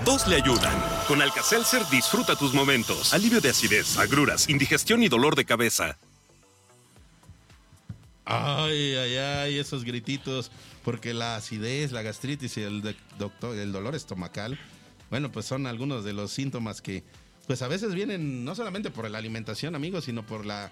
dos 0.04 0.28
le 0.28 0.36
ayudan. 0.36 0.74
Con 1.08 1.22
Alcacelser 1.22 1.86
disfruta 1.90 2.36
tus 2.36 2.54
momentos. 2.54 3.14
Alivio 3.14 3.42
de 3.42 3.50
acidez, 3.50 3.98
agruras, 3.98 4.50
indigestión 4.50 5.04
y 5.04 5.10
dolor 5.10 5.36
de 5.36 5.46
cabeza. 5.46 5.98
Ay, 8.26 8.96
ay, 8.96 9.18
ay, 9.18 9.60
esos 9.60 9.84
grititos. 9.84 10.52
Porque 10.84 11.14
la 11.14 11.36
acidez, 11.36 11.92
la 11.92 12.04
gastritis 12.04 12.58
y 12.58 12.62
el, 12.62 12.96
doctor, 13.18 13.58
el 13.58 13.72
dolor 13.72 13.96
estomacal, 13.96 14.60
bueno, 15.10 15.32
pues 15.32 15.46
son 15.48 15.66
algunos 15.66 16.04
de 16.04 16.14
los 16.14 16.32
síntomas 16.32 16.82
que 16.82 17.04
pues 17.48 17.62
a 17.62 17.68
veces 17.68 17.94
vienen 17.94 18.44
no 18.44 18.56
solamente 18.56 18.90
por 18.90 19.10
la 19.10 19.18
alimentación, 19.18 19.76
amigos, 19.76 20.06
sino 20.06 20.26
por 20.26 20.46
la, 20.46 20.72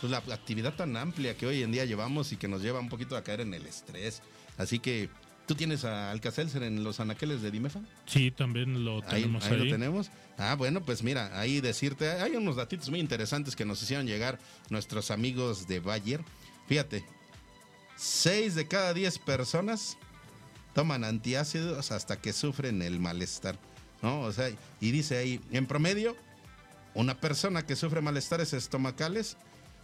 pues, 0.00 0.10
la 0.10 0.18
actividad 0.34 0.74
tan 0.74 0.96
amplia 0.96 1.36
que 1.36 1.46
hoy 1.46 1.62
en 1.62 1.72
día 1.72 1.84
llevamos 1.84 2.32
y 2.32 2.36
que 2.36 2.48
nos 2.48 2.62
lleva 2.62 2.80
un 2.80 2.88
poquito 2.88 3.16
a 3.16 3.22
caer 3.22 3.40
en 3.40 3.54
el 3.54 3.66
estrés. 3.66 4.22
Así 4.58 4.78
que, 4.78 5.08
¿tú 5.46 5.54
tienes 5.54 5.84
a 5.84 6.10
Alcacelser 6.10 6.62
en 6.62 6.84
los 6.84 7.00
anaqueles 7.00 7.42
de 7.42 7.50
Dimefa? 7.50 7.80
Sí, 8.06 8.30
también 8.30 8.84
lo 8.84 9.02
tenemos 9.02 9.44
ahí. 9.44 9.52
Ahí, 9.52 9.58
lo 9.64 9.70
tenemos. 9.70 10.10
Ah, 10.38 10.54
bueno, 10.56 10.82
pues 10.84 11.02
mira, 11.02 11.38
ahí 11.38 11.60
decirte, 11.60 12.10
hay 12.10 12.36
unos 12.36 12.56
datitos 12.56 12.90
muy 12.90 13.00
interesantes 13.00 13.56
que 13.56 13.64
nos 13.64 13.82
hicieron 13.82 14.06
llegar 14.06 14.38
nuestros 14.70 15.10
amigos 15.10 15.66
de 15.66 15.80
Bayer. 15.80 16.20
Fíjate, 16.68 17.04
6 17.96 18.54
de 18.54 18.68
cada 18.68 18.94
10 18.94 19.18
personas 19.20 19.96
toman 20.74 21.04
antiácidos 21.04 21.90
hasta 21.90 22.20
que 22.20 22.32
sufren 22.32 22.82
el 22.82 22.98
malestar. 22.98 23.58
¿No? 24.02 24.20
O 24.20 24.32
sea, 24.32 24.50
y 24.80 24.90
dice 24.90 25.16
ahí, 25.16 25.40
en 25.52 25.66
promedio, 25.66 26.16
una 26.94 27.20
persona 27.20 27.64
que 27.64 27.76
sufre 27.76 28.00
malestares 28.00 28.52
estomacales, 28.52 29.36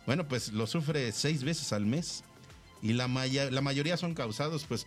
bueno, 0.06 0.26
pues 0.28 0.52
lo 0.52 0.66
sufre 0.66 1.12
seis 1.12 1.44
veces 1.44 1.72
al 1.72 1.86
mes. 1.86 2.24
Y 2.82 2.92
la, 2.92 3.08
la 3.08 3.60
mayoría 3.60 3.96
son 3.96 4.14
causados, 4.14 4.64
pues, 4.64 4.86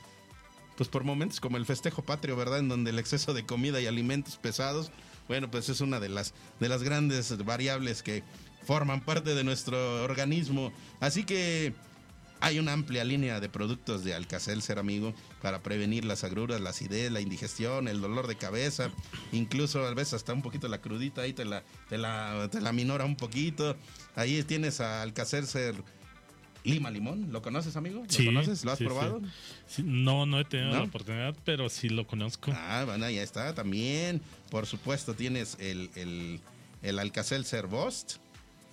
pues 0.78 0.90
por 0.90 1.04
momentos 1.04 1.40
como 1.40 1.58
el 1.58 1.66
festejo 1.66 2.04
patrio, 2.04 2.36
¿verdad? 2.36 2.60
En 2.60 2.70
donde 2.70 2.92
el 2.92 3.00
exceso 3.00 3.34
de 3.34 3.46
comida 3.46 3.82
y 3.82 3.88
alimentos 3.88 4.38
pesados, 4.38 4.92
bueno, 5.28 5.50
pues 5.50 5.70
es 5.70 5.82
una 5.82 6.00
de 6.00 6.10
las, 6.10 6.34
de 6.60 6.70
las 6.70 6.84
grandes 6.84 7.38
variables 7.46 8.04
que 8.04 8.24
forman 8.66 9.02
parte 9.02 9.36
de 9.36 9.44
nuestro 9.44 10.04
organismo. 10.04 10.72
Así 11.00 11.24
que 11.24 11.74
hay 12.42 12.60
una 12.60 12.74
amplia 12.74 13.04
línea 13.04 13.40
de 13.40 13.50
productos 13.50 14.04
de 14.04 14.14
Alcacelser, 14.14 14.80
amigo, 14.80 15.14
para 15.42 15.62
prevenir 15.62 16.04
las 16.06 16.24
agruras, 16.24 16.60
la 16.60 16.72
acidez, 16.72 17.12
la 17.12 17.22
indigestión, 17.22 17.88
el 17.88 18.02
dolor 18.02 18.28
de 18.28 18.36
cabeza, 18.36 18.92
incluso 19.32 19.86
a 19.86 19.94
veces 19.94 20.16
hasta 20.16 20.34
un 20.34 20.42
poquito 20.42 20.68
la 20.68 20.82
crudita 20.82 21.22
ahí 21.22 21.34
te 21.34 21.46
la, 21.46 21.64
te 21.88 21.98
la, 21.98 22.50
te 22.52 22.60
la 22.60 22.74
minora 22.74 23.06
un 23.06 23.16
poquito. 23.16 23.78
Ahí 24.16 24.44
tienes 24.44 24.82
a 24.82 25.04
Alcacelser 25.04 25.76
Lima 26.64 26.92
Limón, 26.92 27.32
¿lo 27.32 27.42
conoces, 27.42 27.76
amigo? 27.76 28.04
¿Lo 28.20 28.26
conoces? 28.26 28.64
¿Lo 28.66 28.72
has 28.72 28.80
probado? 28.80 29.22
no, 29.84 30.26
no 30.26 30.40
he 30.40 30.46
tenido 30.46 30.72
la 30.72 30.84
oportunidad, 30.84 31.36
pero 31.44 31.70
sí 31.70 31.90
lo 31.90 32.06
conozco. 32.06 32.52
Ah, 32.56 32.84
bueno, 32.86 33.06
ahí 33.06 33.18
está. 33.18 33.54
También, 33.56 34.22
por 34.50 34.68
supuesto, 34.68 35.14
tienes 35.14 35.58
el, 35.60 35.90
el, 35.96 36.40
el 36.84 37.00
Alcacelser 37.00 37.68
Bost, 37.68 38.18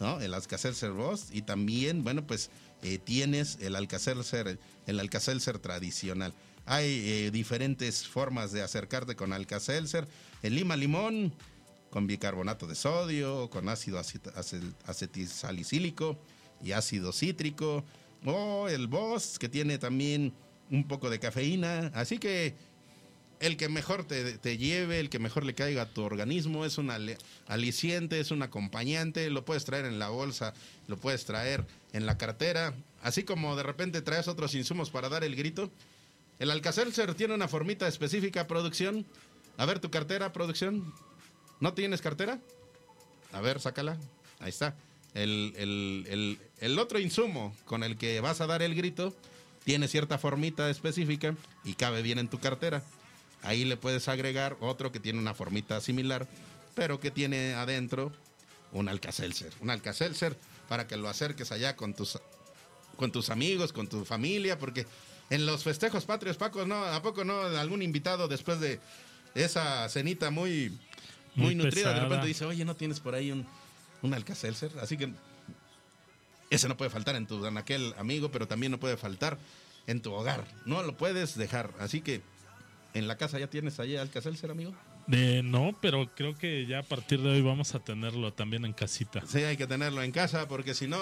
¿no? 0.00 0.20
El 0.20 0.34
Alcacelser 0.34 0.92
Bost 0.92 1.34
y 1.34 1.42
también, 1.42 2.04
bueno, 2.04 2.26
pues 2.26 2.50
eh, 2.82 2.98
tienes 2.98 3.58
el 3.60 3.76
Alcacelser, 3.76 4.58
el 4.86 5.00
Alcacelser 5.00 5.58
tradicional. 5.58 6.32
Hay 6.66 6.84
eh, 6.86 7.30
diferentes 7.30 8.06
formas 8.06 8.52
de 8.52 8.62
acercarte 8.62 9.16
con 9.16 9.32
Alcacelser. 9.32 10.06
El 10.42 10.54
lima 10.54 10.76
limón 10.76 11.32
con 11.90 12.06
bicarbonato 12.06 12.66
de 12.66 12.74
sodio, 12.74 13.48
con 13.50 13.68
ácido 13.68 14.00
acetilsalicílico 14.86 16.18
y 16.62 16.72
ácido 16.72 17.12
cítrico. 17.12 17.84
O 18.24 18.68
el 18.68 18.86
Boss 18.86 19.38
que 19.38 19.48
tiene 19.48 19.78
también 19.78 20.34
un 20.70 20.86
poco 20.86 21.08
de 21.10 21.18
cafeína. 21.18 21.90
Así 21.94 22.18
que 22.18 22.54
el 23.40 23.56
que 23.56 23.68
mejor 23.68 24.04
te, 24.04 24.58
lleve, 24.58 25.00
el 25.00 25.10
que 25.10 25.18
mejor 25.18 25.44
le 25.44 25.54
caiga 25.54 25.82
a 25.82 25.88
tu 25.88 26.02
organismo, 26.02 26.64
es 26.64 26.78
un 26.78 26.90
aliciente, 27.46 28.20
es 28.20 28.30
un 28.30 28.42
acompañante, 28.42 29.30
lo 29.30 29.44
puedes 29.44 29.64
traer 29.64 29.84
en 29.84 29.98
la 29.98 30.08
bolsa, 30.08 30.54
lo 30.88 30.96
puedes 30.96 31.24
traer 31.24 31.64
en 31.92 32.06
la 32.06 32.18
cartera, 32.18 32.74
así 33.02 33.22
como 33.22 33.56
de 33.56 33.62
repente 33.62 34.02
traes 34.02 34.28
otros 34.28 34.54
insumos 34.54 34.90
para 34.90 35.08
dar 35.08 35.24
el 35.24 35.36
grito. 35.36 35.70
El 36.38 36.50
Alcacelser 36.50 37.14
tiene 37.14 37.34
una 37.34 37.48
formita 37.48 37.88
específica, 37.88 38.46
producción. 38.46 39.04
A 39.56 39.66
ver 39.66 39.80
tu 39.80 39.90
cartera, 39.90 40.32
producción. 40.32 40.92
¿No 41.60 41.74
tienes 41.74 42.00
cartera? 42.00 42.38
A 43.32 43.40
ver, 43.40 43.60
sácala. 43.60 43.98
Ahí 44.38 44.50
está. 44.50 44.76
El, 45.14 45.52
el, 45.56 46.38
el 46.60 46.78
otro 46.78 47.00
insumo 47.00 47.56
con 47.64 47.82
el 47.82 47.96
que 47.96 48.20
vas 48.20 48.40
a 48.40 48.46
dar 48.46 48.62
el 48.62 48.74
grito 48.76 49.16
tiene 49.64 49.88
cierta 49.88 50.16
formita 50.16 50.70
específica 50.70 51.34
y 51.64 51.74
cabe 51.74 52.02
bien 52.02 52.18
en 52.18 52.28
tu 52.28 52.38
cartera. 52.38 52.84
Ahí 53.42 53.64
le 53.64 53.76
puedes 53.76 54.08
agregar 54.08 54.56
otro 54.60 54.92
que 54.92 55.00
tiene 55.00 55.18
una 55.18 55.34
formita 55.34 55.80
similar, 55.80 56.26
pero 56.74 57.00
que 57.00 57.10
tiene 57.10 57.54
adentro 57.54 58.12
un 58.72 58.88
Alcacelser. 58.88 59.52
Un 59.60 59.70
Alcacelser 59.70 60.36
para 60.68 60.86
que 60.86 60.96
lo 60.96 61.08
acerques 61.08 61.52
allá 61.52 61.76
con 61.76 61.94
tus, 61.94 62.18
con 62.96 63.12
tus 63.12 63.30
amigos, 63.30 63.72
con 63.72 63.88
tu 63.88 64.04
familia, 64.04 64.58
porque 64.58 64.86
en 65.30 65.46
los 65.46 65.62
festejos 65.62 66.04
patrios, 66.04 66.36
Paco, 66.36 66.66
¿no? 66.66 66.84
¿A 66.84 67.02
poco 67.02 67.24
no? 67.24 67.40
Algún 67.40 67.82
invitado 67.82 68.28
después 68.28 68.60
de 68.60 68.80
esa 69.34 69.88
cenita 69.88 70.30
muy, 70.30 70.76
muy, 71.34 71.54
nutrida, 71.54 71.92
de 71.92 72.00
repente 72.00 72.26
dice, 72.26 72.44
oye, 72.44 72.64
¿no 72.64 72.76
tienes 72.76 73.00
por 73.00 73.14
ahí 73.14 73.30
un, 73.30 73.46
un 74.02 74.14
Alcacelser? 74.14 74.72
Así 74.80 74.96
que 74.96 75.10
ese 76.50 76.68
no 76.68 76.76
puede 76.76 76.90
faltar 76.90 77.16
en 77.16 77.26
tu 77.26 77.44
aquel 77.46 77.94
amigo, 77.98 78.30
pero 78.30 78.48
también 78.48 78.72
no 78.72 78.80
puede 78.80 78.96
faltar 78.96 79.38
en 79.86 80.00
tu 80.02 80.12
hogar. 80.12 80.46
No 80.64 80.82
lo 80.82 80.96
puedes 80.96 81.36
dejar. 81.36 81.72
Así 81.78 82.00
que 82.00 82.22
¿En 82.94 83.06
la 83.06 83.16
casa 83.16 83.38
ya 83.38 83.48
tienes 83.48 83.78
ahí 83.80 83.96
Alcacelser, 83.96 84.50
amigo? 84.50 84.72
Eh, 85.10 85.42
no, 85.44 85.76
pero 85.80 86.10
creo 86.14 86.36
que 86.36 86.66
ya 86.66 86.80
a 86.80 86.82
partir 86.82 87.20
de 87.22 87.30
hoy 87.30 87.42
vamos 87.42 87.74
a 87.74 87.78
tenerlo 87.78 88.32
también 88.32 88.64
en 88.64 88.72
casita. 88.72 89.22
Sí, 89.26 89.38
hay 89.38 89.56
que 89.56 89.66
tenerlo 89.66 90.02
en 90.02 90.12
casa 90.12 90.48
porque 90.48 90.74
si 90.74 90.86
no, 90.86 90.98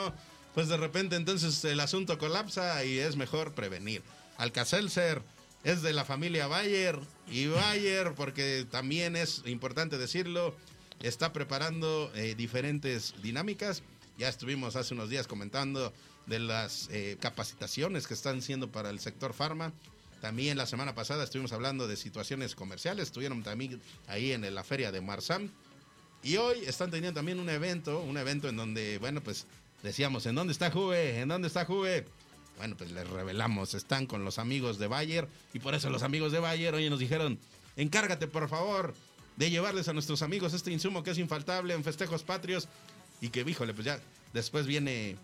pues 0.54 0.68
de 0.68 0.76
repente 0.76 1.16
entonces 1.16 1.64
el 1.64 1.80
asunto 1.80 2.18
colapsa 2.18 2.84
y 2.84 2.98
es 2.98 3.16
mejor 3.16 3.54
prevenir. 3.54 4.02
Alcacelser 4.38 5.22
es 5.64 5.82
de 5.82 5.92
la 5.92 6.04
familia 6.04 6.46
Bayer 6.46 6.98
y 7.28 7.46
Bayer, 7.48 8.14
porque 8.14 8.66
también 8.70 9.16
es 9.16 9.42
importante 9.46 9.98
decirlo, 9.98 10.54
está 11.02 11.32
preparando 11.32 12.12
eh, 12.14 12.34
diferentes 12.36 13.14
dinámicas. 13.22 13.82
Ya 14.16 14.28
estuvimos 14.28 14.76
hace 14.76 14.94
unos 14.94 15.10
días 15.10 15.26
comentando 15.26 15.92
de 16.26 16.38
las 16.38 16.88
eh, 16.92 17.16
capacitaciones 17.20 18.06
que 18.06 18.14
están 18.14 18.42
siendo 18.42 18.70
para 18.70 18.90
el 18.90 19.00
sector 19.00 19.32
farma. 19.34 19.72
También 20.20 20.56
la 20.56 20.66
semana 20.66 20.94
pasada 20.94 21.24
estuvimos 21.24 21.52
hablando 21.52 21.86
de 21.86 21.96
situaciones 21.96 22.54
comerciales, 22.54 23.08
estuvieron 23.08 23.42
también 23.42 23.80
ahí 24.06 24.32
en 24.32 24.54
la 24.54 24.64
feria 24.64 24.90
de 24.90 25.00
Marsam. 25.00 25.50
Y 26.22 26.36
hoy 26.38 26.60
están 26.66 26.90
teniendo 26.90 27.18
también 27.18 27.38
un 27.38 27.48
evento, 27.48 28.00
un 28.00 28.16
evento 28.16 28.48
en 28.48 28.56
donde, 28.56 28.98
bueno, 28.98 29.20
pues 29.22 29.46
decíamos, 29.82 30.26
¿en 30.26 30.34
dónde 30.34 30.52
está 30.52 30.70
Juve? 30.70 31.20
¿En 31.20 31.28
dónde 31.28 31.48
está 31.48 31.64
Juve? 31.64 32.06
Bueno, 32.56 32.76
pues 32.76 32.90
les 32.90 33.08
revelamos, 33.08 33.74
están 33.74 34.06
con 34.06 34.24
los 34.24 34.38
amigos 34.38 34.78
de 34.78 34.86
Bayer 34.86 35.28
y 35.52 35.58
por 35.58 35.74
eso 35.74 35.90
los 35.90 36.02
amigos 36.02 36.32
de 36.32 36.38
Bayer 36.38 36.74
hoy 36.74 36.88
nos 36.88 36.98
dijeron, 36.98 37.38
encárgate 37.76 38.26
por 38.26 38.48
favor 38.48 38.94
de 39.36 39.50
llevarles 39.50 39.88
a 39.88 39.92
nuestros 39.92 40.22
amigos 40.22 40.54
este 40.54 40.72
insumo 40.72 41.02
que 41.02 41.10
es 41.10 41.18
infaltable 41.18 41.74
en 41.74 41.84
festejos 41.84 42.22
patrios 42.22 42.66
y 43.20 43.28
que, 43.28 43.42
híjole, 43.42 43.74
pues 43.74 43.84
ya 43.84 44.00
después 44.32 44.66
viene 44.66 45.16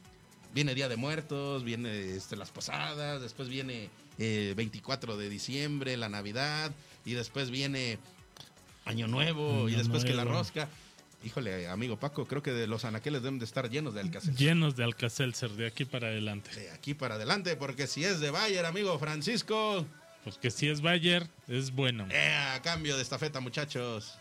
viene 0.53 0.75
Día 0.75 0.89
de 0.89 0.97
Muertos, 0.97 1.65
viene 1.65 2.15
este, 2.15 2.37
las 2.37 2.51
posadas, 2.51 3.23
después 3.23 3.49
viene 3.49 3.89
24 4.19 5.15
eh, 5.15 5.17
de 5.17 5.29
diciembre, 5.29 5.97
la 5.97 6.09
Navidad, 6.09 6.73
y 7.05 7.15
después 7.15 7.51
viene 7.51 7.99
Año 8.85 9.07
nuevo 9.07 9.69
y 9.69 9.75
después 9.75 10.05
que 10.05 10.15
la 10.15 10.25
rosca. 10.25 10.69
Híjole, 11.25 11.69
amigo 11.69 12.01
Paco, 12.01 12.27
creo 12.27 12.43
que 12.43 12.51
de 12.51 12.67
los 12.67 12.85
anaqueles 12.85 13.23
deben 13.23 13.39
de 13.39 13.45
estar 13.45 13.71
llenos 13.71 13.95
de 13.95 14.01
Alcacelser. 14.01 14.35
Llenos 14.37 14.75
de 14.75 14.83
Alcacelser, 14.83 15.51
de 15.51 15.69
aquí 15.69 15.85
para 15.85 16.09
adelante. 16.09 16.51
De 16.53 16.71
aquí 16.73 16.95
para 16.95 17.15
adelante, 17.15 17.55
porque 17.55 17.87
si 17.87 18.05
es 18.05 18.19
de 18.19 18.31
Bayer, 18.31 18.67
amigo 18.67 18.99
Francisco. 18.99 19.87
Pues 20.25 20.37
que 20.39 20.51
si 20.51 20.69
es 20.69 20.81
Bayer, 20.81 21.29
es 21.47 21.71
bueno. 21.71 22.09
Eh, 22.11 22.35
a 22.35 22.61
cambio 22.63 22.97
de 22.97 23.03
estafeta, 23.03 23.39
muchachos. 23.39 24.19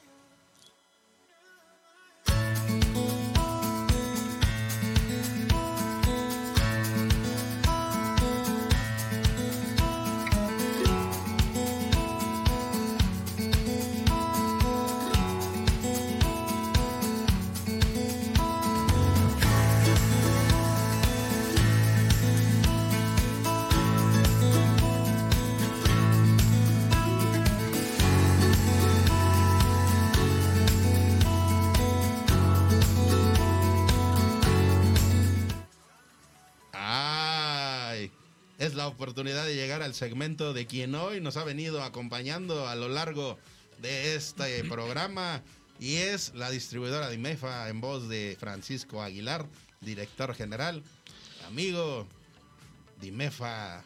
Oportunidad 38.88 39.46
de 39.46 39.56
llegar 39.56 39.82
al 39.82 39.96
segmento 39.96 40.54
de 40.54 40.68
quien 40.68 40.94
hoy 40.94 41.20
nos 41.20 41.36
ha 41.36 41.44
venido 41.44 41.82
acompañando 41.84 42.68
a 42.68 42.76
lo 42.76 42.90
largo 42.90 43.40
de 43.82 44.16
este 44.16 44.64
programa 44.70 45.42
y 45.80 45.96
es 45.96 46.34
la 46.36 46.52
distribuidora 46.52 47.10
Dimefa 47.10 47.68
en 47.70 47.82
voz 47.82 48.08
de 48.08 48.38
Francisco 48.40 49.02
Aguilar, 49.02 49.48
director 49.82 50.36
general. 50.36 50.84
Amigo, 51.48 52.08
Dimefa, 53.02 53.84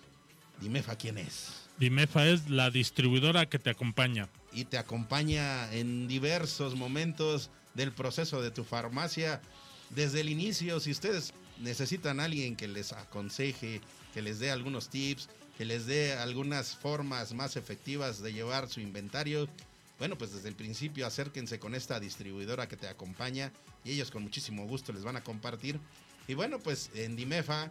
Dimefa, 0.59 0.97
¿quién 0.97 1.19
es? 1.19 1.53
Dimefa 1.79 2.27
es 2.27 2.49
la 2.49 2.69
distribuidora 2.69 3.45
que 3.45 3.59
te 3.59 3.69
acompaña. 3.69 4.27
Y 4.51 4.65
te 4.65 4.77
acompaña 4.77 5.71
en 5.73 6.09
diversos 6.09 6.75
momentos 6.75 7.49
del 7.75 7.93
proceso 7.93 8.41
de 8.41 8.51
tu 8.51 8.65
farmacia. 8.65 9.41
Desde 9.89 10.19
el 10.19 10.27
inicio, 10.27 10.81
si 10.81 10.91
ustedes 10.91 11.33
necesitan 11.61 12.19
a 12.19 12.25
alguien 12.25 12.57
que 12.57 12.67
les 12.67 12.91
aconseje, 12.91 13.79
que 14.15 14.21
les 14.21 14.39
dé 14.39 14.49
algunos 14.49 14.87
tips, 14.87 15.27
que 15.57 15.65
les 15.65 15.87
dé 15.87 16.13
algunas 16.13 16.73
formas 16.77 17.33
más 17.33 17.57
efectivas 17.57 18.23
de 18.23 18.31
llevar 18.31 18.69
su 18.69 18.79
inventario. 18.79 19.49
Bueno, 19.99 20.17
pues 20.17 20.31
desde 20.31 20.47
el 20.47 20.55
principio 20.55 21.05
acérquense 21.05 21.59
con 21.59 21.75
esta 21.75 21.99
distribuidora 21.99 22.69
que 22.69 22.77
te 22.77 22.87
acompaña 22.87 23.51
y 23.83 23.91
ellos 23.91 24.11
con 24.11 24.23
muchísimo 24.23 24.65
gusto 24.67 24.93
les 24.93 25.03
van 25.03 25.17
a 25.17 25.23
compartir. 25.23 25.81
Y 26.29 26.33
bueno, 26.33 26.59
pues 26.59 26.91
en 26.95 27.17
Dimefa, 27.17 27.69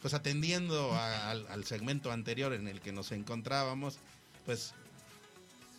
pues 0.00 0.14
atendiendo 0.14 0.94
al, 0.94 1.64
segmento 1.66 2.10
anterior 2.10 2.54
en 2.54 2.68
el 2.68 2.80
que 2.80 2.92
nos 2.92 3.12
encontrábamos, 3.12 3.98
pues 4.46 4.72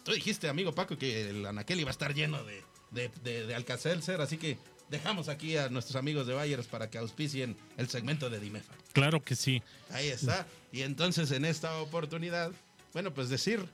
tú 0.03 0.11
dijiste, 0.11 0.47
amigo 0.47 0.75
Paco, 0.75 0.95
que 0.95 1.31
el 1.31 1.43
Anaquel 1.43 1.79
iba 1.79 1.89
a 1.89 1.91
estar 1.91 2.13
lleno 2.13 2.43
de, 2.43 2.63
de, 2.91 3.09
de, 3.23 3.47
de 3.47 3.55
Alcacelser, 3.55 4.21
así 4.21 4.37
que 4.37 4.59
dejamos 4.93 5.27
aquí 5.27 5.57
a 5.57 5.69
nuestros 5.69 5.95
amigos 5.95 6.27
de 6.27 6.35
Bayers 6.35 6.67
para 6.67 6.87
que 6.87 6.99
auspicien 6.99 7.57
el 7.77 7.89
segmento 7.89 8.29
de 8.29 8.39
Dimefa. 8.39 8.75
Claro 8.93 9.23
que 9.23 9.35
sí. 9.35 9.63
Ahí 9.89 10.09
está. 10.09 10.45
Y 10.71 10.83
entonces 10.83 11.31
en 11.31 11.45
esta 11.45 11.81
oportunidad, 11.81 12.51
bueno, 12.93 13.11
pues 13.11 13.27
decir, 13.29 13.67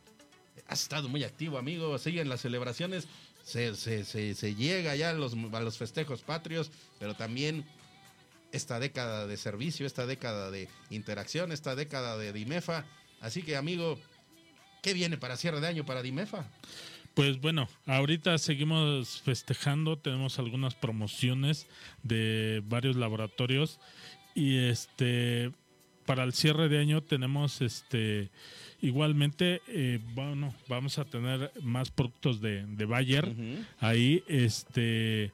has 0.68 0.82
estado 0.82 1.10
muy 1.10 1.26
activo, 1.26 1.58
amigo, 1.58 1.98
siguen 1.98 2.30
las 2.30 2.40
celebraciones, 2.40 3.06
se, 3.44 3.76
se, 3.76 4.56
llega 4.56 4.96
ya 4.96 5.10
a 5.10 5.14
los, 5.14 5.34
a 5.34 5.60
los 5.60 5.78
festejos 5.78 6.22
patrios, 6.22 6.72
pero 7.00 7.16
también 7.16 7.66
esta 8.54 8.80
década 8.80 9.28
de 9.28 9.36
servicio, 9.36 9.86
esta 9.86 10.06
década 10.06 10.52
de 10.52 10.70
interacción, 10.90 11.52
esta 11.52 11.76
década 11.76 12.18
de 12.18 12.32
Dimefa. 12.32 12.86
Así 13.20 13.44
que, 13.44 13.58
amigo, 13.58 14.00
¿qué 14.82 14.94
viene 14.94 15.18
para 15.18 15.36
cierre 15.36 15.60
de 15.60 15.68
año 15.68 15.86
para 15.86 16.02
Dimefa? 16.02 16.46
Pues 17.14 17.40
bueno, 17.42 17.68
ahorita 17.86 18.38
seguimos 18.38 19.22
festejando, 19.22 19.98
tenemos 19.98 20.40
algunas 20.40 20.76
promociones 20.76 21.68
de 22.04 22.62
varios 22.66 22.96
laboratorios 22.96 23.80
y 24.36 24.58
este 24.58 25.52
para 26.06 26.24
el 26.24 26.34
cierre 26.34 26.70
de 26.70 26.80
año 26.80 27.04
tenemos 27.04 27.62
este 27.62 28.32
igualmente 28.82 29.62
eh, 29.68 30.00
bueno 30.16 30.56
vamos 30.68 30.98
a 30.98 31.06
tener 31.06 31.52
más 31.62 31.92
productos 31.92 32.42
de, 32.42 32.66
de 32.66 32.86
Bayer. 32.86 33.36
Ahí 33.80 34.24
este 34.28 35.34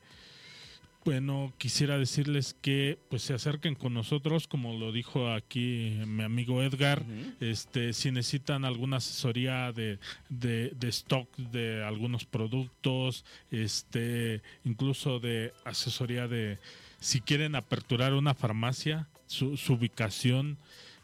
bueno, 1.05 1.53
quisiera 1.59 1.99
decirles 1.99 2.55
que 2.61 2.97
pues 3.09 3.21
se 3.21 3.35
acerquen 3.35 3.75
con 3.75 3.93
nosotros, 3.93 4.47
como 4.47 4.73
lo 4.73 4.91
dijo 4.91 5.31
aquí 5.31 5.99
mi 6.07 6.23
amigo 6.23 6.63
Edgar, 6.63 7.05
este 7.39 7.93
si 7.93 8.11
necesitan 8.11 8.65
alguna 8.65 8.97
asesoría 8.97 9.71
de, 9.71 9.99
de, 10.29 10.73
stock 10.89 11.29
de 11.37 11.83
algunos 11.83 12.25
productos, 12.25 13.23
este 13.51 14.41
incluso 14.63 15.19
de 15.19 15.53
asesoría 15.63 16.27
de 16.27 16.57
si 16.99 17.21
quieren 17.21 17.53
aperturar 17.53 18.15
una 18.15 18.33
farmacia, 18.33 19.07
su, 19.27 19.53
ubicación 19.69 20.57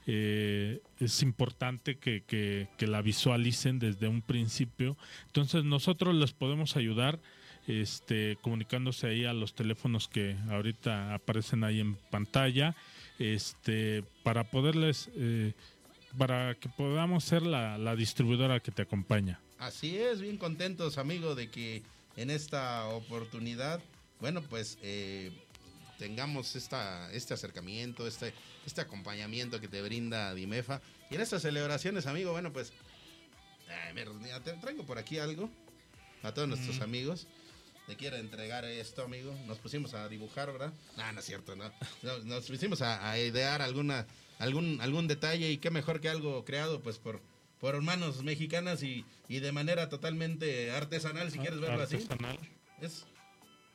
eh, 0.07 0.81
es 0.99 1.21
importante 1.21 1.99
que, 1.99 2.23
que 2.25 2.87
la 2.87 3.03
visualicen 3.03 3.77
desde 3.77 4.07
un 4.07 4.23
principio. 4.23 4.97
Entonces 5.27 5.63
nosotros 5.63 6.15
les 6.15 6.33
podemos 6.33 6.75
ayudar 6.75 7.19
este, 7.67 8.37
comunicándose 8.41 9.07
ahí 9.07 9.25
a 9.25 9.33
los 9.33 9.53
teléfonos 9.53 10.07
que 10.07 10.35
ahorita 10.49 11.13
aparecen 11.13 11.63
ahí 11.63 11.79
en 11.79 11.95
pantalla, 11.95 12.75
este, 13.19 14.03
para 14.23 14.43
poderles, 14.45 15.09
eh, 15.15 15.53
para 16.17 16.55
que 16.55 16.69
podamos 16.69 17.23
ser 17.23 17.43
la, 17.43 17.95
distribuidora 17.95 18.59
que 18.59 18.71
te 18.71 18.81
acompaña. 18.81 19.39
Así 19.59 19.97
es, 19.97 20.21
bien 20.21 20.37
contentos, 20.37 20.97
amigo, 20.97 21.35
de 21.35 21.49
que 21.49 21.83
en 22.17 22.29
esta 22.29 22.87
oportunidad, 22.87 23.79
bueno, 24.19 24.41
pues 24.41 24.79
eh, 24.81 25.31
tengamos 25.99 26.55
esta, 26.55 27.11
este 27.13 27.35
acercamiento, 27.35 28.07
este, 28.07 28.33
este 28.65 28.81
acompañamiento 28.81 29.61
que 29.61 29.67
te 29.67 29.81
brinda 29.83 30.33
Dimefa. 30.33 30.81
Y 31.11 31.15
en 31.15 31.21
estas 31.21 31.43
celebraciones, 31.43 32.07
amigo, 32.07 32.31
bueno, 32.31 32.51
pues, 32.51 32.73
te 34.43 34.53
traigo 34.53 34.83
por 34.83 34.97
aquí 34.97 35.19
algo 35.19 35.49
a 36.23 36.33
todos 36.33 36.47
nuestros 36.47 36.79
mm. 36.79 36.83
amigos 36.83 37.27
te 37.87 37.95
quiero 37.95 38.17
entregar 38.17 38.65
esto, 38.65 39.03
amigo. 39.03 39.35
Nos 39.47 39.57
pusimos 39.57 39.93
a 39.93 40.07
dibujar, 40.07 40.51
¿verdad? 40.51 40.73
No, 40.97 41.11
no 41.11 41.19
es 41.19 41.25
cierto, 41.25 41.55
¿no? 41.55 41.71
Nos 42.23 42.45
pusimos 42.45 42.81
a, 42.81 43.17
idear 43.19 43.61
alguna, 43.61 44.05
algún, 44.39 44.79
algún 44.81 45.07
detalle 45.07 45.51
y 45.51 45.57
qué 45.57 45.71
mejor 45.71 45.99
que 45.99 46.09
algo 46.09 46.45
creado 46.45 46.81
pues 46.81 46.97
por, 46.99 47.21
por 47.59 47.79
manos 47.81 48.23
mexicanas 48.23 48.83
y, 48.83 49.05
de 49.27 49.51
manera 49.51 49.89
totalmente 49.89 50.71
artesanal, 50.71 51.31
si 51.31 51.39
quieres 51.39 51.59
verlo 51.59 51.81
artesanal. 51.81 52.37
así. 52.37 52.49
Es 52.81 53.05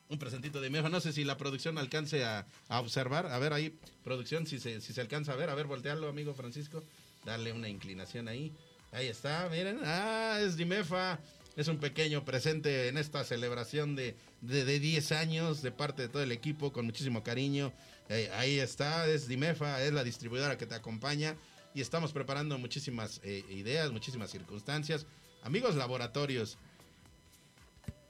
un 0.08 0.18
presentito 0.18 0.60
de 0.60 0.70
Mefa. 0.70 0.88
No 0.88 1.00
sé 1.00 1.12
si 1.12 1.24
la 1.24 1.36
producción 1.36 1.78
alcance 1.78 2.24
a, 2.24 2.46
observar. 2.68 3.26
A 3.26 3.38
ver 3.38 3.52
ahí, 3.52 3.78
producción, 4.04 4.46
si 4.46 4.58
se, 4.58 4.80
si 4.80 4.92
se 4.92 5.00
alcanza 5.00 5.32
a 5.32 5.36
ver. 5.36 5.50
A 5.50 5.54
ver, 5.54 5.66
voltearlo, 5.66 6.08
amigo 6.08 6.34
Francisco. 6.34 6.82
Darle 7.24 7.52
una 7.52 7.68
inclinación 7.68 8.28
ahí. 8.28 8.52
Ahí 8.92 9.08
está, 9.08 9.48
miren. 9.50 9.80
Ah, 9.84 10.38
es 10.40 10.56
Dimefa. 10.56 11.18
Es 11.56 11.68
un 11.68 11.78
pequeño 11.78 12.22
presente 12.24 12.88
en 12.88 12.98
esta 12.98 13.24
celebración 13.24 13.96
de, 13.96 14.14
de, 14.42 14.78
10 14.78 15.12
años 15.12 15.62
de 15.62 15.72
parte 15.72 16.02
de 16.02 16.08
todo 16.08 16.22
el 16.22 16.30
equipo, 16.30 16.70
con 16.70 16.84
muchísimo 16.84 17.22
cariño. 17.22 17.72
Eh, 18.10 18.30
ahí 18.34 18.58
está, 18.58 19.06
es 19.06 19.26
Dimefa, 19.26 19.82
es 19.82 19.92
la 19.92 20.04
distribuidora 20.04 20.58
que 20.58 20.66
te 20.66 20.74
acompaña 20.74 21.34
y 21.74 21.80
estamos 21.80 22.12
preparando 22.12 22.58
muchísimas 22.58 23.20
eh, 23.24 23.42
ideas, 23.48 23.90
muchísimas 23.90 24.30
circunstancias. 24.30 25.06
Amigos 25.42 25.76
laboratorios, 25.76 26.58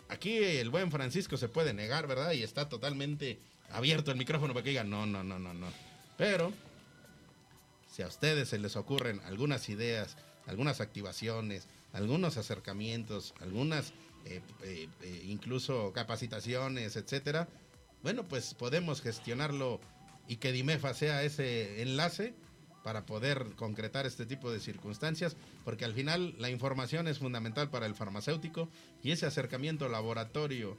aquí 0.09 0.37
el 0.37 0.71
buen 0.71 0.91
Francisco 0.91 1.37
se 1.37 1.49
puede 1.49 1.73
negar, 1.73 2.09
¿verdad? 2.09 2.33
Y 2.33 2.43
está 2.43 2.69
totalmente 2.69 3.39
abierto 3.71 4.11
el 4.11 4.19
micrófono 4.19 4.55
para 4.55 4.65
que 4.65 4.71
digan, 4.71 4.91
no, 4.91 5.07
no, 5.07 5.23
no, 5.23 5.39
no, 5.39 5.55
no. 5.55 5.67
Pero, 6.19 6.53
si 7.93 8.03
a 8.03 8.09
ustedes 8.09 8.49
se 8.49 8.59
les 8.59 8.75
ocurren 8.75 9.21
algunas 9.25 9.69
ideas, 9.69 10.17
algunas 10.47 10.81
activaciones, 10.81 11.69
algunos 11.97 12.37
acercamientos, 12.37 13.35
algunas 13.41 13.93
eh, 14.27 14.43
eh, 14.63 14.89
eh, 15.03 15.23
incluso 15.27 15.93
capacitaciones, 15.93 16.97
etcétera, 16.97 17.49
bueno, 18.03 18.29
pues 18.29 18.55
podemos 18.55 19.01
gestionarlo 19.01 19.81
y 20.29 20.37
que 20.37 20.53
Dimefa 20.53 20.93
sea 20.95 21.23
ese 21.23 21.83
enlace 21.83 22.35
para 22.85 23.07
poder 23.07 23.55
concretar 23.57 24.05
este 24.05 24.27
tipo 24.27 24.53
de 24.53 24.61
circunstancias, 24.61 25.37
porque 25.65 25.85
al 25.85 25.95
final 25.95 26.35
la 26.39 26.51
información 26.51 27.09
es 27.09 27.19
fundamental 27.19 27.71
para 27.71 27.87
el 27.87 27.95
farmacéutico 27.95 28.69
y 29.03 29.11
ese 29.11 29.27
acercamiento 29.27 29.89
laboratorio 29.89 30.77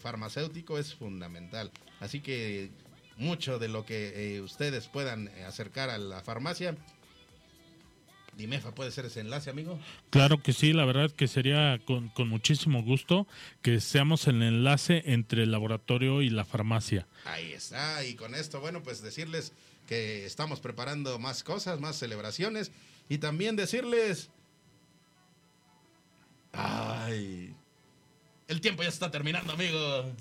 farmacéutico 0.00 0.78
es 0.78 0.94
fundamental. 0.94 1.72
Así 2.00 2.20
que 2.20 2.70
mucho 3.16 3.58
de 3.58 3.68
lo 3.68 3.84
que 3.84 4.40
ustedes 4.42 4.88
puedan 4.88 5.28
acercar 5.46 5.90
a 5.90 5.98
la 5.98 6.22
farmacia 6.22 6.76
Dimefa 8.36 8.74
puede 8.74 8.90
ser 8.90 9.06
ese 9.06 9.20
enlace, 9.20 9.50
amigo. 9.50 9.78
Claro 10.10 10.42
que 10.42 10.52
sí, 10.52 10.72
la 10.72 10.84
verdad 10.84 11.10
que 11.10 11.28
sería 11.28 11.80
con, 11.84 12.12
muchísimo 12.28 12.82
gusto 12.82 13.26
que 13.62 13.80
seamos 13.80 14.26
el 14.26 14.42
enlace 14.42 15.02
entre 15.06 15.44
el 15.44 15.52
laboratorio 15.52 16.22
y 16.22 16.30
la 16.30 16.44
farmacia. 16.44 17.06
Ahí 17.24 17.52
está, 17.52 18.04
y 18.04 18.14
con 18.14 18.34
esto, 18.34 18.60
bueno, 18.60 18.82
pues 18.82 19.02
decirles 19.02 19.52
que 19.86 20.24
estamos 20.26 20.60
preparando 20.60 21.18
más 21.18 21.44
cosas, 21.44 21.80
más 21.80 21.96
celebraciones, 21.96 22.72
y 23.08 23.18
también 23.18 23.56
decirles... 23.56 24.30
Ay, 26.52 27.54
el 28.48 28.60
tiempo 28.60 28.82
ya 28.82 28.88
está 28.88 29.10
terminando, 29.10 29.52
amigo. 29.52 30.12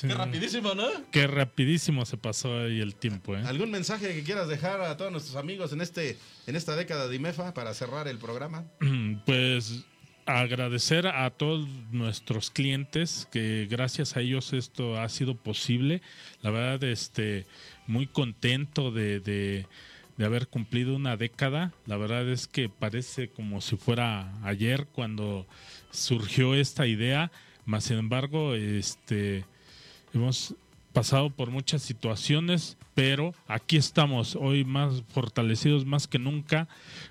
Qué 0.00 0.14
rapidísimo, 0.14 0.74
¿no? 0.74 0.88
Qué 1.10 1.26
rapidísimo 1.26 2.04
se 2.04 2.16
pasó 2.16 2.60
ahí 2.60 2.80
el 2.80 2.94
tiempo, 2.94 3.36
¿eh? 3.36 3.42
¿Algún 3.46 3.70
mensaje 3.70 4.12
que 4.14 4.22
quieras 4.24 4.48
dejar 4.48 4.80
a 4.80 4.96
todos 4.96 5.12
nuestros 5.12 5.36
amigos 5.36 5.72
en 5.72 5.80
este 5.80 6.18
en 6.46 6.56
esta 6.56 6.74
década 6.74 7.06
de 7.06 7.16
IMEFA 7.16 7.54
para 7.54 7.72
cerrar 7.74 8.08
el 8.08 8.18
programa? 8.18 8.64
Pues 9.26 9.84
agradecer 10.26 11.06
a 11.06 11.28
todos 11.30 11.68
nuestros 11.90 12.50
clientes 12.50 13.28
que 13.30 13.66
gracias 13.70 14.16
a 14.16 14.20
ellos 14.20 14.52
esto 14.52 15.00
ha 15.00 15.08
sido 15.08 15.36
posible. 15.36 16.02
La 16.42 16.50
verdad, 16.50 16.82
este, 16.84 17.46
muy 17.86 18.06
contento 18.06 18.90
de, 18.90 19.20
de, 19.20 19.66
de 20.16 20.24
haber 20.24 20.48
cumplido 20.48 20.94
una 20.94 21.16
década. 21.16 21.72
La 21.86 21.96
verdad 21.96 22.28
es 22.28 22.46
que 22.46 22.68
parece 22.68 23.28
como 23.28 23.60
si 23.60 23.76
fuera 23.76 24.32
ayer 24.44 24.86
cuando 24.86 25.46
surgió 25.90 26.54
esta 26.54 26.86
idea 26.86 27.30
más 27.64 27.84
sin 27.84 27.98
embargo, 27.98 28.54
este, 28.54 29.44
hemos 30.14 30.54
pasado 30.92 31.30
por 31.30 31.50
muchas 31.50 31.82
situaciones, 31.82 32.76
pero 32.94 33.34
aquí 33.48 33.76
estamos 33.76 34.36
hoy 34.36 34.64
más 34.64 35.02
fortalecidos 35.08 35.86
más 35.86 36.06
que 36.06 36.18
nunca, 36.18 36.68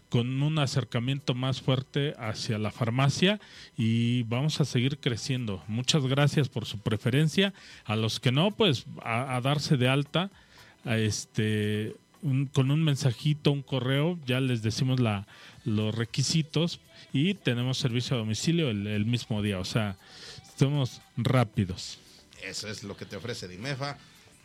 con 0.09 0.41
un 0.41 0.59
acercamiento 0.59 1.33
más 1.33 1.61
fuerte 1.61 2.13
hacia 2.19 2.59
la 2.59 2.71
farmacia 2.71 3.39
y 3.77 4.23
vamos 4.23 4.61
a 4.61 4.65
seguir 4.65 4.99
creciendo. 4.99 5.63
Muchas 5.67 6.05
gracias 6.05 6.49
por 6.49 6.65
su 6.65 6.77
preferencia. 6.79 7.53
A 7.85 7.95
los 7.95 8.19
que 8.19 8.31
no, 8.31 8.51
pues 8.51 8.85
a, 9.03 9.39
darse 9.41 9.77
de 9.77 9.89
alta, 9.89 10.29
a 10.85 10.97
este, 10.97 11.95
con 12.53 12.71
un 12.71 12.83
mensajito, 12.83 13.51
un 13.51 13.63
correo, 13.63 14.19
ya 14.25 14.39
les 14.39 14.61
decimos 14.61 14.99
la, 14.99 15.25
los 15.65 15.93
requisitos 15.93 16.79
y 17.13 17.33
tenemos 17.33 17.77
servicio 17.77 18.15
a 18.15 18.19
domicilio 18.19 18.69
el, 18.69 19.05
mismo 19.05 19.41
día. 19.41 19.59
O 19.59 19.65
sea, 19.65 19.97
somos 20.57 21.01
rápidos. 21.17 21.99
Eso 22.43 22.67
es 22.67 22.83
lo 22.83 22.97
que 22.97 23.05
te 23.05 23.15
ofrece 23.15 23.47
Dimefa. 23.47 23.97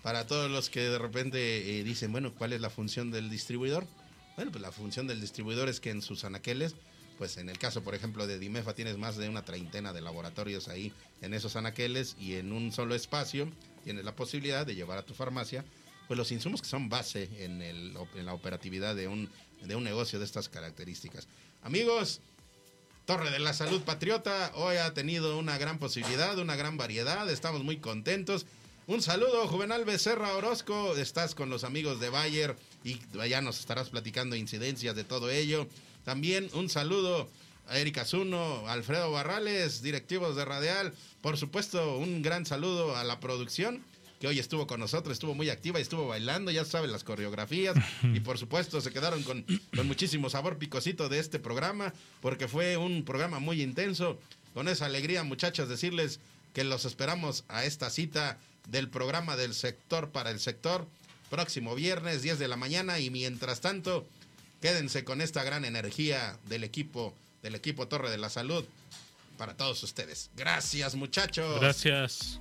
Para 0.02 0.26
todos 0.26 0.50
los 0.50 0.70
que 0.70 0.80
de 0.80 0.98
repente 0.98 1.78
eh, 1.78 1.84
dicen, 1.84 2.12
bueno, 2.12 2.32
¿cuál 2.34 2.52
es 2.52 2.60
la 2.60 2.70
función 2.70 3.10
del 3.10 3.28
distribuidor? 3.28 3.86
Bueno, 4.36 4.52
pues 4.52 4.62
la 4.62 4.70
función 4.70 5.06
del 5.06 5.20
distribuidor 5.20 5.68
es 5.68 5.80
que 5.80 5.90
en 5.90 6.02
sus 6.02 6.24
anaqueles, 6.24 6.76
pues 7.18 7.38
en 7.38 7.48
el 7.48 7.58
caso, 7.58 7.82
por 7.82 7.94
ejemplo, 7.94 8.26
de 8.26 8.38
Dimefa, 8.38 8.74
tienes 8.74 8.98
más 8.98 9.16
de 9.16 9.28
una 9.28 9.44
treintena 9.44 9.92
de 9.92 10.02
laboratorios 10.02 10.68
ahí 10.68 10.92
en 11.22 11.34
esos 11.34 11.56
anaqueles 11.56 12.16
y 12.20 12.34
en 12.34 12.52
un 12.52 12.72
solo 12.72 12.94
espacio 12.94 13.50
tienes 13.82 14.04
la 14.04 14.14
posibilidad 14.14 14.66
de 14.66 14.74
llevar 14.74 14.98
a 14.98 15.06
tu 15.06 15.14
farmacia 15.14 15.64
pues 16.06 16.18
los 16.18 16.30
insumos 16.32 16.62
que 16.62 16.68
son 16.68 16.88
base 16.88 17.28
en, 17.38 17.62
el, 17.62 17.96
en 18.14 18.26
la 18.26 18.34
operatividad 18.34 18.94
de 18.94 19.08
un, 19.08 19.28
de 19.62 19.76
un 19.76 19.84
negocio 19.84 20.18
de 20.18 20.24
estas 20.24 20.48
características. 20.48 21.28
Amigos, 21.62 22.20
Torre 23.06 23.30
de 23.30 23.38
la 23.38 23.54
Salud 23.54 23.82
Patriota 23.82 24.50
hoy 24.54 24.76
ha 24.76 24.92
tenido 24.92 25.38
una 25.38 25.58
gran 25.58 25.78
posibilidad, 25.78 26.38
una 26.38 26.56
gran 26.56 26.76
variedad, 26.76 27.30
estamos 27.30 27.62
muy 27.62 27.78
contentos. 27.78 28.46
Un 28.88 29.02
saludo, 29.02 29.48
Juvenal 29.48 29.84
Becerra 29.84 30.36
Orozco, 30.36 30.96
estás 30.96 31.34
con 31.34 31.50
los 31.50 31.64
amigos 31.64 32.00
de 32.00 32.08
Bayer 32.08 32.56
y 32.84 33.00
ya 33.28 33.40
nos 33.40 33.60
estarás 33.60 33.90
platicando 33.90 34.36
incidencias 34.36 34.94
de 34.94 35.04
todo 35.04 35.30
ello. 35.30 35.66
También 36.04 36.48
un 36.52 36.68
saludo 36.68 37.28
a 37.68 37.78
Erika 37.78 38.04
Zuno, 38.04 38.68
Alfredo 38.68 39.10
Barrales, 39.10 39.82
directivos 39.82 40.36
de 40.36 40.44
Radial. 40.44 40.92
Por 41.20 41.36
supuesto, 41.36 41.98
un 41.98 42.22
gran 42.22 42.46
saludo 42.46 42.96
a 42.96 43.04
la 43.04 43.18
producción 43.18 43.84
que 44.20 44.28
hoy 44.28 44.38
estuvo 44.38 44.66
con 44.66 44.80
nosotros, 44.80 45.12
estuvo 45.12 45.34
muy 45.34 45.50
activa 45.50 45.78
y 45.78 45.82
estuvo 45.82 46.06
bailando, 46.06 46.50
ya 46.50 46.64
saben 46.64 46.92
las 46.92 47.04
coreografías 47.04 47.76
y 48.02 48.20
por 48.20 48.38
supuesto 48.38 48.80
se 48.80 48.92
quedaron 48.92 49.22
con, 49.22 49.44
con 49.74 49.86
muchísimo 49.86 50.30
sabor 50.30 50.58
picosito 50.58 51.08
de 51.08 51.18
este 51.18 51.38
programa 51.38 51.92
porque 52.20 52.48
fue 52.48 52.76
un 52.76 53.04
programa 53.04 53.38
muy 53.38 53.62
intenso. 53.62 54.18
Con 54.54 54.68
esa 54.68 54.86
alegría 54.86 55.22
muchachos 55.22 55.68
decirles 55.68 56.18
que 56.54 56.64
los 56.64 56.86
esperamos 56.86 57.44
a 57.48 57.64
esta 57.64 57.90
cita 57.90 58.38
del 58.68 58.88
programa 58.88 59.36
del 59.36 59.54
sector 59.54 60.10
para 60.10 60.30
el 60.30 60.40
sector 60.40 60.86
próximo 61.28 61.74
viernes 61.74 62.22
10 62.22 62.38
de 62.38 62.48
la 62.48 62.56
mañana 62.56 62.98
y 62.98 63.10
mientras 63.10 63.60
tanto 63.60 64.06
quédense 64.62 65.04
con 65.04 65.20
esta 65.20 65.44
gran 65.44 65.64
energía 65.64 66.38
del 66.48 66.64
equipo 66.64 67.14
del 67.42 67.54
equipo 67.54 67.86
Torre 67.86 68.10
de 68.10 68.18
la 68.18 68.30
Salud 68.30 68.64
para 69.36 69.54
todos 69.54 69.82
ustedes. 69.82 70.30
Gracias 70.34 70.94
muchachos. 70.94 71.60
Gracias. 71.60 72.40